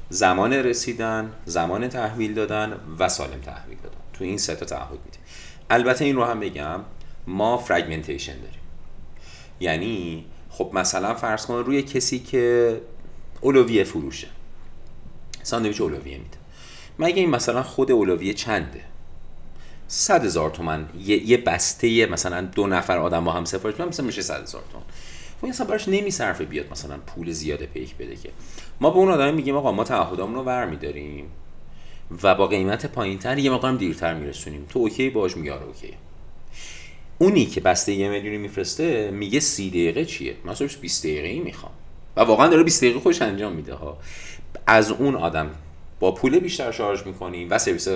زمان 0.10 0.54
رسیدن 0.54 1.32
زمان 1.46 1.88
تحویل 1.88 2.34
دادن 2.34 2.74
و 3.00 3.10
سالم 3.10 3.42
تحویل 3.46 3.78
دادن. 3.84 3.96
تو 4.14 4.24
این 4.24 4.38
سه 4.38 4.56
تا 4.56 4.66
تعهد 4.66 5.00
میدیم. 5.06 5.13
البته 5.70 6.06
این 6.06 6.16
رو 6.16 6.24
هم 6.24 6.40
بگم 6.40 6.80
ما 7.28 7.58
fragmentation 7.58 8.36
داریم. 8.36 8.60
یعنی 9.60 10.26
خب 10.50 10.70
مثلا 10.74 11.14
فرض 11.14 11.46
کن 11.46 11.54
روی 11.54 11.82
کسی 11.82 12.20
که 12.20 12.82
الویه 13.42 13.84
فروشه 13.84 14.28
ساندویچ 15.44 15.82
الویه 15.82 16.18
میده. 16.18 16.38
مگه 17.00 17.16
این 17.16 17.30
مثلا 17.30 17.64
خود 17.64 17.92
الویه 17.92 18.34
چنده؟ 18.34 18.82
صد 19.88 20.26
هزار 20.26 20.50
تومن 20.50 20.90
یه, 21.00 21.30
یه 21.30 21.38
بسته 21.38 22.06
مثلا 22.06 22.42
دو 22.42 22.68
نفر 22.68 22.98
آدم 22.98 23.26
با 23.26 23.32
هم 23.32 23.46
سفارش 23.46 23.76
بدن 23.76 23.88
مثلا 23.88 24.06
میشه 24.06 24.22
صد 24.22 24.42
هزار 24.42 24.64
تومن 24.72 24.84
خب 25.38 25.46
این 25.46 25.54
اصلا 25.54 25.68
براش 25.68 25.88
نمیصرفه 25.88 26.46
بیاد 26.46 26.72
مثلا 26.72 26.98
پول 26.98 27.32
زیاده 27.32 27.66
پیک 27.66 27.96
بده 27.96 28.16
که. 28.16 28.30
ما 28.82 28.90
به 28.90 28.98
اون 28.98 29.10
آدم 29.12 29.34
میگیم 29.34 29.56
آقا 29.56 29.72
ما 29.72 29.84
تعهدامون 29.84 30.36
رو 30.36 30.44
برمیداریم 30.44 31.32
و 32.24 32.36
با 32.36 32.48
قیمت 32.48 32.86
پایینتر 32.86 33.38
یه 33.38 33.52
مقدارم 33.52 33.78
دیرتر 33.78 34.14
میرسونیم. 34.14 34.66
تو 34.70 34.80
okay؟ 34.80 35.10
باش 35.10 35.38
میگه 35.38 35.54
آره 35.54 35.66
okay. 35.66 35.94
اونی 37.18 37.46
که 37.46 37.62
بسته 37.62 37.94
یه 37.94 38.10
میلیونی 38.10 38.38
میفرسته 38.38 39.12
میگه 39.12 39.40
سی 39.40 39.70
دقیقه 39.70 40.06
چیه؟ 40.06 40.36
من 40.46 40.56
ظرف 40.56 40.78
20 40.78 41.04
دقیقه 41.04 41.28
ای 41.28 41.40
می‌خوام. 41.40 41.72
و 42.16 42.22
واقعا 42.22 42.48
داره 42.48 42.64
20 42.64 42.84
دقیقه 42.84 43.00
خوش 43.00 43.22
انجام 43.22 43.54
میده 43.54 43.74
ها. 43.74 43.98
از 44.68 44.92
اون 44.92 45.16
آدم 45.16 45.50
با 46.00 46.12
پول 46.12 46.40
بیشتر 46.40 46.72
شارژ 46.72 47.04
می‌کنیم 47.06 47.48
و 47.52 47.58
سرویس 47.58 47.88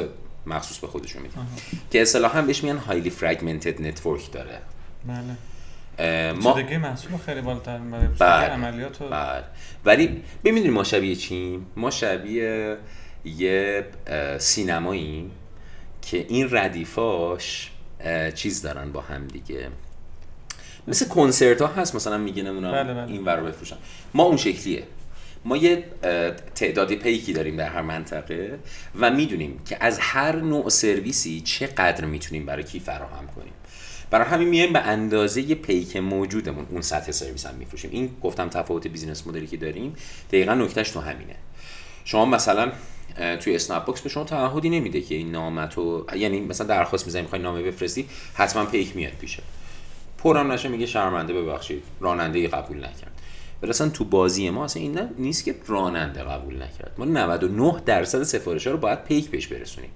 مخصوص 0.46 0.78
به 0.78 0.88
خودشون 0.88 1.22
میدیم. 1.22 1.48
که 1.91 2.02
اصطلاحا 2.02 2.41
بهش 2.41 2.63
میگن 2.63 2.78
highly 2.78 3.10
fragmented 3.10 3.82
network 3.82 4.32
داره. 4.32 4.62
بله. 5.08 6.34
ما 6.34 6.56
محصول 6.82 7.17
خیلی 7.26 7.41
بالاتر 7.41 7.78
برای 7.78 8.08
بله. 8.20 8.54
عملیات 8.54 9.02
و 9.02 9.10
بله. 9.10 9.43
ولی 9.86 10.24
ببینید 10.43 10.72
ما 10.72 10.84
شبیه 10.84 11.15
چیم؟ 11.15 11.65
ما 11.76 11.91
شبیه 11.91 12.78
یه 13.28 13.86
اه، 14.08 14.40
سینماییم 14.40 15.32
که 16.02 16.26
این 16.30 16.48
ردیفاش 16.52 17.72
چیز 18.36 18.62
دارن 18.62 18.92
با 18.92 19.02
هم 19.02 19.28
دیگه. 19.28 19.70
مثل 20.88 21.08
کنسرت 21.08 21.62
ها 21.62 21.68
هست 21.68 21.96
مثلا 21.96 22.18
میگه 22.18 22.44
نمونم 22.44 22.72
بله، 22.72 22.94
بله. 22.94 23.12
این 23.12 23.26
ور 23.26 23.36
رو 23.36 23.46
بفروشن. 23.46 23.76
ما 24.13 24.24
اون 24.24 24.38
شکلیه. 24.38 24.84
ما 25.46 25.58
یه 25.58 25.84
تعدادی 26.56 26.96
پیکی 26.96 27.34
داریم 27.34 27.58
در 27.58 27.70
هر 27.70 27.82
منطقه 27.82 28.60
و 29.00 29.12
می‌دونیم 29.12 29.60
که 29.66 29.78
از 29.80 30.00
هر 30.00 30.36
نوع 30.36 30.70
سرویسی 30.70 31.42
چقدر 31.42 32.06
می‌تونیم 32.06 32.46
برای 32.46 32.63
کی 32.63 32.80
فراهم 32.80 33.28
کنیم. 33.36 33.54
برای 34.10 34.28
همین 34.28 34.48
میایم 34.48 34.74
به 34.74 34.80
اندازه 34.80 35.42
یه 35.42 35.56
پیک 35.56 35.98
موجودمون 35.98 36.66
اون 36.70 36.82
سطح 36.82 37.12
سرویس 37.12 37.46
هم 37.46 37.56
میفروشیم. 37.56 37.92
این 37.92 38.16
گفتم 38.22 38.50
تفاوت 38.50 38.88
business 38.88 39.28
model 39.28 39.44
ی 39.44 39.47
که 39.48 39.58
داریم 39.58 39.96
دقیقا 40.28 40.54
نکتهش 40.54 40.90
تو 40.90 41.00
همینه. 41.00 41.36
شما 42.06 42.26
مثلا 42.26 42.72
توی 43.39 43.56
اسنپ 43.56 43.86
باکس 43.86 44.01
به 44.01 44.10
شما 44.10 44.23
تعهدی 44.23 44.69
نمیده 44.69 45.01
که 45.01 45.15
این 45.15 45.32
نامتو 45.32 46.06
یعنی 46.15 46.39
مثلا 46.39 46.67
درخواست 46.67 47.06
می‌زنی 47.06 47.21
می‌خوای 47.21 47.41
نامه 47.41 47.62
بفرستی 47.62 48.10
حتما 48.34 48.65
پیک 48.65 48.95
میاد 48.95 49.13
پیشه. 49.13 49.43
پرم 50.17 50.51
نشه 50.51 50.69
میگه 50.69 50.86
شرمنده 50.86 51.34
ببخشید. 51.34 51.84
راننده 51.99 52.47
قبول 52.47 52.77
نکرد. 52.77 53.21
ولی 53.62 53.69
اصلا 53.69 53.89
تو 53.89 54.03
بازی 54.03 54.49
ما 54.49 54.65
اصلا 54.65 54.82
این 54.82 54.99
نیست 55.17 55.45
که 55.45 55.56
راننده 55.67 56.23
قبول 56.23 56.56
نکرد. 56.56 56.91
ما 56.97 57.06
99 57.06 57.75
درصد 57.86 58.23
سفارش 58.23 58.67
ها 58.67 58.73
رو 58.73 58.80
باید 58.80 59.03
پیک 59.03 59.30
بهش 59.30 59.47
برسونیم. 59.47 59.89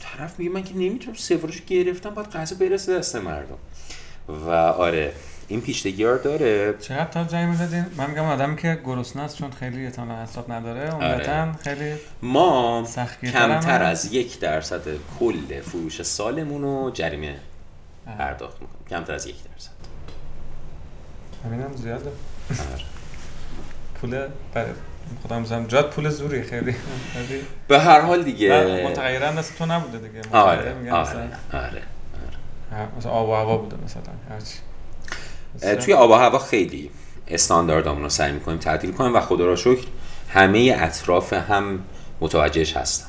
طرف 0.00 0.38
میگه؟ 0.38 0.50
من 0.50 0.62
که 0.62 0.74
نمی‌تونم 0.74 1.16
سفارش 1.16 1.62
گرفتم 1.66 2.10
باید 2.10 2.28
غذا 2.30 2.56
برسه 2.56 2.98
دست 2.98 3.16
مردم. 3.16 3.58
و 4.28 4.50
آره. 4.50 5.12
این 5.50 5.60
پیشتگی 5.60 6.04
ها 6.04 6.16
داره. 6.16 6.74
چقدر 6.80 7.04
تا 7.04 7.24
جنگ 7.24 7.48
می‌دادین؟ 7.48 7.86
من 7.96 8.10
میگم 8.10 8.24
آدمی 8.24 8.56
که 8.56 8.80
گرسنه 8.84 9.22
است 9.22 9.36
چون 9.36 9.50
خیلی 9.50 9.84
اعتماد 9.84 10.18
اعصاب 10.18 10.52
نداره 10.52 10.90
عمدتا 10.90 11.52
خیلی 11.52 11.94
ما 12.22 12.78
هم 12.78 13.08
کمتر. 13.32 13.82
از 13.82 14.12
یک 14.12 14.40
درصد 14.40 14.82
کل 15.20 15.60
فروش 15.60 16.02
سالمون 16.02 16.62
رو 16.62 16.90
جریمه. 16.94 17.36
پرداخت 18.06 18.60
می‌کنیم. 18.60 18.86
کمتر 18.90 19.12
از 19.12 19.26
یک 19.26 19.36
درصد. 19.36 19.70
همینم 21.44 21.76
زیاده. 21.76 22.10
آره. 22.50 22.84
پول 24.00 24.26
برای 24.54 24.72
خودم 25.22 25.40
می‌زنم. 25.40 25.66
جاد 25.66 25.90
پول 25.90 26.08
زوری 26.08 26.42
خیلی. 26.42 26.74
به 27.68 27.80
هر 27.80 28.00
حال 28.00 28.22
دیگه. 28.22 28.86
متغیر 28.86 29.22
هم 29.22 29.34
دست 29.34 29.58
تو 29.58 29.66
نبوده 29.66 29.98
دیگه. 29.98 30.20
آره 30.32 30.74
آره 30.90 31.28
آره 31.52 31.82
ها، 32.72 32.88
مثلا 32.98 33.12
آب 33.12 33.28
و 33.28 33.34
هوا 33.34 33.56
بوده 33.56 33.76
مثلا 33.84 34.02
هرچی. 34.30 34.54
توی 35.84 35.94
آب 35.94 36.10
و 36.10 36.14
هوا 36.14 36.38
خیلی 36.38 36.90
استانداردامون 37.28 38.02
رو 38.02 38.08
سعی 38.08 38.32
می‌کنیم 38.32 38.58
تعدیل 38.58 38.92
کنیم 38.92 39.16
و 39.16 39.20
خدا 39.20 39.46
را 39.46 39.56
شکر 39.56 39.86
همه 40.28 40.76
اطراف 40.78 41.32
هم 41.32 41.80
متوجهش 42.20 42.76
هستن. 42.76 43.06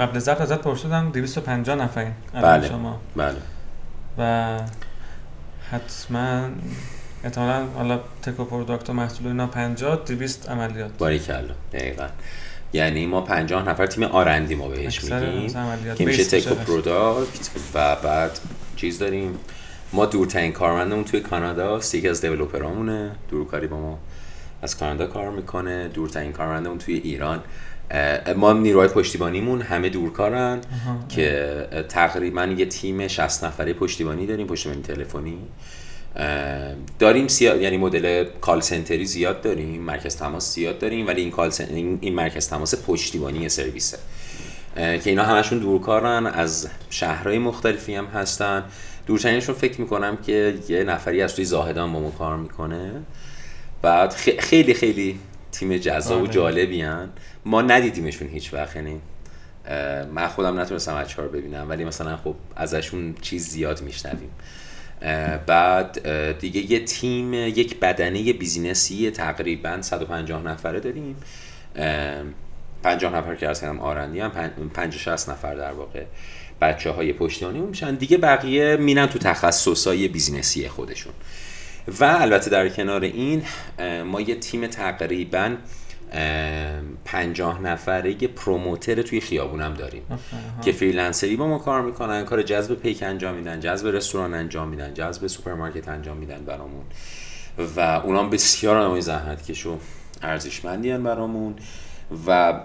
قبل 0.00 0.18
ضبط 0.18 0.40
ازت 0.40 0.60
پرسیدم 0.60 1.10
250 1.10 1.76
نفرین 1.76 2.12
بله 2.32 2.68
شما. 2.68 3.00
بله. 3.16 3.36
و 4.18 4.58
حتما 5.70 6.48
احتمالا 7.24 7.66
حالا 7.76 8.00
tech 8.22 8.40
و 8.40 8.44
product 8.44 8.90
و 8.90 8.92
محصول 8.92 9.26
اینا 9.26 9.46
50 9.46 10.02
200 10.06 10.48
عملیات. 10.48 10.90
باریکلا 10.98 11.54
دقیقا. 11.72 12.06
یعنی 12.72 13.06
ما 13.06 13.20
50 13.20 13.68
نفر 13.68 13.86
تیم 13.86 14.02
R&D 14.02 14.54
ما 14.54 14.68
بهش 14.68 15.04
میگیم 15.04 15.48
که 15.94 16.04
میشه 16.04 16.18
base 16.18 16.28
tech 16.28 16.46
و 16.46 16.50
میشه. 16.50 16.64
product 16.64 17.50
و 17.74 17.96
بعد 17.96 18.38
چیز 18.76 18.98
داریم. 18.98 19.38
ما 19.94 20.06
دورترین 20.06 20.52
کارمندمون 20.52 21.04
توی 21.04 21.20
کانادا 21.20 21.80
یکی 21.92 22.08
از 22.08 22.20
developer 22.20 22.82
امونه 22.82 23.10
دورکاری 23.30 23.66
با 23.66 23.76
ما 23.76 23.98
از 24.62 24.78
کانادا 24.78 25.06
کار 25.06 25.30
می‌کنه. 25.30 25.88
دورترین 25.88 26.32
کارمندمون 26.32 26.78
توی 26.78 26.94
ایران. 26.94 27.40
ما 28.36 28.52
نیروهای 28.52 28.88
پشتیبانیمون 28.88 29.62
همه 29.62 29.88
دورکارن 29.88 30.60
که 31.08 31.66
تقریبا 31.88 32.44
یه 32.44 32.66
تیم 32.66 33.08
60 33.08 33.44
نفره 33.44 33.72
پشتیبانی 33.72 34.26
داریم 34.26 34.46
پشتیبانی 34.46 34.82
تلفنی. 34.82 35.38
داریم 36.98 37.28
سیا... 37.28 37.56
یعنی 37.56 37.76
مدل 37.76 38.24
call 38.40 38.60
center 38.60 38.98
ی 38.98 39.04
زیاد 39.04 39.42
داریم 39.42 39.82
مرکز 39.82 40.16
تماس 40.16 40.54
زیاد 40.54 40.78
داریم 40.78 41.06
ولی 41.06 41.20
این 41.20 41.30
call 41.30 41.50
cen... 41.50 41.64
این 41.64 41.98
این 42.00 42.14
مرکز 42.14 42.48
تماس 42.48 42.74
پشتیبانی 42.86 43.48
سرویسه. 43.48 43.98
که 44.76 45.02
اینا 45.04 45.24
همشون 45.24 45.58
دورکارن 45.58 46.26
از 46.26 46.68
شهرهای 46.90 47.38
مختلفی 47.38 47.94
هم 47.94 48.06
هستن. 48.06 48.64
دورترینشون 49.06 49.54
فکر 49.54 49.80
می‌کنم 49.80 50.16
که 50.16 50.54
یه 50.68 50.84
نفری 50.84 51.22
از 51.22 51.34
توی 51.34 51.44
زاهدان 51.44 51.92
با 51.92 52.00
ما 52.00 52.10
کار 52.10 52.36
می‌کنه 52.36 52.92
بعد 53.82 54.12
خیلی 54.38 54.74
خیلی 54.74 55.18
تیم 55.52 55.76
جذاب 55.76 56.18
و 56.18 56.22
آره. 56.24 56.32
جالبی 56.32 56.82
هن. 56.82 57.08
ما 57.44 57.62
ندیدیمشون 57.62 58.28
هیچ 58.28 58.54
وقت 58.54 58.76
یعنی 58.76 59.00
من 60.14 60.26
خودم 60.26 60.60
نتونستم 60.60 60.94
بچه 60.94 61.22
رو 61.22 61.28
ببینم 61.28 61.66
ولی 61.68 61.84
مثلا 61.84 62.16
خب 62.16 62.34
ازشون 62.56 63.14
چیز 63.20 63.48
زیاد 63.48 63.82
میشنویم 63.82 64.30
بعد 65.46 65.98
دیگه 66.38 66.72
یه 66.72 66.84
تیم 66.84 67.34
یک 67.34 67.80
بدنه 67.80 68.32
بیزینسی 68.32 69.10
تقریبا 69.10 69.82
150 69.82 70.42
نفره 70.42 70.80
داریم 70.80 71.16
اه، 71.76 72.22
50 72.82 73.14
نفر 73.16 73.34
که 73.34 73.48
عرض 73.48 73.60
کردم 73.60 73.80
R&D 73.80 74.20
هم 74.20 74.30
50 74.74 74.98
60 74.98 75.28
نفر 75.28 75.54
در 75.54 75.72
واقع 75.72 76.04
بچه 76.60 76.90
های 76.90 77.12
پشتیبانی 77.12 77.60
میشن. 77.60 77.94
دیگه 77.94 78.18
بقیه 78.18 78.76
میرن 78.76 79.06
تو 79.06 79.18
تخصصهای 79.18 80.08
business 80.08 80.61
ی 80.61 80.68
خودشون. 80.68 81.12
و 82.00 82.04
البته 82.04 82.50
در 82.50 82.68
کنار 82.68 83.00
این 83.00 83.42
ما 84.04 84.20
یه 84.20 84.34
تیم 84.34 84.66
تقریبا 84.66 85.56
پنجاه 87.04 87.62
نفره 87.62 88.22
یه 88.22 88.28
promoter 88.28 89.02
توی 89.02 89.20
خیابونم 89.20 89.74
داریم. 89.74 90.02
که 90.64 90.72
freelancer 90.72 91.30
ی 91.30 91.36
با 91.36 91.46
ما 91.46 91.58
کار 91.58 91.82
می‌کنن 91.82 92.24
کار 92.24 92.42
جذب 92.42 92.74
پیک 92.74 93.02
انجام 93.02 93.34
میدن 93.34 93.60
جذب 93.60 93.86
رستوران 93.86 94.34
انجام 94.34 94.68
میدن 94.68 94.94
جذب 94.94 95.26
سوپرمارکت 95.26 95.88
انجام 95.88 96.16
میدن 96.16 96.44
برامون. 96.44 96.84
و 97.76 97.80
اونا 97.80 98.22
هم 98.22 98.30
بسیار 98.30 98.76
آدمای 98.76 99.00
زحمتکش 99.00 99.66
و 99.66 99.78
ارزشمندی 100.22 100.90
هن 100.90 101.02
برامون. 101.02 101.54
و 102.26 102.60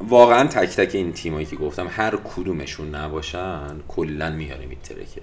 واقعا 0.00 0.46
تک 0.46 0.68
تک 0.68 0.94
این 0.94 1.12
تیمایی 1.12 1.46
که 1.46 1.56
گفتم 1.56 1.86
هر 1.90 2.16
کدومشون 2.16 2.94
نباشن 2.94 3.80
کلا 3.88 4.30
میاره 4.30 4.66
میترکه 4.66 5.20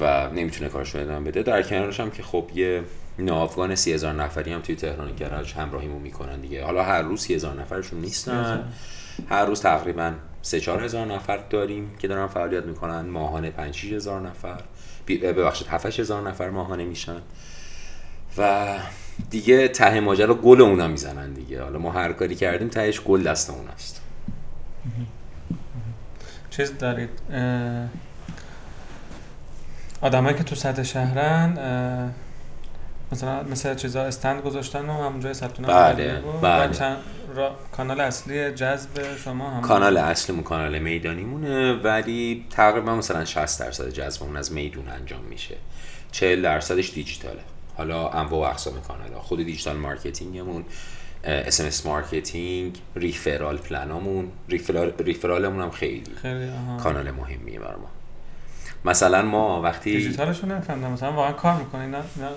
و 0.00 0.30
نمی‌تونه 0.30 0.70
کارشو 0.70 0.98
ادامه 0.98 1.30
بده. 1.30 1.42
در 1.42 1.62
کنارش 1.62 2.00
هم 2.00 2.10
که 2.10 2.22
خب 2.22 2.50
یه 2.54 2.82
ناوگان 3.18 3.74
سی 3.74 3.92
هزار 3.92 4.12
نفری 4.12 4.52
هم 4.52 4.60
توی 4.60 4.74
تهران 4.74 5.14
گراج 5.14 5.52
همراهیمون 5.54 6.02
می‌کنن 6.02 6.40
دیگه. 6.40 6.64
حالا 6.64 6.82
هر 6.82 7.02
روز 7.02 7.20
سی 7.20 7.34
هزار 7.34 7.60
نفرشون 7.60 8.00
نیستن. 8.00 8.72
هر 9.28 9.44
روز 9.44 9.60
تقریبا 9.60 10.12
سه 10.42 10.60
چهار 10.60 10.84
هزار 10.84 11.06
نفر 11.06 11.36
داریم 11.36 11.90
که 11.98 12.08
دارن 12.08 12.26
فعالیت 12.26 12.64
می‌کنن. 12.64 13.00
ماهانه 13.00 13.50
پنج 13.50 13.74
شیش 13.74 13.92
هزار 13.92 14.20
نفر. 14.20 14.60
بی- 15.06 15.18
ببخشید 15.18 15.68
هفت 15.68 16.00
هزار 16.00 16.28
نفر 16.28 16.50
ماهانه 16.50 16.84
میشن. 16.84 17.20
و 18.38 18.66
دیگه 19.30 19.68
ته 19.68 20.00
ماجرا 20.00 20.34
گل 20.34 20.60
اونا 20.60 20.88
می‌زنن 20.88 21.32
دیگه. 21.32 21.62
حالا 21.62 21.78
ما 21.78 21.92
هر 21.92 22.12
کاری 22.12 22.34
کردیم 22.34 22.68
تهش 22.68 23.00
گل 23.00 23.22
دست 23.22 23.50
اوناست 23.50 24.00
چیز 26.50 26.78
دارید؟ 26.78 27.10
آدمایی 30.00 30.36
که 30.36 30.44
تو 30.44 30.54
سطح 30.54 30.82
شهرن 30.82 31.52
مثلا 33.12 33.42
مثل 33.42 33.74
چیزا 33.74 34.02
استند 34.02 34.42
گذاشتن 34.42 34.90
و 34.90 34.92
همونجا 34.92 35.32
ثبت 35.32 35.60
نام 35.60 35.70
بله، 35.70 36.22
بله. 36.42 36.72
چند 36.74 36.96
را- 37.34 37.56
کانال 37.72 38.00
اصلی 38.00 38.50
جذب 38.52 39.16
شما 39.16 39.50
هم 39.50 39.62
کانال 39.62 39.96
اصلیمون 39.96 40.42
کانال 40.44 40.78
میدانیمونه 40.78 41.72
ولی 41.72 42.46
تقریبا 42.50 42.94
مثلا 42.94 43.24
60 43.24 43.60
درصد 43.60 43.88
جذبمون 43.88 44.36
از 44.36 44.52
میدون 44.52 44.88
انجام 44.88 45.20
میشه. 45.24 45.54
40 46.12 46.42
درصدش 46.42 46.90
دیجیتاله. 46.90 47.40
حالا 47.76 48.08
انواع 48.08 48.48
و 48.48 48.50
اقسام 48.50 48.80
کانال 48.88 49.20
خود 49.20 49.38
digital 49.38 49.76
marketing 49.76 50.42
مون 50.42 50.64
SMS 51.24 51.86
marketing 51.86 52.78
referral 52.96 53.56
plan 53.56 53.92
امون. 53.92 54.28
referral 54.48 54.92
referral 54.98 55.45
مون 55.45 55.62
هم 55.62 55.70
خیلی 55.70 56.02
خیلی. 56.22 56.50
کانال 56.82 57.10
مهمیه 57.10 57.58
برای 57.58 57.76
ما. 57.76 57.88
مثلا 58.84 59.22
ما 59.22 59.62
وقتی 59.62 59.96
دیجیتالشون 59.96 60.52
نمیفهمدم 60.52 60.92
مثلا 60.92 61.12
واقعا 61.12 61.32
کار 61.32 61.56
می‌کنین 61.56 61.90
نه 61.90 61.98
نه 61.98 62.28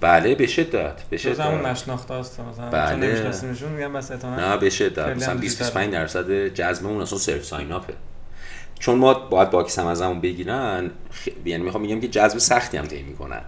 بله 0.00 0.34
به 0.34 0.46
شدت 0.46 1.02
به 1.02 1.18
همون 1.18 1.58
شدت. 1.58 1.66
نشناخته 1.66 2.14
هست 2.14 2.40
مثلا 2.40 2.70
بله. 2.70 2.90
چون 2.90 3.00
نمیشناسیمشون 3.00 3.72
میگن 3.72 3.92
بس 3.92 4.10
نه 4.12 4.56
به 4.56 4.70
شدت. 4.70 4.98
مثلا 4.98 5.30
هم 5.30 5.40
20 5.40 5.58
دیجیتاله. 5.58 5.86
25 5.86 5.92
درصد 5.92 6.46
جذبمون 6.54 7.00
اصلا 7.02 7.18
self 7.18 7.44
sign 7.44 7.72
up 7.72 7.87
ه 7.87 7.94
چون 8.78 8.98
ما 8.98 9.14
باید 9.14 9.50
box 9.50 9.78
هم 9.78 9.86
ازمون 9.86 10.20
بگیرن 10.20 10.90
خ... 11.10 11.28
یعنی 11.44 11.64
می‌خوام 11.64 11.82
میگم 11.82 12.00
که 12.00 12.08
جذب 12.08 12.38
سختی 12.38 12.76
هم 12.76 12.86
طی 12.86 13.02
می‌کنن. 13.02 13.42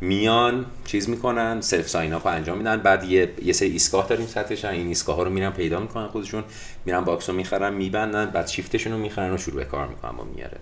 میان 0.00 0.66
چیز 0.84 1.08
می‌کنن 1.08 1.60
self 1.60 1.88
sign 1.88 2.14
up 2.14 2.26
انجام 2.26 2.58
میدن. 2.58 2.76
بعد 2.76 3.04
یه 3.04 3.32
یه 3.42 3.52
سری 3.52 3.68
ایستگاه 3.68 4.06
داریم 4.08 4.26
سطح 4.26 4.40
شهر. 4.40 4.64
این 4.64 4.86
ایستگاه 4.86 5.16
ها 5.16 5.22
رو 5.22 5.30
میرن 5.30 5.50
پیدا 5.50 5.80
می‌کنن 5.80 6.06
خودشون. 6.06 6.44
میرن 6.84 7.00
box 7.00 7.30
رو 7.30 7.36
می‌خرن 7.36 7.74
میبندن 7.74 8.26
بعد 8.26 8.46
شیفتشون 8.46 8.92
رو 8.92 8.98
می‌خرن 8.98 9.34
و 9.34 9.38
شروع 9.38 9.56
به 9.56 9.64
کار 9.64 9.88
می‌کنن 9.88 10.12
با 10.12 10.24
میاره. 10.24 10.58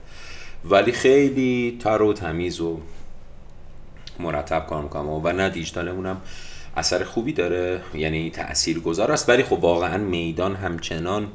ولی 0.64 0.92
خیلی 0.92 1.78
تر 1.80 2.02
و 2.02 2.12
تمیز 2.12 2.60
و 2.60 2.80
مرتب 4.20 4.66
کار 4.66 4.82
می‌کنم. 4.82 5.08
و 5.08 5.32
نه 5.32 5.48
دیجیتالمون 5.48 6.06
هم 6.06 6.20
اثر 6.76 7.04
خوبی 7.04 7.32
داره. 7.32 7.80
یعنی 7.94 8.30
تأثیر 8.30 8.80
گذار 8.80 9.12
است. 9.12 9.28
ولی 9.28 9.42
خب 9.42 9.52
واقعا 9.52 9.98
میدان 9.98 10.56
همچنان 10.56 11.28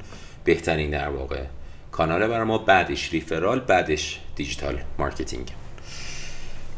بهترین 0.44 0.90
در 0.90 1.10
واقع 1.10 1.44
کانال 1.92 2.28
برای 2.28 2.44
ما. 2.44 2.58
بعدش 2.58 3.14
referral 3.14 3.60
بعدش 3.60 4.20
digital 4.36 4.80
marketing 5.00 5.52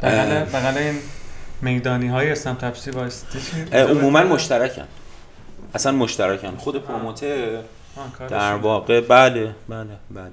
بغل 0.04 0.44
بغل 0.44 0.78
این 0.78 1.00
میدانی 1.62 2.08
های 2.08 2.32
اسنپ 2.32 2.56
تپسی 2.56 2.92
چی؟ 2.92 3.78
عموما 3.78 4.24
مشترکن. 4.24 4.86
اصلا 5.74 5.92
مشترکن. 5.92 6.56
خود 6.56 6.84
promoter 6.84 7.62
در. 8.30 8.54
واقع 8.54 9.02
بله 9.02 9.56
بله 9.70 9.98
بله. 10.12 10.32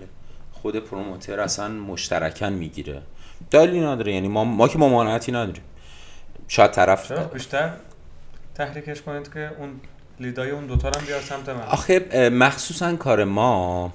خود 0.52 0.76
promoter 0.76 1.40
اصلا 1.40 1.68
مشترکن 1.68 2.52
می‌گیره. 2.52 3.02
دلیلی 3.50 3.80
نداره. 3.80 4.14
یعنی 4.14 4.28
ما, 4.28 4.44
ما 4.44 4.68
که 4.68 4.78
ممانعتی 4.78 5.32
نداریم. 5.32 5.64
شاید 6.48 6.70
طرف 6.70 7.12
بیشتر 7.12 7.70
تحریکش 8.54 9.02
کنید 9.02 9.32
که 9.32 9.50
اون 9.58 9.80
lead 10.20 10.44
ای 10.44 10.50
اون 10.50 10.66
دوتا 10.66 10.88
هم 10.88 11.06
بیار 11.06 11.20
سمت 11.20 11.48
من. 11.48 11.62
آخه 11.62 12.28
مخصوصا 12.28 12.96
کار 12.96 13.24
ما 13.24 13.92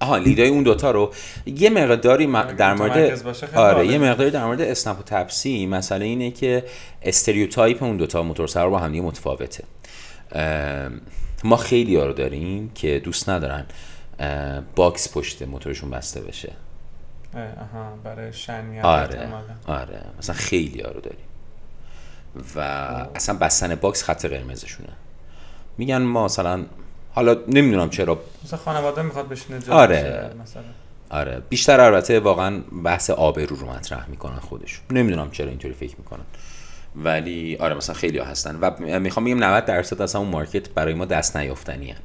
آها 0.00 0.16
lead 0.16 0.42
ای 0.42 0.48
اون 0.48 0.62
دوتا 0.62 0.90
رو 0.90 1.12
یه 1.46 1.70
مقداری 1.70 2.26
در 2.56 2.74
مورد 2.74 3.22
آره. 3.54 3.86
یه 3.86 3.98
مقداری 3.98 4.30
در 4.30 4.44
مورد 4.44 4.60
اسنپ 4.60 5.00
و 5.00 5.02
تپسی 5.02 5.66
مسئله 5.66 6.04
اینه 6.04 6.30
که 6.30 6.64
stereotype 7.02 7.82
اون 7.82 7.96
دوتا 7.96 8.22
موتورسرا 8.22 8.70
با 8.70 8.78
هم 8.78 8.92
دیگه 8.92 9.02
متفاوته 9.02 9.64
ما 11.44 11.56
خیلی 11.56 11.96
ها 11.96 12.06
رو 12.06 12.12
داریم 12.12 12.70
که 12.74 13.00
دوست 13.04 13.28
ندارن 13.28 13.66
box 14.76 15.12
پشت 15.12 15.42
موتورشون 15.42 15.90
بسته 15.90 16.20
بشه. 16.20 16.52
آها 17.34 17.98
برای 18.04 18.32
شأنیت 18.32 18.84
آره 18.84 19.18
احتمالاً. 19.18 19.80
آره 19.80 20.00
مثلا 20.18 20.36
خیلی 20.36 20.80
ها 20.80 20.90
رو 20.90 21.00
داریم. 21.00 21.24
و 22.56 22.60
اصلا 23.14 23.38
بستن 23.38 23.74
box 23.74 24.02
خط 24.02 24.26
قرمزشونه. 24.26 24.88
میگن 25.78 25.98
ما 25.98 26.24
مثلا 26.24 26.64
حالا 27.14 27.36
نمی‌دونم 27.48 27.90
چرا. 27.90 28.18
مثلا 28.44 28.58
خانواده 28.58 29.02
می‌خواد 29.02 29.28
بشینه 29.28 29.60
آره. 29.70 30.30
مثلا. 30.42 30.62
آره. 31.10 31.42
بیشتر 31.48 31.80
البته 31.80 32.20
واقعا 32.20 32.60
بحث 32.84 33.10
آبرو 33.10 33.56
رو 33.56 33.70
مطرح 33.70 34.08
می‌کنن 34.08 34.38
خودشون. 34.38 34.84
نمی‌دونم 34.90 35.30
چرا 35.30 35.48
اینطوری 35.48 35.74
فکر 35.74 35.94
می‌کنن. 35.98 36.24
ولی 36.96 37.56
آره 37.56 37.74
مثلا 37.74 37.94
خیلی 37.94 38.18
ها 38.18 38.24
هستن. 38.24 38.58
و 38.60 39.00
می‌خوام 39.00 39.26
بگم 39.26 39.44
90 39.44 39.64
درصد 39.64 40.02
اصلا 40.02 40.20
اون 40.20 40.30
market 40.30 40.68
برای 40.70 40.94
ما 40.94 41.04
دست 41.04 41.36
نیافتنی 41.36 41.90
هن. 41.90 41.98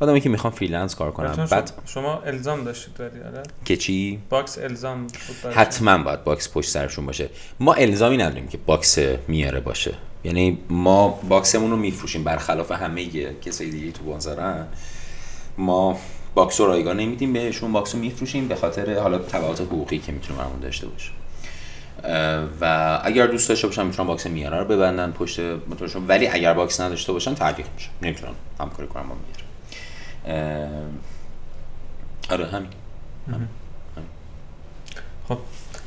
آدمی 0.00 0.20
که 0.20 0.28
می‌خوان 0.28 0.52
freelance 0.52 0.94
کار 0.94 1.32
چون 1.36 1.46
بعد 1.46 1.72
شما, 1.86 2.22
الزام 2.22 2.64
داشتید 2.64 3.00
ولی 3.00 3.20
آره. 3.20 3.42
که 3.64 3.76
چی؟ 3.76 4.18
box 4.30 4.58
الزام 4.58 5.06
حتما 5.54 5.98
باید 5.98 6.24
box 6.24 6.52
پشت 6.52 6.70
سرشون 6.70 7.06
باشه. 7.06 7.28
ما 7.60 7.74
الزامی 7.74 8.16
نداریم 8.16 8.48
که 8.48 8.58
box 8.58 8.98
میاره 9.28 9.60
باشه. 9.60 9.94
یعنی 10.24 10.58
ما 10.70 11.08
box 11.08 11.39
مون 11.39 11.70
رو 11.70 11.76
میفروشیم 11.76 12.24
برخلاف 12.24 12.72
همه 12.72 13.32
کسایی 13.32 13.70
دیگه 13.70 13.92
تو 13.92 14.04
بازارن 14.04 14.66
ما 15.58 15.98
box 16.34 16.60
رو 16.60 16.66
رایگان 16.66 16.96
نمیدیم 16.96 17.32
بهشون 17.32 17.72
box 17.72 17.94
رو 17.94 18.00
میفروشیم 18.00 18.48
به 18.48 18.56
خاطر 18.56 18.98
حالا 18.98 19.18
تبعات 19.18 19.60
حقوقی 19.60 19.98
که 19.98 20.12
می‌تونه 20.12 20.38
برامون 20.38 20.60
داشته 20.60 20.86
باشه. 20.86 21.10
و 22.60 23.00
اگر 23.04 23.26
دوست 23.26 23.48
داشته 23.48 23.66
باشن 23.66 23.86
می‌تونن 23.86 24.08
box 24.08 24.26
میاره 24.26 24.58
رو 24.58 24.64
ببندن 24.64 25.12
پشت 25.12 25.40
موتورشون. 25.40 26.06
ولی 26.08 26.28
اگر 26.28 26.54
box 26.54 26.80
نداشته 26.80 27.12
باشن 27.12 27.34
تعلیق 27.34 27.66
میشه. 27.74 27.88
نمی‌تونن 28.02 28.32
همکاری 28.60 28.88
کنن 28.88 29.02
با 29.02 29.14
میاره 29.14 30.78
آره 32.30 32.46
همین. 32.46 32.68
خب 35.28 35.38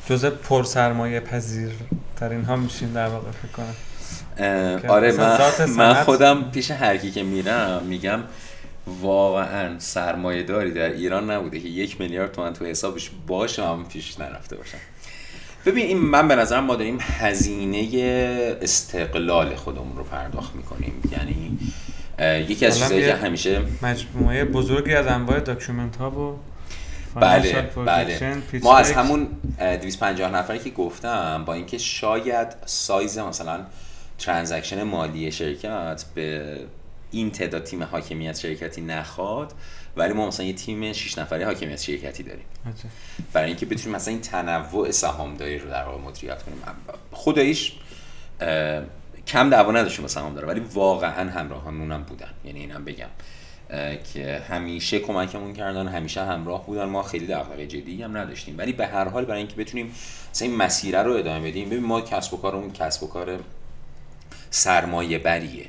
جزء 0.09 0.29
پر 0.29 0.63
سرمایه 0.63 1.19
پذیر 1.19 1.71
ترین 2.15 2.43
ها 2.43 2.55
میشین 2.55 2.91
در 2.91 3.07
واقع 3.07 3.31
فکر 3.31 3.51
کنم. 3.51 3.75
آره 4.87 5.11
من, 5.11 5.39
من 5.77 5.93
خودم 5.93 6.51
پیش 6.51 6.71
هر 6.71 6.97
کی 6.97 7.11
که 7.11 7.23
میرم 7.23 7.83
میگم 7.83 8.19
واقعا 9.01 9.79
سرمایه 9.79 10.43
داری 10.43 10.71
در 10.71 10.89
ایران 10.89 11.31
نبوده 11.31 11.59
که 11.59 11.67
یک 11.67 12.01
میلیارد 12.01 12.31
تومن 12.31 12.53
تو 12.53 12.65
حسابش 12.65 13.11
باشه 13.27 13.63
هم 13.63 13.85
پیش 13.85 14.19
نرفته 14.19 14.55
باشم. 14.55 14.77
ببین 15.65 15.85
این 15.85 15.97
من 15.97 16.27
به 16.27 16.35
نظرم 16.35 16.63
ما 16.63 16.75
داریم 16.75 16.97
هزینه 17.01 17.87
استقلال 18.61 19.55
خودمون 19.55 19.97
رو 19.97 20.03
پرداخت 20.03 20.55
می‌کنیم. 20.55 20.93
یعنی 21.11 21.57
یکی 22.49 22.65
از 22.65 22.79
چیزایی 22.79 23.05
که 23.05 23.15
همیشه 23.15 23.61
مجموعه 23.81 24.45
بزرگی 24.45 24.93
از 24.93 25.07
انواع 25.07 25.39
document 25.39 25.95
ها 25.95 26.11
و 26.11 26.39
بله 27.19 27.61
بله. 27.85 28.37
ما 28.63 28.77
از 28.77 28.91
همون 28.91 29.27
250 29.59 30.31
نفری 30.31 30.59
که 30.59 30.69
گفتم 30.69 31.43
با 31.45 31.53
اینکه 31.53 31.77
شاید 31.77 32.47
سایز 32.65 33.17
مثلا 33.17 33.59
transaction 34.17 34.83
مالی 34.83 35.31
شرکت 35.31 36.05
به 36.15 36.57
این 37.11 37.31
تعداد 37.31 37.63
تیم 37.63 37.83
حاکمیت 37.83 38.39
شرکتی 38.39 38.81
نخواد 38.81 39.53
ولی 39.97 40.13
ما 40.13 40.27
مثلا 40.27 40.45
یه 40.45 40.53
تیم 40.53 40.93
6 40.93 41.17
نفره 41.17 41.45
حاکمیت 41.45 41.81
شرکتی 41.81 42.23
داریم. 42.23 42.45
برای 43.33 43.47
اینکه 43.47 43.65
بتونیم 43.65 43.95
مثلا 43.95 44.11
این 44.11 44.21
تنوع 44.21 44.91
سهامداری 44.91 45.59
رو 45.59 45.69
در 45.69 45.83
واقع 45.83 45.97
مدیریت 46.01 46.43
کنیم. 46.43 46.57
خداییش 47.11 47.73
کم 49.27 49.49
دعوا 49.49 49.71
نداشتیم 49.71 50.01
با 50.01 50.07
سهامدار 50.07 50.45
ولی 50.45 50.59
واقعا 50.59 51.31
همراهانمون 51.31 51.91
هم 51.91 52.03
بودن. 52.03 52.29
یعنی 52.45 52.59
اینم 52.59 52.85
بگم. 52.85 53.09
که 54.13 54.43
همیشه 54.49 54.99
کمکمون 54.99 55.53
کردن 55.53 55.87
همیشه 55.87 56.25
همراه 56.25 56.65
بودن. 56.65 56.85
ما 56.85 57.03
خیلی 57.03 57.27
دغدغه 57.27 57.67
جدی 57.67 58.03
هم 58.03 58.17
نداشتیم. 58.17 58.57
ولی 58.57 58.73
به 58.73 58.87
هر 58.87 59.07
حال 59.07 59.25
برای 59.25 59.39
اینکه 59.39 59.55
بتونیم 59.55 59.91
مثلا 60.31 60.47
این 60.47 60.57
مسیر 60.57 61.03
رو 61.03 61.11
ادامه 61.11 61.49
بدیم 61.49 61.69
ببین 61.69 61.83
ما 61.83 62.01
کسب 62.01 62.33
و 62.33 62.37
کارمون 62.37 62.71
کسب 62.71 63.03
و 63.03 63.07
کار 63.07 63.39
سرمایه 64.55 65.19
بریه 65.19 65.65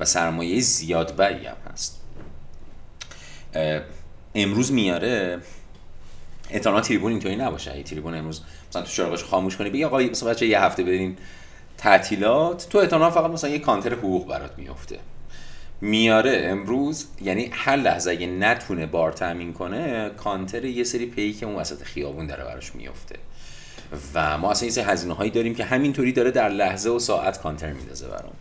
و 0.00 0.04
سرمایه 0.04 0.60
زیاد 0.60 1.16
بری 1.16 1.46
هم 1.46 1.56
هست. 1.72 2.00
امروز 4.34 4.72
میاره 4.72 5.40
اتانا 6.50 6.80
تریبون 6.80 7.12
اینطوری 7.12 7.36
نباشه. 7.36 7.72
ای 7.72 7.82
تریبون 7.82 8.14
امروز 8.14 8.40
مثلا 8.70 8.82
تو 8.82 8.88
چراغش 8.88 9.24
خاموش 9.24 9.56
کنی 9.56 9.70
بگی 9.70 9.84
آقا 9.84 9.98
مثلا 9.98 10.30
بچه 10.30 10.46
یه 10.46 10.62
هفته 10.62 10.82
برین 10.82 11.16
تعطیلات 11.78 12.68
تو 12.70 12.78
اتانا 12.78 13.10
فقط 13.10 13.30
مثلا 13.30 13.50
یه 13.50 13.58
کانتر 13.58 13.94
حقوق 13.94 14.28
برات 14.28 14.58
میفته. 14.58 14.98
میاره 15.80 16.40
امروز 16.44 17.06
یعنی 17.20 17.50
هر 17.52 17.76
لحظه 17.76 18.10
اگه 18.10 18.26
نتونه 18.26 18.86
بار 18.86 19.12
تامین 19.12 19.52
کنه 19.52 20.10
کانتر 20.10 20.64
یه 20.64 20.84
سری 20.84 21.06
پی 21.06 21.32
که 21.32 21.46
اون 21.46 21.54
وسط 21.54 21.82
خیابون 21.82 22.26
داره 22.26 22.44
براش 22.44 22.74
میفته. 22.74 23.16
و 24.14 24.38
ما 24.38 24.50
اصلا 24.50 24.68
یه 24.68 24.90
هزینه 24.90 25.14
هایی 25.14 25.30
داریم 25.30 25.54
که 25.54 25.64
همینطوری 25.64 26.12
داره 26.12 26.30
در 26.30 26.48
لحظه 26.48 26.90
و 26.90 26.98
ساعت 26.98 27.40
کانتر 27.40 27.72
میندازه 27.72 28.06
برام. 28.08 28.32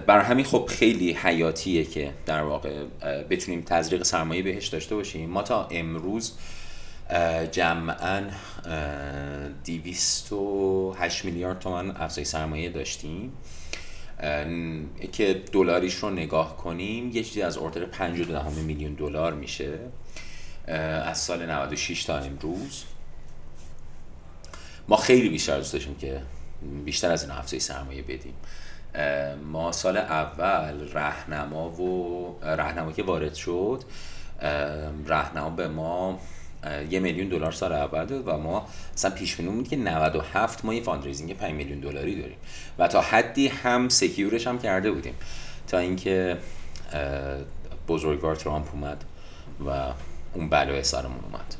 برای 0.00 0.24
همین 0.24 0.44
خب 0.44 0.66
خیلی 0.68 1.12
حیاتیه 1.12 1.84
که 1.84 2.12
در 2.26 2.42
واقع 2.42 2.84
بتونیم 3.30 3.62
تزریق 3.62 4.02
سرمایه 4.02 4.42
بهش 4.42 4.68
داشته 4.68 4.94
باشیم. 4.94 5.30
ما 5.30 5.42
تا 5.42 5.68
امروز 5.70 6.32
جمعا 7.52 8.22
208 9.64 11.24
میلیارد 11.24 11.58
تومن 11.58 11.96
افزای 11.96 12.24
سرمایه 12.24 12.70
داشتیم. 12.70 13.32
که 15.12 15.42
دلاریش 15.52 15.94
رو 15.94 16.10
نگاه 16.10 16.56
کنیم 16.56 17.10
یه 17.10 17.22
چیزی 17.22 17.42
از 17.42 17.58
اردر 17.58 17.84
5 17.84 18.28
میلیون 18.66 18.94
دلار 18.94 19.34
میشه 19.34 19.78
از 21.04 21.18
سال 21.18 21.50
96 21.50 22.04
تا 22.04 22.18
امروز. 22.18 22.84
ما 24.90 24.96
خیلی 24.96 25.28
بیشتر 25.28 25.56
دوست 25.56 25.72
داشتیم 25.72 25.94
که 25.94 26.20
بیشتر 26.84 27.10
از 27.10 27.22
این 27.22 27.32
افزای 27.32 27.60
سرمایه 27.60 28.02
بدیم. 28.02 28.34
ما 29.52 29.72
سال 29.72 29.96
اول 29.96 30.88
رهنما 30.92 31.70
و 31.70 32.38
رهنما 32.42 32.92
که 32.92 33.02
وارد 33.02 33.34
شد 33.34 33.84
رهنما 35.06 35.50
به 35.50 35.68
ما 35.68 36.20
یه 36.90 37.00
میلیون 37.00 37.28
دلار 37.28 37.52
سال 37.52 37.72
اول 37.72 38.06
داد 38.06 38.28
و 38.28 38.36
ما 38.36 38.66
مثلا 38.94 39.10
پیش 39.10 39.36
بینی 39.36 39.50
بود 39.50 39.68
که 39.68 39.76
97 39.76 40.64
ما 40.64 40.74
یه 40.74 40.82
fundraising 40.82 41.36
5 41.36 41.52
میلیون 41.52 41.80
دلاری 41.80 42.20
داریم. 42.20 42.38
و 42.78 42.88
تا 42.88 43.00
حدی 43.00 43.48
هم 43.48 43.88
secure 43.88 44.31
ش 44.31 44.46
هم 44.46 44.58
کرده 44.58 44.90
بودیم. 44.90 45.14
تا 45.66 45.78
اینکه 45.78 46.36
بزرگوار 47.88 48.36
ترامپ 48.36 48.74
اومد 48.74 49.04
و 49.66 49.92
اون 50.34 50.48
بلای 50.48 50.82
سرمون 50.82 51.24
اومد. 51.24 51.54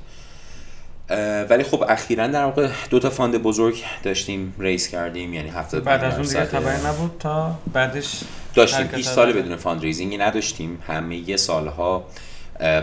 ولی 1.51 1.63
خب 1.63 1.85
اخیرا 1.89 2.27
در 2.27 2.45
واقع 2.45 2.69
دو 2.91 2.99
تا 2.99 3.11
fund 3.11 3.43
بزرگ 3.43 3.83
داشتیم 4.03 4.55
raise 4.59 4.89
کردیم 4.89 5.35
یعنی 5.35 5.49
هفته 5.49 5.81
بعد 5.81 6.05
از 6.05 6.15
اون 6.15 6.23
دیگه 6.23 6.45
خبری 6.45 6.87
نبود 6.87 7.17
تا 7.19 7.55
بعدش 7.73 8.21
داشتیم. 8.55 8.89
هیچ 8.95 9.07
سال 9.07 9.33
بدون 9.33 9.57
fundraising 9.57 9.83
ی 9.83 10.17
نداشتیم. 10.17 10.79
همه 10.87 11.17
یه 11.17 11.37
سالها 11.37 12.05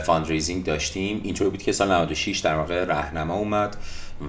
fundraising 0.05 0.65
داشتیم. 0.65 1.21
اینطور 1.23 1.49
بود 1.49 1.63
که 1.63 1.71
سال 1.71 1.91
96 1.91 2.39
در 2.39 2.55
واقع 2.55 2.83
رهنما 2.83 3.35
اومد 3.35 3.77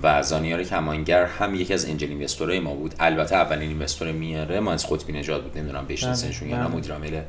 و 0.02 0.22
زانیار 0.22 0.62
کمانگر 0.62 1.24
هم 1.24 1.54
یکی 1.54 1.74
از 1.74 1.86
angel 1.86 2.08
investor 2.08 2.55
ای 2.55 2.60
ما 2.60 2.74
بود. 2.74 2.94
البته 3.00 3.36
اولین 3.36 3.68
investor 3.68 4.12
میاره 4.12 4.60
ما 4.60 4.72
از 4.72 4.86
قطبی 4.90 5.12
نژاد 5.12 5.42
بود. 5.42 5.58
نمی‌دونم 5.58 5.86
بشناسنشون 5.86 6.48
یا 6.48 6.56
نه 6.56 6.64
بله. 6.64 6.76
مدیر 6.76 6.92
عامل. 6.92 7.20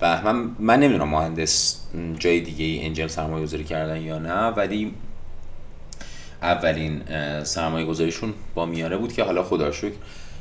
و 0.00 0.22
من 0.22 0.50
من 0.58 0.80
نمی‌دونم 0.80 1.08
مهندس 1.08 1.76
جای 2.18 2.40
دیگه 2.40 2.64
ای 2.64 2.86
angel 2.86 3.06
سرمایه 3.06 3.44
گذاری 3.44 3.64
کردن 3.64 4.02
یا 4.02 4.18
نه 4.18 4.46
ولی 4.46 4.94
اولین 6.42 7.02
سرمایه 7.44 7.86
گذاریشون 7.86 8.34
با 8.54 8.66
میاره 8.66 8.96
بود 8.96 9.12
که 9.12 9.24
حالا 9.24 9.42
خدا 9.42 9.72
شکر 9.72 9.94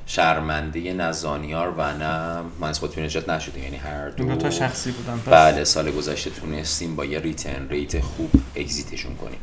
شرمنده 0.06 0.93
نه 0.93 1.12
زانیار 1.12 1.74
و 1.78 1.93
نه 1.98 2.43
از 2.62 2.82
قطبی 2.82 3.02
نژاد 3.01 3.30
نشده 3.30 3.60
یعنی 3.60 3.78
هر 3.78 4.10
دو 4.10 4.36
تا 4.36 4.50
شخصی 4.50 4.91
بودن 4.91 5.18
پس. 5.18 5.34
بله 5.34 5.64
سال 5.64 5.91
گذشته 5.91 6.30
تونستیم 6.30 6.95
با 6.95 7.06
یه 7.06 7.20
return 7.20 7.68
rate 7.70 7.99
خوب 8.00 8.32
exit 8.55 8.86
شون 8.86 9.16
کنیم 9.16 9.39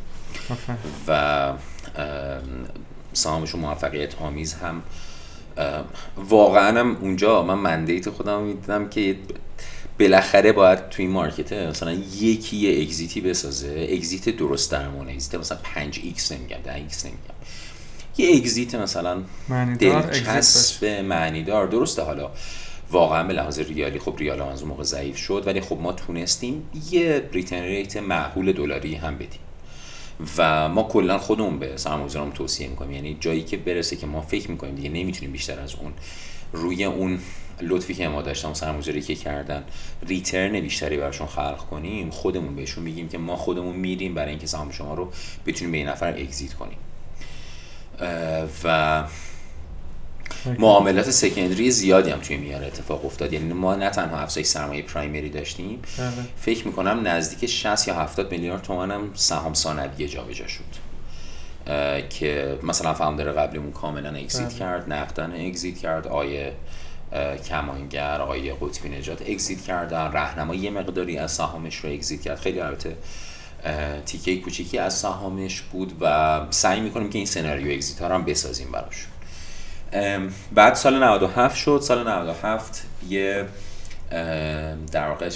و 1.09 1.53
سهامشون 3.13 3.61
موفقیت 3.61 4.21
آمیز 4.21 4.55
هم 4.55 4.83
واقعا 6.17 6.81
هم 6.81 6.97
اونجا 7.01 7.43
من 7.43 7.55
mandate 7.55 8.11
خودم 8.11 8.43
می‌دیدم 8.43 8.89
که 8.89 9.17
بالاخره 10.01 10.53
باید 10.53 10.89
توی 10.89 11.07
market 11.07 11.53
مثلا 11.53 11.93
یکی 12.21 12.57
یه 12.57 12.83
exit 12.83 13.13
ی 13.13 13.21
بسازه. 13.21 13.89
exit 13.93 14.29
درست 14.29 14.73
درمون 14.73 15.09
exit 15.09 15.35
مثلا 15.35 15.59
5 15.63 16.01
x 16.17 16.33
نمیگم 16.33 16.57
10 16.65 16.73
x 16.73 17.05
نمیگم. 17.05 17.35
یه 18.19 18.37
exit 18.37 18.75
مثلا 18.75 19.23
دلچسب 19.79 20.85
معنیدار. 20.85 21.67
درسته 21.67 22.03
حالا 22.03 22.31
واقعا 22.91 23.25
به 23.25 23.33
لحاظ 23.33 23.59
ریالی 23.59 23.99
خب 23.99 24.15
ریال 24.19 24.43
از 24.43 24.61
اون 24.61 24.69
موقع 24.69 24.83
ضعیف 24.83 25.17
شد 25.17 25.43
ولی 25.47 25.61
خب 25.61 25.79
ما 25.83 25.93
تونستیم 25.93 26.71
یه 26.91 27.29
return 27.33 27.63
rate 27.63 27.97
معقول 27.97 28.53
دلاری 28.53 28.95
هم 28.95 29.15
بدیم. 29.15 29.41
و 30.39 30.69
ما 30.69 30.83
کلا 30.83 31.19
خودمون 31.19 31.59
به 31.59 31.77
سرمایه‌گذاران 31.77 32.33
توصیه 32.33 32.69
می‌کنیم. 32.69 32.93
یعنی 32.93 33.17
جایی 33.21 33.43
که 33.43 33.57
برسه 33.57 33.97
که 33.97 34.07
ما 34.07 34.21
فکر 34.21 34.51
می‌کنیم 34.51 34.75
دیگه 34.75 34.89
نمی‌تونیم 34.89 35.33
بیشتر 35.33 35.61
از 35.61 35.75
اون 35.75 35.93
روی 36.53 36.85
اون 36.85 37.19
لطفی 37.61 37.95
که 37.95 38.09
ما 38.09 38.23
داشتم 38.23 38.55
سرمایه‌گذاری 38.55 39.03
که 39.03 39.15
کردن 39.15 39.65
return 40.07 40.61
بیشتری 40.61 40.97
براشون 40.97 41.27
خلق 41.27 41.59
کنیم 41.59 42.11
خودمون 42.11 42.57
بهشون 42.57 42.85
میگیم 42.85 43.09
که 43.09 43.19
ما 43.19 43.37
خودمون 43.37 43.77
میریم 43.77 44.15
برای 44.15 44.31
اینکه 44.31 44.47
سهام 44.47 44.71
شما 44.71 44.95
رو 44.95 45.13
بتونیم 45.47 45.73
به 45.73 45.79
این 45.79 45.89
نفر 45.89 46.09
اگزییت 46.09 46.55
کنیم 46.55 46.79
و 48.65 49.05
معاملات 50.59 51.11
سکندری 51.11 51.71
زیادی 51.71 52.11
هم 52.11 52.21
توی 52.21 52.37
میاره 52.37 52.67
اتفاق 52.67 53.05
افتاد 53.05 53.33
یعنی 53.33 53.53
ما 53.53 53.75
نه 53.75 53.91
تنها 53.91 54.19
افزایش 54.19 54.47
سرمایه 54.47 54.83
پرایمری 54.83 55.31
داشتیم 55.31 55.83
بله. 55.99 56.11
فکر 56.37 56.67
می‌کنم 56.67 57.07
نزدیک 57.07 57.51
60 57.51 57.89
یا 57.89 57.95
70 57.95 58.33
میلیارد 58.33 58.63
تومان 58.63 58.91
هم 58.91 59.11
سهام 59.15 59.55
ثانویه 59.55 60.09
جابجا 60.09 60.47
شد 60.47 60.85
که 62.11 62.59
مثلا 62.63 62.95
فاوندر 62.95 63.33
قبلیمون 63.33 63.73
کاملا 63.73 64.09
اگزییت 64.09 64.49
بله. 64.49 64.59
کرد 64.59 64.93
نقدن 64.93 65.47
اگزییت 65.47 65.79
کرد 65.79 66.07
آیه 66.07 66.53
کمانگر 67.49 68.21
آقای 68.21 68.53
قطبی 68.53 68.89
نجات 68.89 69.23
اگزییت 69.23 69.61
کردن. 69.61 70.13
راهنما 70.13 70.55
یه 70.55 70.71
مقداری 70.71 71.19
از 71.19 71.33
سهامش 71.33 71.77
رو 71.77 71.91
اگزییت 71.91 72.23
کرد. 72.23 72.41
خیلی 72.41 72.61
البته 72.61 72.97
تیکه 74.07 74.37
کوچیکی 74.37 74.79
از 74.79 74.95
سهامش 74.99 75.61
بود 75.61 75.93
و 76.01 76.41
سعی 76.51 76.81
می‌کنیم 76.81 77.11
که 77.11 77.19
این 77.19 77.27
سناریو 77.27 77.73
exit 77.73 78.01
ها 78.01 78.09
رو 78.09 78.15
هم 78.15 78.25
بسازیم 78.25 78.69
براش. 78.73 79.07
بعد 80.53 80.75
سال 80.75 81.03
97 81.03 81.57
شد. 81.57 81.81
سال 81.83 82.09
97 82.09 82.87
یه 83.09 83.45
در 84.93 85.09
واقع 85.09 85.31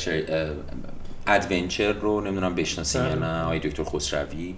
ادونچر 1.27 1.93
رو 1.93 2.21
نمی‌دونم 2.21 2.55
بشناسی 2.55 2.99
یا 2.99 3.05
بله. 3.05 3.15
نه 3.15 3.43
آقای 3.43 3.59
دکتر 3.59 3.85
خسروی. 3.85 4.55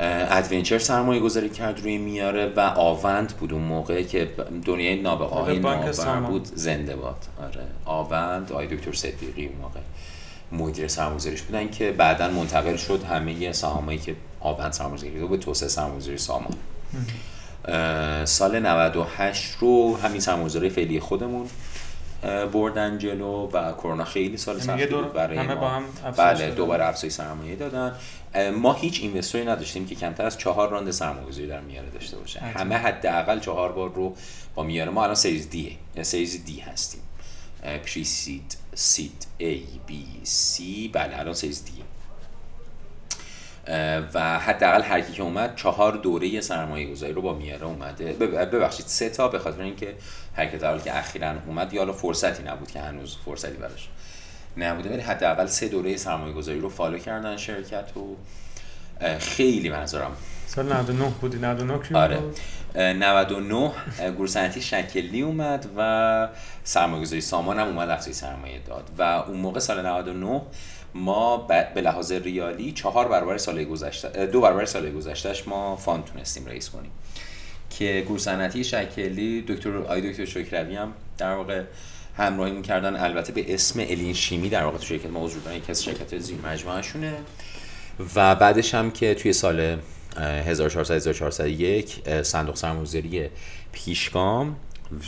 ادونچر 0.00 0.78
سرمایه 0.78 1.20
گذاری 1.20 1.48
کرد 1.48 1.80
روی 1.80 1.98
میاره 1.98 2.52
و 2.56 2.60
آوند 2.60 3.28
بود 3.28 3.52
اون 3.52 3.62
موقع 3.62 4.02
که 4.02 4.30
دنیای 4.64 5.02
نابغه 5.02 5.34
های 5.34 5.58
نوآور 5.58 6.20
بود 6.20 6.44
زنده 6.54 6.96
باد. 6.96 7.16
آره. 7.42 7.66
آوند 7.84 8.52
آی 8.52 8.66
دکتر 8.66 8.92
صدیقی 8.92 9.46
اون 9.46 9.56
موقع 9.62 9.80
مدیر 10.52 10.88
سرمایه‌گذاریش 10.88 11.42
بودن 11.42 11.70
که 11.70 11.92
بعدا 11.92 12.28
منتقل 12.28 12.76
شد 12.76 13.04
همه 13.04 13.52
سهامایی 13.52 13.98
که 13.98 14.16
آوند 14.40 14.72
سرمایه‌گذاری 14.72 15.26
به 15.26 15.36
توسعه 15.36 15.68
سرمایه‌گذاری 15.68 16.18
سامان. 16.18 16.54
سال 18.24 18.60
98 18.60 19.52
رو 19.60 19.96
همین 19.96 20.20
سرمایه‌گذاری 20.20 20.70
فعلی 20.70 21.00
خودمون 21.00 21.46
بردن 22.52 22.98
جلو 22.98 23.50
و 23.52 23.72
کرونا 23.72 24.04
خیلی 24.04 24.36
سال 24.36 24.54
یعنی 24.54 24.66
سختی 24.66 24.86
بود 24.86 25.12
برای 25.12 25.38
همه 25.38 25.54
با 25.54 25.68
هم 25.68 25.84
بله 26.16 26.50
دوباره 26.50 26.84
افزایش 26.84 27.12
سرمایه 27.12 27.56
دادن. 27.56 27.94
ما 28.56 28.72
هیچ 28.72 29.00
اینوستوری 29.00 29.44
نداشتیم 29.44 29.86
که 29.86 29.94
کمتر 29.94 30.26
از 30.26 30.38
چهار 30.38 30.68
راند 30.68 30.90
سرمایه‌گذاری 30.90 31.46
در 31.46 31.60
میاره 31.60 31.90
داشته 31.90 32.16
باشه. 32.16 32.40
عجب. 32.40 32.56
همه 32.56 32.74
حداقل 32.74 33.40
چهار 33.40 33.72
بار 33.72 33.92
رو 33.94 34.16
با 34.54 34.62
میاره 34.62 34.90
ما 34.90 35.02
الان 35.02 35.14
سریز 35.14 35.50
دی 35.50 35.78
سریز 36.02 36.44
دی 36.44 36.60
هستیم. 36.60 37.00
پری 37.62 38.04
سید 38.04 38.56
سید 38.74 39.26
A 39.40 39.54
B 39.90 39.92
C. 40.26 40.62
بله 40.92 41.18
الان 41.18 41.34
سریز 41.34 41.64
دی 41.64 41.72
و 44.14 44.38
حداقل 44.38 44.82
هر 44.82 45.00
کی 45.00 45.12
که 45.12 45.22
اومد 45.22 45.56
چهار 45.56 45.92
دوره 45.92 46.40
سرمایه 46.40 46.90
گذاری 46.90 47.12
رو 47.12 47.22
با 47.22 47.34
میاره 47.34 47.64
اومده. 47.64 48.12
ببخشید 48.12 48.86
سه 48.86 49.08
تا 49.08 49.28
به 49.28 49.38
خاطر 49.38 49.62
اینکه 49.62 49.94
هر 50.36 50.46
کی 50.46 50.58
که 50.58 50.98
اخیرا 50.98 51.34
اومد 51.46 51.72
یا 51.72 51.92
فرصتی 51.92 52.42
نبود 52.42 52.70
که 52.70 52.80
هنوز 52.80 53.16
فرصتی 53.24 53.56
براش 53.56 53.88
نبوده 54.56 54.90
ولی 54.90 55.00
حداقل 55.00 55.46
سه 55.46 55.68
دوره 55.68 55.96
سرمایه 55.96 56.32
گذاری 56.32 56.60
رو 56.60 56.68
فالو 56.68 56.98
کردن 56.98 57.36
شرکت 57.36 57.96
و 57.96 58.16
خیلی 59.18 59.68
منظورم. 59.68 60.16
سال 60.46 60.72
99 60.72 61.04
بودی؟ 61.20 61.38
99 61.38 61.98
آره. 61.98 62.22
99 62.76 63.70
گروه 63.98 64.26
صنعتی 64.26 64.60
شکلی 64.60 65.22
اومد 65.22 65.66
و 65.76 66.28
سرمایه 66.64 67.02
گذاری 67.02 67.20
سامان 67.20 67.58
هم 67.58 67.66
اومد 67.66 67.90
افزایش 67.90 68.16
سرمایه 68.16 68.58
داد. 68.58 68.90
و 68.98 69.02
اون 69.02 69.36
موقع 69.36 69.60
سال 69.60 69.86
99 69.86 70.42
ما 70.94 71.36
به 71.74 71.80
لحاظ 71.80 72.12
ریالی 72.12 72.72
چهار 72.72 73.08
برابر 73.08 73.38
سال 73.38 73.64
گذشته 73.64 74.26
دو 74.26 74.40
برابر 74.40 74.64
سال 74.64 74.90
گذشتهش 74.90 75.48
ما 75.48 75.76
fund 75.76 76.04
تونستیم 76.04 76.46
raise 76.46 76.70
کنیم. 76.70 76.90
که 77.78 78.02
گروه 78.06 78.18
صنعتی 78.18 78.64
شکلی 78.64 79.44
دکتر 79.48 79.76
آی 79.76 80.10
دکتر 80.10 80.24
شکروی 80.24 80.76
هم 80.76 80.92
در 81.18 81.34
واقع 81.34 81.62
همراهی 82.16 82.52
می‌کردن. 82.52 82.96
البته 82.96 83.32
به 83.32 83.54
اسم 83.54 83.80
الین 83.80 84.14
شیمی 84.14 84.48
در 84.48 84.64
واقع 84.64 84.78
تو 84.78 84.84
شرکت 84.84 85.10
ما 85.10 85.24
حضور 85.24 85.42
دارن 85.42 85.56
یکی 85.56 85.70
از 85.70 85.84
شرکت 85.84 86.18
زیر 86.18 86.36
مجموعه 86.46 86.82
شونه 86.82 87.14
و 88.14 88.34
بعدش 88.34 88.74
هم 88.74 88.90
که 88.90 89.14
توی 89.14 89.32
سال 89.32 89.78
1400 90.16 90.94
1401 90.94 92.22
صندوق 92.22 92.56
سرمایه‌گذاری 92.56 93.28
پیشگام 93.72 94.56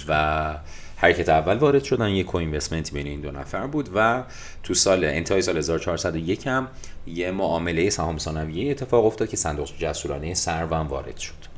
و 0.09 0.55
حرکت 0.97 1.29
اول 1.29 1.57
وارد 1.57 1.85
شدن. 1.85 2.09
یک 2.09 2.35
اینوستمنتی 2.35 2.93
بین 2.93 3.07
این 3.07 3.21
دو 3.21 3.31
نفر 3.31 3.67
بود 3.67 3.89
و 3.95 4.23
تو 4.63 4.75
سال 4.75 5.05
انتهای 5.05 5.43
سال 5.43 5.57
1401 5.57 6.47
هم 6.47 6.69
یه 7.07 7.31
معامله 7.31 7.91
سهام 7.91 8.19
ثانویه 8.19 8.71
اتفاق 8.71 9.05
افتاد 9.05 9.29
که 9.29 9.37
صندوق 9.37 9.69
جسورانه 9.79 10.35
سروم 10.35 10.87
وارد 10.87 11.17
شد. 11.17 11.56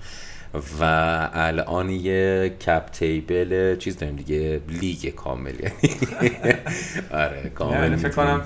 و 0.55 0.85
الان 1.33 1.91
یه 1.91 2.57
کپ 2.67 2.91
تیبل 2.91 3.77
چیز 3.77 3.99
داریم 3.99 4.17
دیگه 4.17 4.61
لیگ 4.69 5.15
کامل 5.15 5.55
یعنی. 5.61 5.97
آره 7.25 7.53
کامل 7.55 7.83
یعنی 7.83 7.97
فکر 7.97 8.09
کنم 8.09 8.43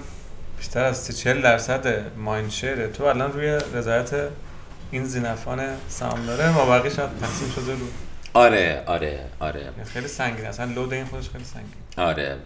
بیشتر 0.58 0.84
از 0.84 1.18
40 1.18 1.42
درصد 1.42 2.16
ماینشر 2.16 2.86
تو 2.86 3.04
الان 3.04 3.32
روی 3.32 3.58
رضایت 3.74 4.10
این 4.90 5.04
زینفان 5.04 5.66
سهام 5.88 6.26
داره 6.26 6.50
ما 6.50 6.66
بقیه 6.66 6.90
شاید 6.90 7.10
تقسیم 7.20 7.48
شده 7.54 7.72
رو. 7.72 7.86
آره 8.34 8.82
آره 8.86 9.20
آره. 9.40 9.72
خیلی 9.84 10.08
سنگین 10.08 10.46
اصلا 10.46 10.72
لود 10.72 10.92
این 10.92 11.04
خودش 11.04 11.30
خیلی 11.30 11.44
سنگین 11.44 12.06
آره. 12.08 12.36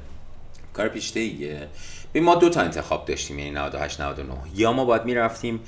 کار 0.73 0.89
پیشته 0.89 1.21
ایه 1.21 1.69
ما 2.15 2.35
دو 2.35 2.49
تا 2.49 2.61
انتخاب 2.61 3.05
داشتیم 3.05 3.39
یعنی 3.39 3.51
98 3.51 4.01
99 4.01 4.35
یا 4.55 4.73
ما 4.73 4.85
باید 4.85 5.05
می‌رفتیم 5.05 5.61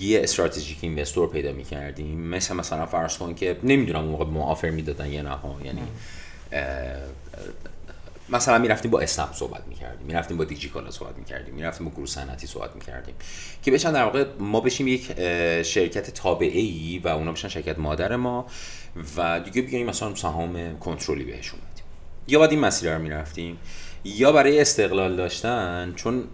یه 0.00 0.22
استراتژیک 0.22 0.78
اینوستور 0.80 1.30
پیدا 1.30 1.52
می‌کردیم. 1.52 2.20
مثل 2.20 2.56
مثلا 2.56 2.86
فرض 2.86 3.18
کن 3.18 3.34
که 3.34 3.56
نمی‌دونم 3.62 4.00
اون 4.00 4.08
موقع 4.08 4.24
ما 4.24 4.44
آفر 4.44 4.70
می‌دادن 4.70 5.12
یا 5.12 5.22
نه 5.22 5.30
ها. 5.30 5.56
یعنی 5.64 5.82
مثلا 8.28 8.58
می‌رفتیم 8.58 8.90
با 8.90 9.00
اسنپ 9.00 9.32
صحبت 9.32 9.62
می‌کردیم. 9.68 10.06
می‌رفتیم 10.06 10.36
با 10.36 10.44
دیجیکالا 10.44 10.90
صحبت 10.90 11.18
می‌کردیم. 11.18 11.54
می‌رفتیم 11.54 11.88
با 11.88 11.94
گروه 11.94 12.06
صنعتی 12.06 12.46
صحبت 12.46 12.74
می‌کردیم. 12.74 13.14
که 13.62 13.70
بشن 13.70 13.92
در 13.92 14.04
واقع 14.04 14.24
ما 14.38 14.60
بشیم 14.60 14.88
یک 14.88 15.12
شرکت 15.62 16.10
تابعه 16.10 16.60
ای 16.60 17.00
و 17.04 17.08
اونا 17.08 17.32
بشن 17.32 17.48
شرکت 17.48 17.78
مادر 17.78 18.16
ما 18.16 18.46
و 19.16 19.40
دیگه 19.40 19.62
بیایم 19.62 19.86
مثلا 19.86 20.14
سهام 20.14 20.78
کنترلی 20.78 21.24
بهشون 21.24 21.60
بدیم 21.60 21.84
یا 22.28 22.38
باید 22.38 22.50
این 22.50 22.60
مسیر 22.60 22.94
رو 22.94 23.02
می‌رفتیم. 23.02 23.58
یا 24.04 24.32
برای 24.32 24.60
استقلال 24.60 25.16
داشتن 25.16 25.92
چون 25.96 26.24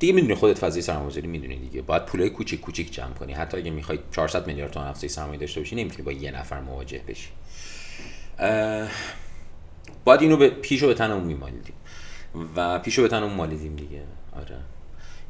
دیگه 0.00 0.12
می‌دونی 0.12 0.34
خودت 0.34 0.58
فضای 0.58 0.82
سرمایه‌گذاری 0.82 1.26
می‌دونی 1.26 1.56
دیگه. 1.56 1.82
باید 1.82 2.04
پولای 2.04 2.30
کوچیک 2.30 2.60
کوچیک 2.60 2.92
جمع 2.92 3.12
کنی. 3.12 3.32
حتی 3.32 3.56
اگه 3.56 3.70
می‌خوای 3.70 3.98
400 4.10 4.46
میلیارد 4.46 4.72
تومان 4.72 4.88
افزایش 4.88 5.12
سرمایه 5.12 5.40
داشته 5.40 5.60
باشی 5.60 5.76
نمی‌تونی 5.76 6.02
با 6.02 6.12
یه 6.12 6.30
نفر 6.30 6.60
مواجه 6.60 7.00
بشی. 7.08 7.28
باید 10.04 10.22
اینو 10.22 10.36
به 10.36 10.48
پیشو 10.48 10.86
به 10.86 10.94
تنمون 10.94 11.24
میمالیدیم 11.24 11.74
و 12.56 12.78
پیشو 12.78 13.02
به 13.02 13.08
تنمون 13.08 13.32
مالیدیم 13.32 13.76
دیگه. 13.76 14.02
آره. 14.32 14.56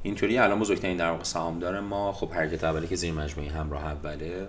اینطوری 0.02 0.38
الان 0.38 0.58
بزرگترین 0.58 0.96
در 0.96 1.10
واقع 1.10 1.24
سهامدار 1.24 1.80
ما. 1.80 2.12
خب 2.12 2.32
حرکت 2.32 2.64
اولی 2.64 2.86
که 2.86 2.96
زیر 2.96 3.12
مجموعه 3.12 3.50
همراه 3.50 3.84
اوله. 3.84 4.48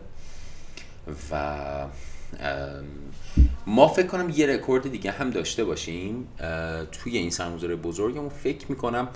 و 1.31 1.87
ما 3.67 3.87
فکر 3.87 4.07
کنم 4.07 4.33
یه 4.35 4.47
رکورد 4.47 4.91
دیگه 4.91 5.11
هم 5.11 5.29
داشته 5.29 5.63
باشیم. 5.63 6.27
توی 6.91 7.17
این 7.17 7.29
سرمایه‌گذاری 7.29 7.75
بزرگمون. 7.75 8.29
فکر 8.29 8.65
می‌کنم 8.69 9.07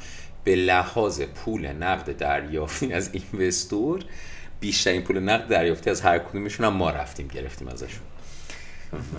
به 0.46 0.56
لحاظ 0.56 1.22
پول 1.22 1.68
نقد 1.68 2.18
دریافتی 2.18 2.94
از 2.94 3.10
اینوستور 3.14 4.00
بیشترین 4.60 5.02
پول 5.02 5.20
نقد 5.20 5.48
دریافتی 5.48 5.90
از 5.90 6.02
هر 6.02 6.20
کدومشون 6.20 6.66
هم 6.66 6.74
ما 6.74 6.90
رفتیم 6.90 7.28
گرفتیم 7.28 7.68
ازشون. 7.68 8.02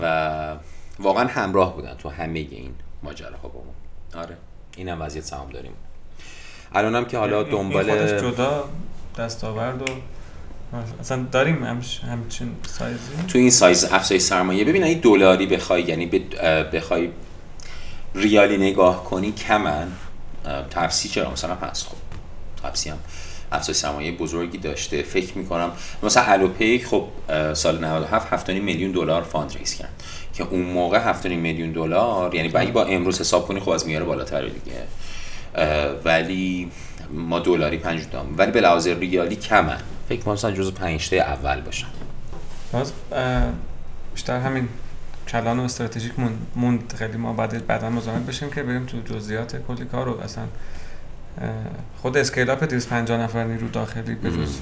و 0.01 0.55
واقعا 0.99 1.27
همراه 1.27 1.75
بودن 1.75 1.93
تو 1.93 2.09
همه 2.09 2.39
این 2.39 2.71
ماجراها 3.03 3.47
با 3.47 3.63
ما. 3.63 4.21
آره. 4.21 4.37
این 4.77 4.89
هم 4.89 5.01
وضعیت 5.01 5.25
سهام 5.25 5.49
داریم. 5.49 5.71
الان 6.75 6.95
هم 6.95 7.05
که 7.05 7.17
حالا 7.17 7.43
دنبال 7.43 7.89
این 7.89 8.07
خودش 8.07 8.21
جدا 8.21 8.69
دستاورد 9.17 9.81
و 9.81 9.85
اصلا 10.99 11.25
داریم 11.31 11.63
همچین 11.63 12.55
سایزی؟ 12.67 12.99
تو 13.27 13.37
این 13.37 13.49
سایز 13.49 13.85
افزایش 13.85 14.21
سرمایه. 14.21 14.65
ببین 14.65 14.83
اگه 14.83 14.95
دلاری 14.95 15.45
بخوای 15.45 15.83
یعنی 15.83 16.05
بخوای 16.73 17.09
ریالی 18.15 18.57
نگاه 18.57 19.03
کنی 19.03 19.31
کمن. 19.31 19.87
تپسی 20.69 21.09
چرا؟ 21.09 21.31
مثلا 21.31 21.55
هست 21.55 21.87
خب 21.87 21.97
تپسی 22.63 22.89
هم 22.89 22.97
افزایش 23.51 23.77
سرمایه 23.77 24.11
بزرگی 24.11 24.57
داشته. 24.57 25.03
فکر 25.03 25.37
می‌کنم 25.37 25.71
مثلا 26.03 26.23
الوپیک 26.23 26.85
خب 26.85 27.07
سال 27.53 27.85
97 27.85 28.33
7 28.33 28.49
میلیون 28.49 28.91
دلار 28.91 29.21
fund 29.21 29.57
raise 29.57 29.75
کرد 29.75 30.03
که 30.33 30.43
اون 30.43 30.61
موقع 30.61 30.99
7 30.99 31.25
میلیون 31.25 31.71
دلار 31.71 32.35
یعنی 32.35 32.49
با 32.49 32.65
با 32.71 32.85
امروز 32.85 33.19
حساب 33.19 33.47
کنی 33.47 33.59
خب 33.59 33.69
از 33.69 33.87
میاره 33.87 34.05
بالاتر 34.05 34.47
دیگه. 34.47 34.83
ولی 36.05 36.71
ما 37.11 37.39
دلاری 37.39 37.77
5 37.77 38.09
دام. 38.11 38.35
ولی 38.37 38.51
به 38.51 38.61
لحاظ 38.61 38.87
ریالی 38.87 39.35
کمن. 39.35 39.81
فکر 40.09 40.21
کنم 40.21 40.33
مثلا 40.33 40.51
جزو 40.51 40.71
5 40.71 41.13
اول 41.13 41.61
باشن. 41.61 41.87
باز 42.71 42.93
بیشتر 44.13 44.39
همین 44.39 44.69
کلان 45.27 45.59
و 45.59 45.63
استراتژیک 45.63 46.11
موند 46.55 46.93
خیلی 46.97 47.17
ما 47.17 47.33
بعد 47.33 47.67
بعدا 47.67 47.89
مزاحم 47.89 48.25
بشیم 48.25 48.49
که 48.49 48.63
بریم 48.63 48.85
تو 48.85 49.01
جزئیات 49.01 49.55
کلی 49.67 49.85
کار 49.85 50.05
رو 50.05 50.19
اصلا 50.19 50.43
خود 52.01 52.17
scale 52.17 52.49
up 52.49 52.63
250 52.63 53.19
نفر 53.19 53.43
نیرو 53.43 53.67
داخلی 53.69 54.15
به 54.15 54.31
جز 54.31 54.57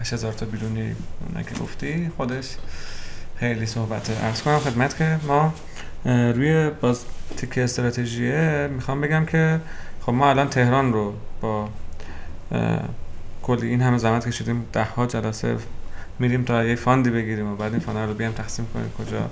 8000 0.00 0.32
تا 0.32 0.46
بیرونی 0.46 0.80
اون 0.80 1.44
که 1.44 1.54
گفتی 1.54 2.10
خودش 2.16 2.48
خیلی 3.36 3.66
صحبت 3.66 4.10
ارز 4.22 4.42
کنم 4.42 4.58
خدمت 4.58 4.96
که 4.96 5.18
ما 5.26 5.54
روی 6.04 6.70
باز 6.70 7.04
تیکه 7.36 7.58
استراتژیه 7.58 8.70
می‌خوام 8.72 9.00
بگم 9.00 9.24
که 9.26 9.60
خب 10.00 10.12
ما 10.12 10.30
الان 10.30 10.48
تهران 10.48 10.92
رو 10.92 11.14
با 11.40 11.68
کلی 13.42 13.68
این 13.68 13.82
همه 13.82 13.98
زحمت 13.98 14.28
کشیدیم 14.28 14.66
ده 14.72 14.84
ها 14.84 15.06
جلسه 15.06 15.56
میریم 16.18 16.44
تا 16.44 16.64
یه 16.64 16.74
fund 16.74 17.03
ی 17.03 17.10
بگیریم 17.10 17.52
و 17.52 17.56
بعد 17.56 17.72
این 17.72 17.80
fund 17.80 18.08
رو 18.08 18.14
بیام 18.14 18.32
تقسیم 18.32 18.66
کنیم 18.74 18.92
کجا 18.98 19.30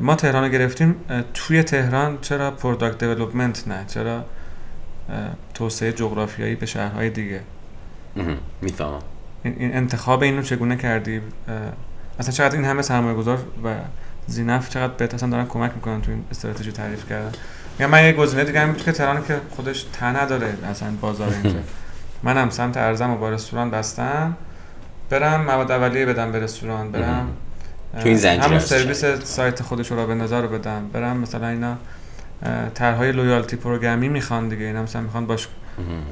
ما 0.00 0.14
تهران 0.14 0.44
رو 0.44 0.50
گرفتیم 0.50 0.96
توی 1.34 1.62
تهران 1.62 2.18
چرا 2.20 2.50
product 2.50 2.98
development 2.98 3.68
نه؟ 3.68 3.84
چرا 3.86 4.24
توسعه 5.54 5.92
جغرافیایی 5.92 6.54
به 6.54 6.66
شهرهای 6.66 7.10
دیگه؟ 7.10 7.40
می‌فهمم. 8.62 8.98
این 9.42 9.76
انتخاب 9.76 10.22
اینو 10.22 10.42
چگونه 10.42 10.76
کردی؟ 10.76 11.20
اصلا 12.18 12.32
چقدر 12.32 12.56
این 12.56 12.64
همه 12.64 12.82
سرمایه 12.82 13.14
گذار 13.14 13.38
و 13.64 13.74
ذی‌نفع 14.26 14.68
چقدر 14.68 14.92
بهت 14.92 15.14
اصلا 15.14 15.30
دارن 15.30 15.46
کمک 15.46 15.72
می‌کنن 15.74 16.00
تو 16.00 16.10
این 16.10 16.24
استراتژی 16.30 16.72
تعریف 16.72 17.08
کردن؟ 17.08 17.32
یا 17.80 17.88
من 17.88 18.04
یه 18.04 18.12
گزینه 18.12 18.44
دیگه 18.44 18.60
هم 18.60 18.74
که 18.74 18.92
تهران 18.92 19.24
که 19.24 19.40
خودش 19.50 19.86
ته 19.92 20.06
نداره 20.06 20.54
اصلا 20.70 20.88
بازار 21.00 21.34
اینجا. 21.42 21.58
منم 22.22 22.50
سمت 22.50 22.76
ارزم 22.76 23.10
و 23.10 23.16
با 23.16 23.30
رستوران 23.30 23.70
بستم 23.70 24.36
برم 25.10 25.40
مواد 25.40 25.72
اولیه 25.72 26.06
بدم 26.06 26.32
به 26.32 26.40
رستوران 26.40 26.92
برم 26.92 27.28
تو 28.00 28.08
این 28.08 28.16
زنجیره 28.16 28.44
همون 28.44 28.58
سرویس. 28.58 29.04
side 29.04 29.62
خودش 29.62 29.90
رو 29.90 30.14
نظر 30.14 30.42
رو 30.42 30.48
بدم 30.48 30.88
برم 30.92 31.16
مثلا 31.16 31.48
اینا 31.48 31.76
طرحهای 32.74 33.12
loyalty 33.12 33.56
program 33.56 34.02
ی 34.02 34.08
می‌خوان 34.08 34.48
دیگه. 34.48 34.64
اینا 34.64 34.82
مثلا 34.82 35.02
می‌خوان 35.02 35.26
باش. 35.26 35.48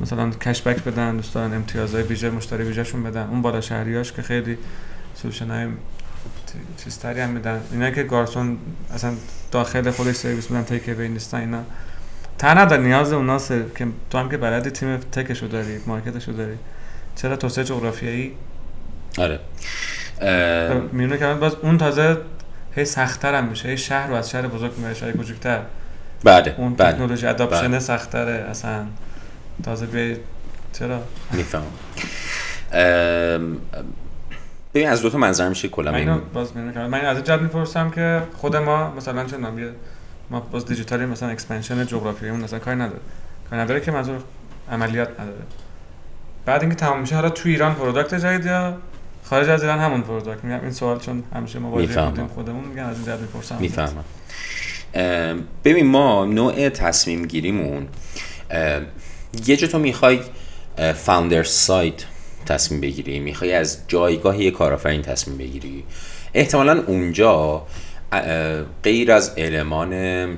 مثلا 0.00 0.30
cashback 0.30 0.82
بدن 0.82 1.16
دوست 1.16 1.34
دارن 1.34 1.54
امتیازهای 1.54 2.02
ویژه 2.02 2.30
مشتری 2.30 2.64
ویژهشون 2.64 3.02
بدن. 3.02 3.28
اون 3.28 3.42
بالا 3.42 3.60
شهریاش 3.60 4.12
که 4.12 4.22
خیلی 4.22 4.58
solution 5.14 5.50
های 5.50 5.66
چیزتری 6.84 7.20
هم 7.20 7.30
میدن. 7.30 7.60
اینا 7.72 7.90
که 7.90 8.02
گارسون 8.02 8.58
اصلا 8.94 9.12
داخل 9.52 9.90
خودش 9.90 10.14
سرویس 10.14 10.50
میدن 10.50 10.64
take 10.64 10.88
away 10.88 11.08
نیستن 11.08 11.38
اینا. 11.38 11.62
تا 12.38 12.54
نداره 12.54 12.82
نیاز 12.82 13.12
اونا 13.12 13.38
سر... 13.38 13.62
که 13.76 13.86
تو 14.10 14.18
هم 14.18 14.28
که 14.28 14.36
بلدی 14.36 14.70
تیم 14.70 14.96
تکشو 14.96 15.46
داری 15.46 15.78
مارکتشو 15.86 16.32
داری. 16.32 16.54
چرا 17.16 17.36
توسعه 17.36 17.64
جغرافیایی؟ 17.64 18.32
آره. 19.18 19.40
میونه 20.92 21.18
که 21.18 21.26
باز 21.26 21.54
اون 21.62 21.78
تازه 21.78 22.16
هی 22.74 22.84
سختتر 22.84 23.34
هم 23.34 23.44
میشه 23.44 23.68
هی 23.68 23.78
شهر 23.78 24.08
رو 24.08 24.14
از 24.14 24.30
شهر 24.30 24.46
بزرگ 24.46 24.72
می‌بره 24.76 24.94
شهر 24.94 25.12
کوچیک‌تر. 25.12 25.60
بله 26.24 26.54
اون 26.58 26.74
بله. 26.74 26.92
technology 26.92 27.26
adoption 27.26 27.68
بله. 27.68 27.78
سختتره 27.78 28.46
اصلا 28.50 28.86
تازه 29.64 29.86
بیای 29.86 30.16
چرا؟ 30.72 31.02
میفهم 31.32 31.62
ببین 34.74 34.88
از 34.88 35.02
دو 35.02 35.10
تا 35.10 35.18
منظر 35.18 35.48
میشه 35.48 35.68
کلا 35.68 35.92
من 35.92 36.20
باز 36.32 36.56
میونه 36.56 36.72
کنم 36.72 36.86
من 36.86 37.00
از 37.00 37.24
جد 37.24 37.40
می‌پرسم 37.40 37.90
که 37.90 38.22
خود 38.36 38.56
ما 38.56 38.90
مثلا 38.90 39.24
چه 39.24 39.36
نام 39.36 39.58
یه 39.58 39.70
ما 40.30 40.40
باز 40.40 40.66
دیجیتالی 40.66 41.06
مثلا 41.06 41.28
expansion 41.28 41.86
جغرافیایی 41.86 42.34
اون 42.34 42.44
مثلا 42.44 42.58
کاری 42.58 42.76
نداره. 42.76 43.00
کاری 43.50 43.62
نداره 43.62 43.80
که 43.80 43.90
منظور 43.90 44.20
عملیات 44.72 45.20
نداره. 45.20 45.42
بعد 46.46 46.60
اینکه 46.60 46.76
تمام 46.76 47.00
میشه 47.00 47.14
حالا 47.14 47.28
تو 47.28 47.48
ایران 47.48 47.74
product 47.74 48.14
جدید 48.14 48.46
یا 48.46 48.76
خارج 49.24 49.48
از 49.48 49.62
ایران 49.62 49.78
همون 49.78 50.02
product 50.02 50.44
میگم 50.44 50.60
این 50.60 50.72
سوال 50.72 51.00
چون 51.00 51.24
همیشه 51.34 51.58
ما 51.58 51.70
مواجه 51.70 51.86
می‌فهمم. 51.86 52.10
بودیم 52.10 52.26
خودمون 52.26 52.64
میگن 52.64 52.82
از 52.82 52.96
این 52.96 53.06
جد 53.06 53.20
می‌پرسم. 53.20 53.56
می‌فهمم. 53.60 54.04
ببین 55.64 55.86
ما 55.86 56.24
نوع 56.24 56.68
تصمیم 56.68 57.26
گیریمون 57.26 57.88
یه 59.46 59.56
جا 59.56 59.66
تو 59.66 59.78
می‌خوای 59.78 60.20
founder 60.94 61.42
side 61.42 62.04
تصمیم 62.46 62.80
بگیری 62.80 63.20
می‌خوای 63.20 63.52
از 63.52 63.78
جایگاه 63.88 64.42
یه 64.42 64.50
کارآفرین 64.50 65.02
تصمیم 65.02 65.38
بگیری. 65.38 65.84
احتمالا 66.34 66.82
اونجا 66.86 67.66
غیر 68.82 69.12
از 69.12 69.32
المان 69.36 70.28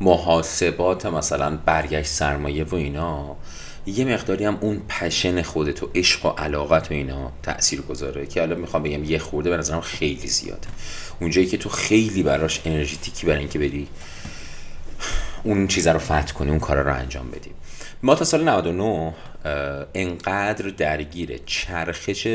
محاسبات 0.00 1.06
مثلا 1.06 1.58
برگشت 1.66 2.10
سرمایه 2.10 2.64
و 2.64 2.74
اینا 2.74 3.36
یه 3.86 4.04
مقداری 4.04 4.44
هم 4.44 4.58
اون 4.60 4.82
پشن 4.88 5.42
خودت 5.42 5.82
و 5.82 5.90
عشق 5.94 6.26
و 6.26 6.28
علاقت 6.28 6.90
و 6.90 6.94
اینا 6.94 7.32
تأثیر 7.42 7.80
گذاره 7.80 8.26
که 8.26 8.40
حالا 8.40 8.56
می‌خوام 8.56 8.82
بگم 8.82 9.04
یه 9.04 9.18
خورده 9.18 9.50
به 9.50 9.56
نظرم 9.56 9.80
خیلی 9.80 10.28
زیاده. 10.28 10.68
اونجایی 11.20 11.46
که 11.46 11.56
تو 11.56 11.68
خیلی 11.68 12.22
براش 12.22 12.60
انرژیتیکی 12.64 13.26
برای 13.26 13.38
اینکه 13.38 13.58
بری 13.58 13.88
اون 15.42 15.66
چیزا 15.66 15.92
رو 15.92 15.98
فتح 15.98 16.32
کنی 16.32 16.50
اون 16.50 16.58
کارا 16.58 16.82
رو 16.82 16.94
انجام 16.94 17.30
بدی. 17.30 17.50
ما 18.02 18.14
تا 18.14 18.24
سال 18.24 18.48
99 18.48 18.84
اه، 19.44 19.86
انقدر 19.94 20.68
درگیر 20.68 21.40
چرخش 21.46 22.26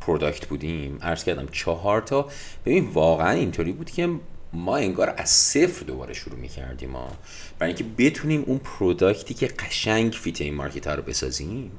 product 0.00 0.46
بودیم. 0.46 0.98
عرض 1.02 1.24
کردم 1.24 1.48
چهار 1.52 2.00
تا. 2.00 2.28
ببین 2.66 2.88
واقعا 2.88 3.30
اینطوری 3.30 3.72
بود 3.72 3.90
که 3.90 4.08
ما 4.52 4.76
انگار 4.76 5.14
از 5.16 5.30
صفر 5.30 5.84
دوباره 5.84 6.14
شروع 6.14 6.38
می‌کردیم 6.38 6.90
ما 6.90 7.10
برای 7.58 7.74
اینکه 7.74 7.84
بتونیم 7.98 8.42
اون 8.46 8.58
product 8.58 9.24
ی 9.24 9.34
که 9.34 9.46
قشنگ 9.46 10.12
fit 10.12 10.40
این 10.40 10.54
market 10.54 10.86
ها 10.86 10.94
رو 10.94 11.02
بسازیم 11.02 11.70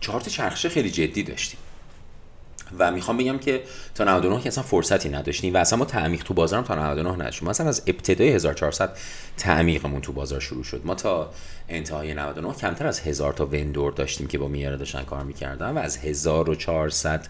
چهار 0.00 0.20
تا 0.20 0.30
چرخش 0.30 0.66
خیلی 0.66 0.90
جدی 0.90 1.22
داشتیم. 1.22 1.60
و 2.78 2.90
می‌خوام 2.90 3.16
بگم 3.16 3.38
که 3.38 3.62
تا 3.94 4.04
99 4.04 4.40
که 4.40 4.48
اصلا 4.48 4.64
فرصتی 4.64 5.08
نداشتیم 5.08 5.54
و 5.54 5.56
اصلا 5.56 5.78
ما 5.78 5.84
تعمیق 5.84 6.22
تو 6.22 6.34
بازارم 6.34 6.62
تا 6.62 6.74
99 6.74 7.12
نداشتیم 7.12 7.48
ما 7.48 7.50
از 7.50 7.82
ابتدای 7.86 8.28
1400 8.28 8.96
تعمیقمون 9.36 10.00
تو 10.00 10.12
بازار 10.12 10.40
شروع 10.40 10.64
شد. 10.64 10.80
ما 10.84 10.94
تا 10.94 11.30
انتهای 11.68 12.14
99 12.14 12.54
کمتر 12.54 12.86
از 12.86 13.00
هزار 13.00 13.32
تا 13.32 13.46
vendor 13.46 13.92
داشتیم 13.92 14.26
که 14.26 14.38
با 14.38 14.48
میاره 14.48 14.76
داشتن 14.76 15.02
کار 15.02 15.22
می‌کردن 15.24 15.70
و 15.70 15.78
از 15.78 15.96
1400 15.96 17.26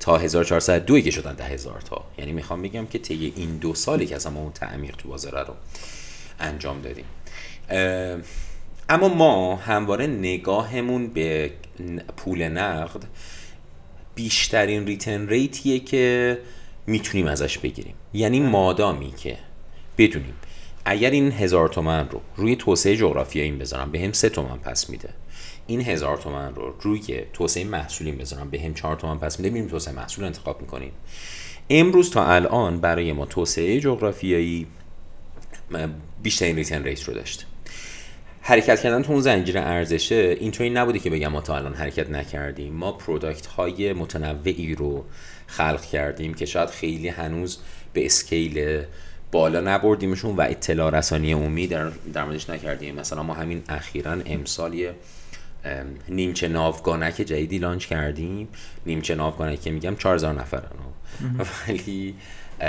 تا 0.00 0.18
1402 0.18 1.00
که 1.00 1.10
شدن 1.10 1.34
ده 1.34 1.44
هزار 1.44 1.80
تا. 1.80 2.04
یعنی 2.18 2.32
می‌خوام 2.32 2.62
بگم 2.62 2.86
که 2.86 2.98
طی 2.98 3.32
این 3.36 3.56
دو 3.56 3.74
سالی 3.74 4.06
که 4.06 4.16
اصلا 4.16 4.32
ما 4.32 4.40
اون 4.40 4.52
تعمیق 4.52 4.96
تو 4.96 5.08
بازار 5.08 5.46
رو 5.46 5.54
انجام 6.40 6.80
دادیم. 6.80 7.04
اما 8.88 9.08
ما 9.08 9.56
همواره 9.56 10.06
نگاهمون 10.06 11.06
به 11.06 11.50
پول 12.16 12.42
نقد 12.42 13.04
بیشترین 14.16 14.86
ریتن 14.86 15.28
ریتیه 15.28 15.78
که 15.78 16.38
می‌تونیم 16.86 17.26
ازش 17.26 17.58
بگیریم. 17.58 17.94
یعنی 18.14 18.40
مادامی 18.40 19.12
که 19.12 19.38
بدونیم. 19.98 20.34
اگر 20.84 21.10
این 21.10 21.32
هزار 21.32 21.68
تومن 21.68 22.08
رو 22.08 22.20
روی 22.36 22.56
توسعه 22.56 22.96
جغرافیایی 22.96 23.52
بذارم 23.52 23.90
به 23.90 24.00
هم 24.00 24.12
سه 24.12 24.28
تومن 24.28 24.56
پس 24.56 24.90
میده. 24.90 25.08
این 25.66 25.80
هزار 25.80 26.16
تومن 26.16 26.54
رو 26.54 26.74
روی 26.80 27.20
توسعه 27.32 27.64
محصولیم 27.64 28.16
بذارم 28.16 28.50
به 28.50 28.60
هم 28.60 28.74
چهار 28.74 28.96
تومن 28.96 29.18
پس 29.18 29.40
میده 29.40 29.50
میریم 29.50 29.68
توسعه 29.68 29.94
محصول 29.94 30.24
انتخاب 30.24 30.60
می‌کنیم. 30.60 30.92
امروز 31.70 32.10
تا 32.10 32.24
الان 32.24 32.80
برای 32.80 33.12
ما 33.12 33.26
توسعه 33.26 33.80
جغرافیایی 33.80 34.66
بیشترین 36.22 36.56
return 36.56 36.84
rate 36.84 37.02
رو 37.02 37.14
داشته 37.14 37.44
حرکت 38.48 38.80
کردن 38.80 39.02
تو 39.02 39.12
اون 39.12 39.20
زنجیره 39.20 39.60
ارزشه 39.60 40.36
اینطوری 40.40 40.70
نبوده 40.70 40.98
که 40.98 41.10
بگم 41.10 41.28
ما 41.28 41.40
تا 41.40 41.56
الان 41.56 41.74
حرکت 41.74 42.10
نکردیم. 42.10 42.72
ما 42.72 42.92
product 42.92 43.46
های 43.46 43.92
متنوعی 43.92 44.74
رو 44.74 45.04
خلق 45.46 45.84
کردیم 45.84 46.34
که 46.34 46.46
شاید 46.46 46.68
خیلی 46.68 47.08
هنوز 47.08 47.58
به 47.92 48.06
scale 48.06 48.82
بالا 49.32 49.60
نبردیمشون 49.60 50.36
و 50.36 50.40
اطلاع 50.40 50.98
رسانی 50.98 51.32
عمومی 51.32 51.66
در, 51.66 51.90
در 52.14 52.24
موردش 52.24 52.50
نکردیم. 52.50 52.94
مثلا 52.94 53.22
ما 53.22 53.34
همین 53.34 53.62
اخیرا 53.68 54.12
امسال 54.26 54.74
یه 54.74 54.94
نیمچه 56.08 56.48
ناوگانک 56.48 57.14
جدیدی 57.14 57.58
لانچ 57.58 57.86
کردیم. 57.86 58.48
نیمچه 58.86 59.14
ناوگانک 59.14 59.60
که 59.60 59.70
میگم 59.70 59.96
4000 59.96 60.34
نفرن. 60.34 60.70
ولی 61.68 62.14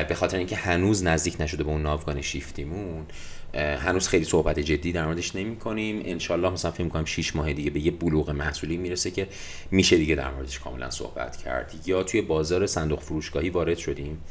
به 0.10 0.16
خاطر 0.16 0.38
اینکه 0.38 0.56
هنوز 0.56 1.04
نزدیک 1.04 1.42
نشده 1.42 1.64
به 1.64 1.70
اون 1.70 1.82
ناوگان 1.82 2.22
شیفتیمون 2.22 3.06
هنوز 3.54 4.08
خیلی 4.08 4.26
صحبت 4.26 4.60
جدی 4.60 4.92
در 4.92 5.06
موردش 5.06 5.36
نمی 5.36 5.56
کنیم 5.56 6.02
انشالله 6.06 6.50
مثلا 6.50 6.72
فکر 6.72 6.88
کنم 6.88 7.06
6 7.06 7.36
ماه 7.36 7.54
دیگه 7.54 7.70
به 7.70 7.80
یه 7.80 7.92
بلوغ 7.92 8.30
محصولی 8.30 8.78
می‌رسه 8.78 9.12
که 9.12 9.28
میشه 9.72 9.98
دیگه 9.98 10.16
در 10.16 10.32
موردش 10.32 10.60
کاملا 10.60 10.90
صحبت 10.90 11.38
کرد. 11.38 11.74
یا 11.86 12.04
توی 12.04 12.22
بازار 12.22 12.68
صندوق 12.68 13.00
فروشگاهی 13.00 13.50
وارد 13.50 13.78
شدیم 13.78 14.22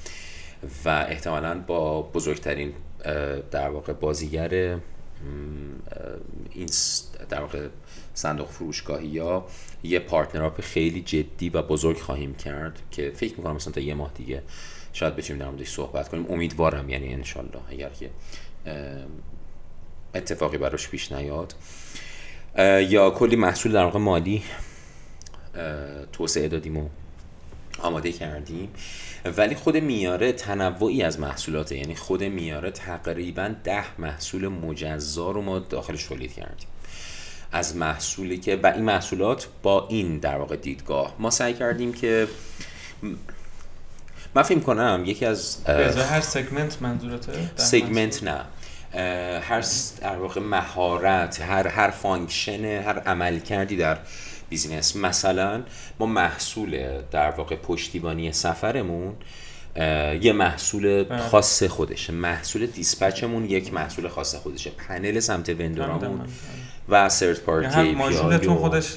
و 0.85 1.07
احتمالا 1.09 1.61
با 1.67 2.03
بزرگترین 2.03 2.73
در 3.51 3.69
واقع 3.69 3.93
بازیگر 3.93 4.79
این 6.51 6.69
در 7.29 7.41
واقع 7.41 7.69
صندوق 8.14 8.49
فروشگاهی 8.49 9.07
یا 9.07 9.47
یه 9.83 9.99
پارتنراپ 9.99 10.61
خیلی 10.61 11.03
جدی 11.03 11.49
و 11.49 11.62
بزرگ 11.62 11.97
خواهیم 11.97 12.35
کرد 12.35 12.79
که 12.91 13.12
فکر 13.17 13.35
می‌کنم 13.37 13.57
مثلا 13.57 13.73
تا 13.73 13.81
یه 13.81 13.95
ماه 13.95 14.12
دیگه 14.14 14.43
شاید 14.93 15.17
بتونیم 15.17 15.43
در 15.43 15.49
موردش 15.49 15.69
صحبت 15.69 16.09
کنیم. 16.09 16.27
امیدوارم 16.31 16.89
یعنی 16.89 17.14
انشالله 17.14 17.61
اگر 17.71 17.89
که 17.89 18.11
اتفاقی 20.14 20.59
براش 20.59 20.89
پیش 20.89 21.12
نیاد. 21.12 21.55
یا 22.89 23.11
کلی 23.11 23.37
محصول 23.37 23.73
در 23.73 23.85
واقع 23.85 23.99
مالی 23.99 24.43
توسعه 26.12 26.49
دادیم 26.49 26.77
و 26.77 26.89
آماده 27.79 28.12
کردیم. 28.12 28.69
ولی 29.37 29.55
خود 29.55 29.77
میاره 29.77 30.33
تنوعی 30.33 31.03
از 31.03 31.21
محصولاته. 31.21 31.77
یعنی 31.77 31.95
خود 31.95 32.25
میاره 32.25 32.71
تقریبا 32.71 33.55
ده 33.64 34.01
محصول 34.01 34.49
مجزا 34.49 35.31
رو 35.31 35.43
ما 35.43 35.59
داخلش 35.59 36.05
تولید 36.05 36.33
کردیم. 36.33 36.69
از 37.53 37.77
محصولی 37.77 38.39
که 38.39 38.57
و 38.62 38.67
این 38.67 38.85
محصولات 38.85 39.49
با 39.62 39.89
این 39.89 40.19
در 40.19 40.37
واقع 40.37 40.57
دیدگاه. 40.57 41.14
ما 41.19 41.31
سعی 41.31 41.55
کردیم 41.55 41.93
که 41.93 42.29
من 44.35 44.43
فکر 44.43 44.61
کنم 44.61 45.03
یکی 45.07 45.25
از 45.25 45.64
هر 45.67 46.21
segment 46.20 46.83
منظورته؟ 46.83 47.33
segment 47.57 48.22
نه. 48.23 48.41
هر 49.40 49.64
در 50.01 50.16
واقع 50.16 50.40
مهارت 50.40 51.40
هر 51.40 51.68
هر 51.68 51.90
function 51.91 52.64
هر 52.64 52.99
عملکردی 52.99 53.77
در 53.76 53.99
business 54.51 54.97
مثلا 54.97 55.62
ما 55.99 56.07
محصول 56.07 57.03
در 57.11 57.30
واقع 57.30 57.57
پشتیبانی 57.57 58.32
سفرمون 58.32 59.14
یه 60.20 60.32
محصول 60.32 61.03
بله. 61.03 61.18
خاص 61.18 61.62
خودشه 61.62 62.12
محصول 62.12 62.66
dispatch 62.66 63.23
مون 63.23 63.45
یک 63.44 63.72
محصول 63.72 64.09
خاص 64.09 64.34
خودشه 64.34 64.70
پنل 64.70 65.20
سمت 65.20 65.49
vendor 65.49 65.83
امون 65.83 66.01
فهمیدم. 66.01 66.26
و 66.88 67.09
third 67.09 67.41
party 67.41 67.74
هر 67.74 67.94
ماژولتون 67.94 68.57
خودش 68.57 68.97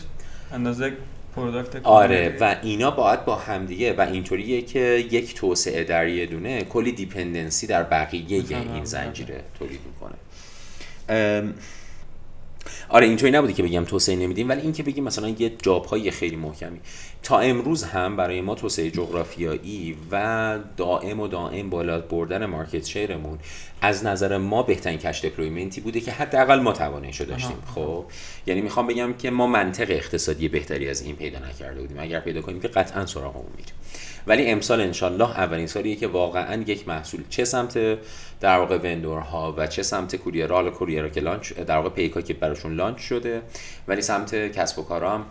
اندازه 0.51 0.93
product 1.35 1.85
آره 1.85 2.37
و 2.39 2.55
اینا 2.63 2.91
باید 2.91 3.25
با 3.25 3.35
همدیگه 3.35 3.93
و 3.93 4.01
اینطوریه 4.01 4.61
که 4.61 4.79
یک 5.11 5.35
توسعه 5.35 5.83
در 5.83 6.07
یه 6.07 6.25
دونه 6.25 6.63
کلی 6.63 6.91
dependency 6.91 7.67
در 7.67 7.83
بقیه. 7.83 8.43
این 8.73 8.85
زنجیره 8.85 9.43
تولید 9.59 9.79
می‌کنه 9.85 10.15
آره 12.89 13.07
اینطوری 13.07 13.31
نبوده 13.31 13.53
که 13.53 13.63
بگم 13.63 13.85
توسعه 13.85 14.15
نمیدیم 14.15 14.49
ولی 14.49 14.61
اینکه 14.61 14.83
بگیم 14.83 15.03
مثلا 15.03 15.29
یه 15.29 15.51
job 15.61 15.85
های 15.85 16.11
خیلی 16.11 16.35
محکمی. 16.35 16.79
تا 17.23 17.39
امروز 17.39 17.83
هم 17.83 18.15
برای 18.15 18.41
ما 18.41 18.55
توسعه 18.55 18.91
جغرافیایی 18.91 19.97
و 20.11 20.59
دائم 20.77 21.19
و 21.19 21.27
دائم 21.27 21.69
بالا 21.69 21.99
بردن 21.99 22.45
market 22.45 22.85
share 22.85 23.19
مون 23.19 23.39
از 23.81 24.05
نظر 24.05 24.37
ما 24.37 24.63
بهترین 24.63 24.97
cash 24.97 25.25
deployment 25.25 25.76
ی 25.76 25.81
بوده 25.81 25.99
که 25.99 26.11
حداقل 26.11 26.59
ما 26.59 26.71
تواناییشو 26.71 27.25
داشتیم. 27.25 27.57
خب 27.75 28.05
یعنی 28.47 28.61
می‌خوام 28.61 28.87
بگم 28.87 29.13
که 29.13 29.31
ما 29.31 29.47
منطق 29.47 29.87
اقتصادی 29.91 30.47
بهتری 30.47 30.89
از 30.89 31.01
این 31.01 31.15
پیدا 31.15 31.39
نکرده 31.39 31.81
بودیم. 31.81 31.99
اگر 31.99 32.19
پیدا 32.19 32.41
کنیم 32.41 32.59
که 32.59 32.67
قطعا 32.67 33.05
سراغمون 33.05 33.51
میریم. 33.57 33.73
ولی 34.27 34.45
امسال 34.45 34.81
انشالله 34.81 35.29
اولین 35.29 35.67
سالیه 35.67 35.95
که 35.95 36.07
واقعا 36.07 36.63
یک 36.67 36.87
محصول 36.87 37.23
چه 37.29 37.45
سمت؟ 37.45 37.97
در 38.39 38.57
واقع 38.57 38.77
vendor 38.77 39.43
ها 39.43 39.53
و 39.57 39.67
چه 39.67 39.83
سمت 39.83 40.15
courier 40.15 40.51
حالا 40.51 40.71
courier 40.71 41.07
که 41.07 41.21
launch 41.21 41.53
در 41.53 41.75
واقع 41.75 41.89
پیکا 41.89 42.21
که 42.21 42.33
براشون 42.33 42.75
launch 42.75 42.99
شده. 42.99 43.41
ولی 43.87 44.01
سمت 44.01 44.35
کسب 44.35 44.79
و 44.79 44.83
کارا 44.83 45.13
هم 45.13 45.25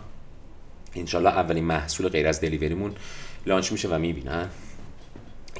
انشالله 0.95 1.29
اولین 1.29 1.63
محصول 1.63 2.09
غیر 2.09 2.27
از 2.27 2.41
delivery 2.41 2.80
مون 2.80 2.95
launch 3.45 3.71
میشه 3.71 3.87
و 3.87 3.99
می‌بینن. 3.99 4.49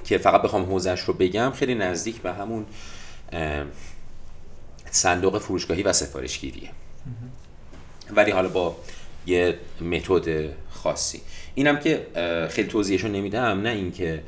که 0.03 0.17
فقط 0.17 0.41
بخوام 0.41 0.63
حوزش 0.63 0.99
رو 0.99 1.13
بگم 1.13 1.51
خیلی 1.51 1.75
نزدیک 1.75 2.21
به 2.21 2.33
همون 2.33 2.65
صندوق 4.91 5.37
فروشگاهی 5.37 5.83
و 5.83 5.93
سفارشگیریه. 5.93 6.69
ولی 8.15 8.31
حالا 8.31 8.49
با 8.49 8.75
یه 9.25 9.57
متد 9.81 10.49
خاصی. 10.69 11.21
اینم 11.55 11.79
که 11.79 12.07
خیلی 12.49 12.67
توضیحشو 12.67 13.07
نمیدم 13.07 13.61
نه 13.61 13.69
اینکه 13.69 14.23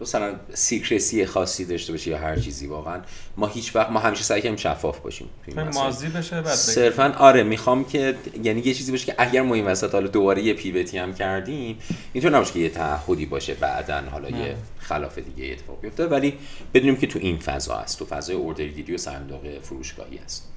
مثلا 0.00 0.34
سیکرسی 0.54 1.26
خاصی 1.26 1.64
داشته 1.64 1.92
باشه 1.92 2.10
یا 2.10 2.18
هر 2.18 2.36
چیزی 2.36 2.66
واقعا. 2.66 3.00
ما 3.36 3.46
هیچ 3.46 3.76
وقت 3.76 3.90
ما 3.90 4.00
همیشه 4.00 4.22
سعی 4.22 4.42
کنیم 4.42 4.56
شفاف 4.56 4.98
باشیم 4.98 5.28
مازی 5.74 6.08
بشه 6.08 6.40
بعد 6.40 6.54
صرفا 6.54 7.14
آره 7.18 7.42
می‌خوام 7.42 7.84
که 7.84 8.14
یعنی 8.42 8.60
یه 8.60 8.74
چیزی 8.74 8.92
باشه 8.92 9.06
که 9.06 9.14
اگر 9.18 9.42
ما 9.42 9.54
این 9.54 9.64
وسط 9.64 9.94
حالا 9.94 10.06
دوباره 10.06 10.42
یه 10.42 10.54
پیوتی 10.54 10.98
هم 10.98 11.14
کردیم 11.14 11.78
اینطور 12.12 12.36
نباشه 12.36 12.52
که 12.52 12.58
یه 12.58 12.68
تعهدی 12.68 13.26
باشه 13.26 13.54
بعدا 13.54 14.00
حالا 14.10 14.28
یه 14.28 14.56
خلاف 14.78 15.18
دیگه 15.18 15.52
اتفاق 15.52 15.80
بیفته. 15.80 16.06
ولی 16.06 16.34
بدونیم 16.74 16.96
که 16.96 17.06
تو 17.06 17.18
این 17.18 17.38
فضا 17.38 17.74
است 17.74 17.98
تو 17.98 18.04
فضای 18.04 18.36
اوردرگیری 18.36 18.94
و 18.94 18.98
صندوق 18.98 19.58
فروشگاهی 19.62 20.18
است 20.18 20.50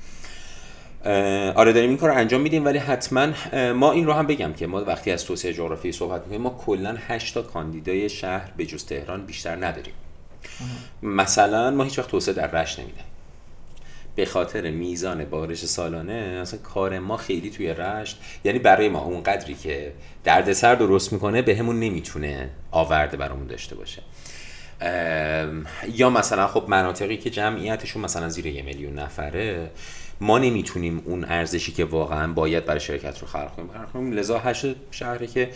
آره 1.55 1.73
داریم 1.73 1.89
این 1.89 1.97
کار 1.97 2.09
رو 2.09 2.15
انجام 2.15 2.41
میدیم 2.41 2.65
ولی 2.65 2.77
حتما 2.77 3.27
ما 3.73 3.91
این 3.91 4.05
رو 4.05 4.13
هم 4.13 4.27
بگم 4.27 4.53
که 4.53 4.67
ما 4.67 4.83
وقتی 4.83 5.11
از 5.11 5.25
توسعه 5.25 5.53
جغرافیایی 5.53 5.97
صحبت 5.97 6.21
می‌کنیم 6.21 6.41
ما 6.41 6.49
کلا 6.65 6.95
8 7.07 7.33
تا 7.33 7.41
کاندیدای 7.41 8.09
شهر 8.09 8.51
به 8.57 8.65
جز 8.65 8.85
تهران 8.85 9.25
بیشتر 9.25 9.55
نداریم. 9.55 9.93
مثلا 11.03 11.71
ما 11.71 11.83
هیچ 11.83 11.99
وقت 11.99 12.11
توسعه 12.11 12.33
در 12.33 12.51
رشت 12.51 12.79
نمیدیم. 12.79 13.03
به 14.15 14.25
خاطر 14.25 14.71
میزان 14.71 15.25
بارش 15.25 15.65
سالانه 15.65 16.39
اصلا 16.41 16.59
کار 16.59 16.99
ما 16.99 17.17
خیلی 17.17 17.49
توی 17.49 17.73
رشت 17.73 18.19
یعنی 18.43 18.59
برای 18.59 18.89
ما 18.89 18.99
اون 18.99 19.23
قدری 19.23 19.55
که 19.55 19.93
دردسر 20.23 20.75
درست 20.75 21.13
می‌کنه 21.13 21.41
به 21.41 21.55
همون 21.55 21.79
نمی‌تونه 21.79 22.49
آورده 22.71 23.17
برامون 23.17 23.47
داشته 23.47 23.75
باشه. 23.75 24.01
یا 25.93 26.09
مثلا 26.09 26.47
خب 26.47 26.65
مناطقی 26.67 27.17
که 27.17 27.29
جمعیتشون 27.29 28.01
مثلا 28.01 28.29
زیر 28.29 28.45
یه 28.45 28.61
میلیون 28.61 28.99
نفره 28.99 29.69
ما 30.21 30.39
نمی‌تونیم 30.39 31.01
اون 31.05 31.25
ارزشی 31.25 31.71
که 31.71 31.85
واقعا 31.85 32.33
باید 32.33 32.65
برای 32.65 32.79
شرکت 32.79 33.19
رو 33.19 33.27
خلق 33.27 33.51
کنیم. 33.93 34.11
لذا 34.11 34.39
هشت 34.39 34.75
شهره 34.91 35.27
که 35.27 35.49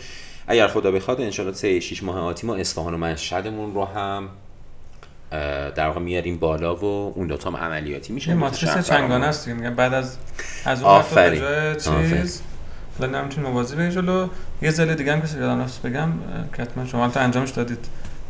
اگر 0.46 0.68
خدا 0.68 0.90
بخواد 0.90 1.20
انشالله 1.20 1.52
سه 1.52 1.80
6 1.80 2.02
ماه 2.02 2.18
آتی 2.18 2.46
ما 2.46 2.54
اصفهان 2.54 2.94
و 2.94 2.98
مشهدمون 2.98 3.74
رو 3.74 3.84
هم 3.84 4.28
در 5.74 5.86
واقع 5.86 6.00
میاریم 6.00 6.38
بالا 6.38 6.76
و 6.76 7.12
اون 7.16 7.26
دوتا 7.26 7.50
هم 7.50 7.56
عملیاتی 7.56 8.12
میشه. 8.12 8.34
ماتریس 8.34 8.88
چنگانه 8.88 9.26
است 9.26 9.48
دیگه. 9.48 9.70
بعد 9.70 9.94
از 9.94 10.16
از 10.64 10.82
اون 10.82 11.02
جای 11.10 11.76
چیز. 11.76 12.42
حالا 12.98 13.20
نمی‌تونیم 13.20 13.50
موازی 13.50 13.76
به 13.76 13.90
جلو 13.90 14.28
یه 14.62 14.70
ضلع 14.70 14.94
دیگه 14.94 15.12
هم 15.12 15.22
که 15.22 15.28
یادم 15.38 15.66
بگم 15.84 16.12
که 16.56 16.66
شما 16.90 17.08
تا 17.08 17.20
انجامش 17.20 17.50
دادید. 17.50 17.86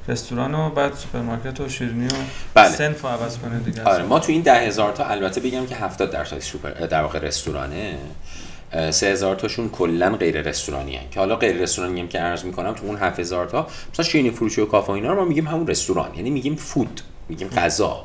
رستوران 0.08 0.54
و 0.54 0.70
بعد 0.70 0.94
سوپرمارکت 0.94 1.60
و 1.60 1.68
شیرینی 1.68 2.06
و 2.06 2.10
بله. 2.54 2.68
صنف 2.68 3.04
عوض 3.04 3.38
کنه 3.38 3.58
دیگه. 3.58 3.82
آره 3.82 4.04
ما 4.04 4.18
تو 4.18 4.32
این 4.32 4.42
ده 4.42 4.54
هزار 4.54 4.92
تا 4.92 5.04
البته 5.04 5.40
بگم 5.40 5.66
که 5.66 5.74
70 5.76 6.10
درصد 6.10 6.38
سوپر 6.38 6.70
در 6.70 7.02
واقع 7.02 7.18
رستورانه. 7.18 7.98
سه 8.90 9.06
هزار 9.06 9.36
تاشون 9.36 9.68
کلا 9.68 10.16
غیر 10.16 10.42
رستورانی 10.42 10.96
هن. 10.96 11.08
که 11.10 11.20
حالا 11.20 11.36
غیر 11.36 11.56
رستورانی 11.56 12.00
هم 12.00 12.08
که 12.08 12.18
عرض 12.18 12.44
می‌کنم 12.44 12.72
تو 12.72 12.86
اون 12.86 12.96
7000 12.96 13.46
تا 13.46 13.66
مثلا 13.92 14.04
شیرینی 14.04 14.30
فروشی 14.30 14.60
و 14.60 14.66
کافه 14.66 14.90
اینا 14.90 15.12
رو 15.12 15.20
ما 15.20 15.24
میگیم 15.24 15.46
همون 15.46 15.66
رستوران. 15.66 16.14
یعنی 16.14 16.30
میگیم 16.30 16.56
food 16.56 17.00
میگیم 17.28 17.48
غذا. 17.48 18.04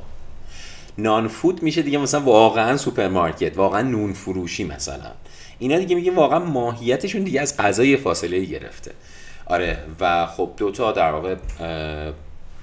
non-food 0.97 1.63
میشه 1.63 1.81
دیگه 1.81 1.97
مثلا 1.97 2.21
واقعا 2.21 2.77
سوپرمارکت 2.77 3.57
واقعا 3.57 3.81
نون 3.81 4.13
فروشی 4.13 4.63
مثلا. 4.63 5.11
اینا 5.59 5.77
دیگه 5.77 5.95
میگیم 5.95 6.15
واقعا 6.15 6.39
ماهیتشون 6.39 7.23
دیگه 7.23 7.41
از 7.41 7.57
غذای 7.57 7.97
فاصله 7.97 8.45
گرفته. 8.45 8.91
آره 9.49 9.77
و 9.99 10.25
خب 10.25 10.49
دوتا 10.57 10.91
در 10.91 11.11
واقع 11.11 11.35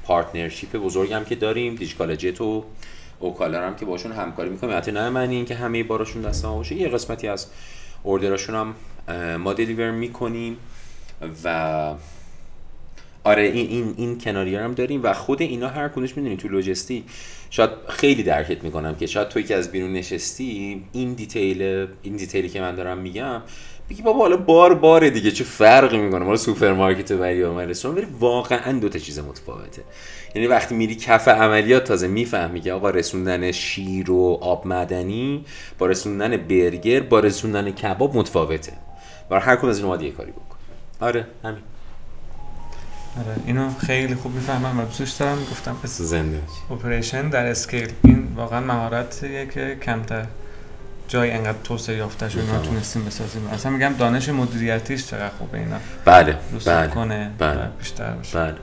partnership 0.05 0.77
بزرگم 0.77 1.25
که 1.25 1.35
داریم 1.35 1.75
دیجی‌کالا 1.75 2.17
جت 2.17 2.41
و 2.41 2.65
اکالا 3.21 3.67
هم 3.67 3.77
که 3.77 3.85
باشون 3.85 4.13
همکاری 4.13 4.51
می‌کنیم. 4.51 4.77
حتی 4.77 4.93
نه 4.93 5.11
معنی 5.11 5.37
اینکه 5.37 5.55
همه 5.55 5.83
باراشون 5.83 6.23
دست 6.23 6.45
ما 6.45 6.57
باشه 6.57 6.75
یه 6.75 6.89
قسمتی 6.89 7.29
از 7.29 7.47
order 8.03 8.32
اشون 8.32 8.55
هم 8.55 8.75
ما 9.37 9.53
deliver 9.53 9.91
می‌کنیم 9.91 10.57
و 11.45 11.95
آره 13.25 13.43
این 13.43 13.69
این 13.69 13.95
این 13.97 14.19
کناری 14.19 14.57
هم 14.57 14.75
داریم 14.75 15.01
و 15.03 15.13
خود 15.13 15.43
اینا 15.43 15.69
هر 15.69 15.89
کدومش 15.89 16.17
می‌دونی 16.17 16.37
تو 16.37 16.49
لوجستی 16.49 17.05
شاید 17.51 17.71
خیلی 17.89 18.23
درکت 18.23 18.65
می‌کنم 18.65 18.95
که 18.95 19.07
شاید 19.07 19.29
توی 19.29 19.43
که 19.43 19.55
از 19.55 19.73
بیرون 19.73 19.93
نشستی 19.93 20.83
این 20.93 21.15
detail 21.15 21.87
این 22.03 22.17
detail 22.17 22.44
ی 22.44 22.49
که 22.49 22.61
من 22.61 22.75
دارم 22.75 22.99
میگم 22.99 23.43
بگی 23.91 24.03
بابا 24.03 24.19
حالا 24.19 24.37
بار 24.37 24.75
بار 24.75 25.09
دیگه 25.09 25.31
چه 25.31 25.45
فرقی 25.45 25.99
می‌کنه؟ 25.99 26.25
مال 26.25 26.37
سوپرمارکت 26.37 27.11
و 27.11 27.19
ولی 27.19 27.43
رستوران 27.43 27.99
ولی 27.99 28.07
واقعا 28.21 28.73
دو 28.73 28.89
تا 28.89 28.99
چیز 28.99 29.19
متفاوته. 29.19 29.83
یعنی 30.35 30.49
وقتی 30.49 30.75
میری 30.75 30.95
کف 30.95 31.29
عملیات 31.29 31.85
تازه 31.85 32.09
می‌فهمی 32.09 32.61
که 32.61 32.73
آقا 32.73 32.91
رسوندن 32.91 33.53
شیر 33.53 34.11
و 34.11 34.39
آب 34.41 34.67
معدنی 34.67 35.45
با 35.79 35.87
رسوندن 35.87 36.37
برگر 36.37 37.01
با 37.01 37.21
رسوندن 37.21 37.71
کباب 37.71 38.17
متفاوته. 38.17 38.73
برای 39.31 39.43
هر 39.43 39.57
کدوم 39.57 39.71
از 39.71 39.79
اینا 39.79 40.03
یه 40.03 40.11
کاری 40.11 40.31
بکن. 40.31 40.57
آره 41.01 41.27
همین. 41.45 41.63
آره 43.19 43.37
اینو 43.47 43.71
خیلی 43.75 44.15
خوب 44.15 44.35
می‌فهمم. 44.35 44.81
و 44.81 44.85
دوستش 44.85 45.11
دارم. 45.11 45.39
گفتم 45.51 45.77
پس 45.83 46.01
زنده 46.01 46.41
اپریشن 46.71 47.29
در 47.29 47.47
اسکیل. 47.47 47.89
این 48.05 48.29
واقعا 48.37 48.61
مهارتیه 48.61 49.47
که 49.47 49.79
کمتر. 49.83 50.25
جای 51.09 51.31
انقدر 51.31 51.59
توسعه 51.65 51.97
یافته 51.97 52.29
شده 52.29 52.43
اینا 52.43 52.59
تونستیم 52.59 53.05
بسازیم. 53.05 53.49
اصلا 53.53 53.73
میگم 53.73 53.93
دانش 53.99 54.29
مدیریتیش 54.29 55.07
چقدر 55.07 55.31
خوبه 55.39 55.59
اینا. 55.59 55.77
بله 56.05 56.37
بله 56.67 56.89
کنه 56.89 57.31
بله 57.39 57.69
بیشتر 57.79 58.11
بشه 58.11 58.39
بله. 58.39 58.55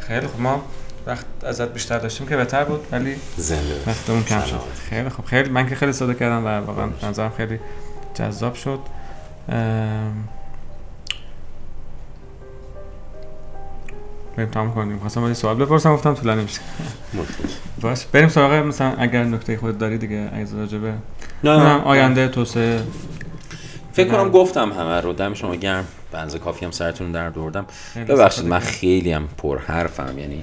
خیلی 0.00 0.26
خوب. 0.26 0.40
ما 0.40 0.62
وقت 1.06 1.24
ازت 1.42 1.72
بیشتر 1.72 1.98
داشتیم 1.98 2.26
که 2.26 2.36
بهتر 2.36 2.64
بود 2.64 2.86
ولی 2.92 3.16
زنده 3.36 3.82
وقتمون 3.86 4.24
کم 4.24 4.44
شد. 4.44 4.60
خیلی 4.90 5.08
خوب. 5.08 5.24
خیلی 5.24 5.50
من 5.50 5.68
که 5.68 5.74
خیلی 5.74 5.92
ساده 5.92 6.14
کردم 6.14 6.44
و 6.44 6.48
واقعا 6.48 6.88
نظرم 7.02 7.32
خیلی 7.36 7.60
جذاب 8.14 8.54
شد. 8.54 8.80
تمام 14.46 14.74
کنیم. 14.74 14.98
خواستم 14.98 15.24
ولی 15.24 15.34
سوال 15.34 15.56
بپرسم 15.56 15.92
گفتم 15.94 16.14
طولانی 16.14 16.42
میشه. 16.42 16.60
باش. 17.80 18.06
بریم 18.06 18.28
سراغ 18.28 18.52
مثلا 18.52 18.94
اگر 18.98 19.24
نکته 19.24 19.56
خود 19.56 19.78
داری 19.78 19.98
دیگه 19.98 20.16
از 20.16 20.54
راجبه 20.54 20.92
نه 21.44 21.82
آینده 21.82 22.28
توسعه. 22.28 22.82
فکر 23.92 24.08
کنم 24.08 24.30
گفتم 24.30 24.72
همه 24.72 25.00
رو. 25.00 25.12
دم 25.12 25.34
شما 25.34 25.54
گرم. 25.54 25.84
بنز 26.12 26.36
کافی 26.36 26.64
هم 26.64 26.70
سرتون 26.70 27.12
در 27.12 27.30
دوردم. 27.30 27.66
ببخشید 28.08 28.46
من 28.46 28.58
خیلی 28.58 29.12
هم 29.12 29.28
پر 29.38 29.58
حرفم 29.58 30.18
یعنی 30.18 30.42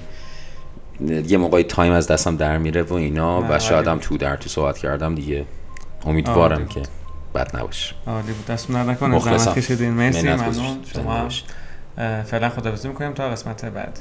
یه 1.28 1.38
موقعی 1.38 1.62
تایم 1.62 1.92
از 1.92 2.06
دستم 2.06 2.36
در 2.36 2.58
میره 2.58 2.82
و 2.82 2.94
اینا 2.94 3.46
و 3.50 3.58
شاید 3.58 3.86
هم 3.86 3.98
تو 3.98 4.16
در 4.16 4.36
تو 4.36 4.48
صحبت 4.48 4.78
کردم 4.78 5.14
دیگه. 5.14 5.44
امیدوارم 6.06 6.66
که 6.66 6.82
بد 7.34 7.56
نباشه. 7.56 7.94
عالی 8.06 8.32
بود. 8.32 8.46
دست 8.46 8.70
نکنه. 8.70 9.18
زحمت 9.18 9.58
کشیدین. 9.58 9.90
مرسی 9.90 10.28
ممنون. 10.28 10.78
شما 10.94 11.28
فعلا 11.96 12.48
خداحافظی 12.48 12.88
می‌کنیم 12.88 13.12
تا 13.12 13.30
قسمت 13.30 13.64
بعد. 13.64 13.98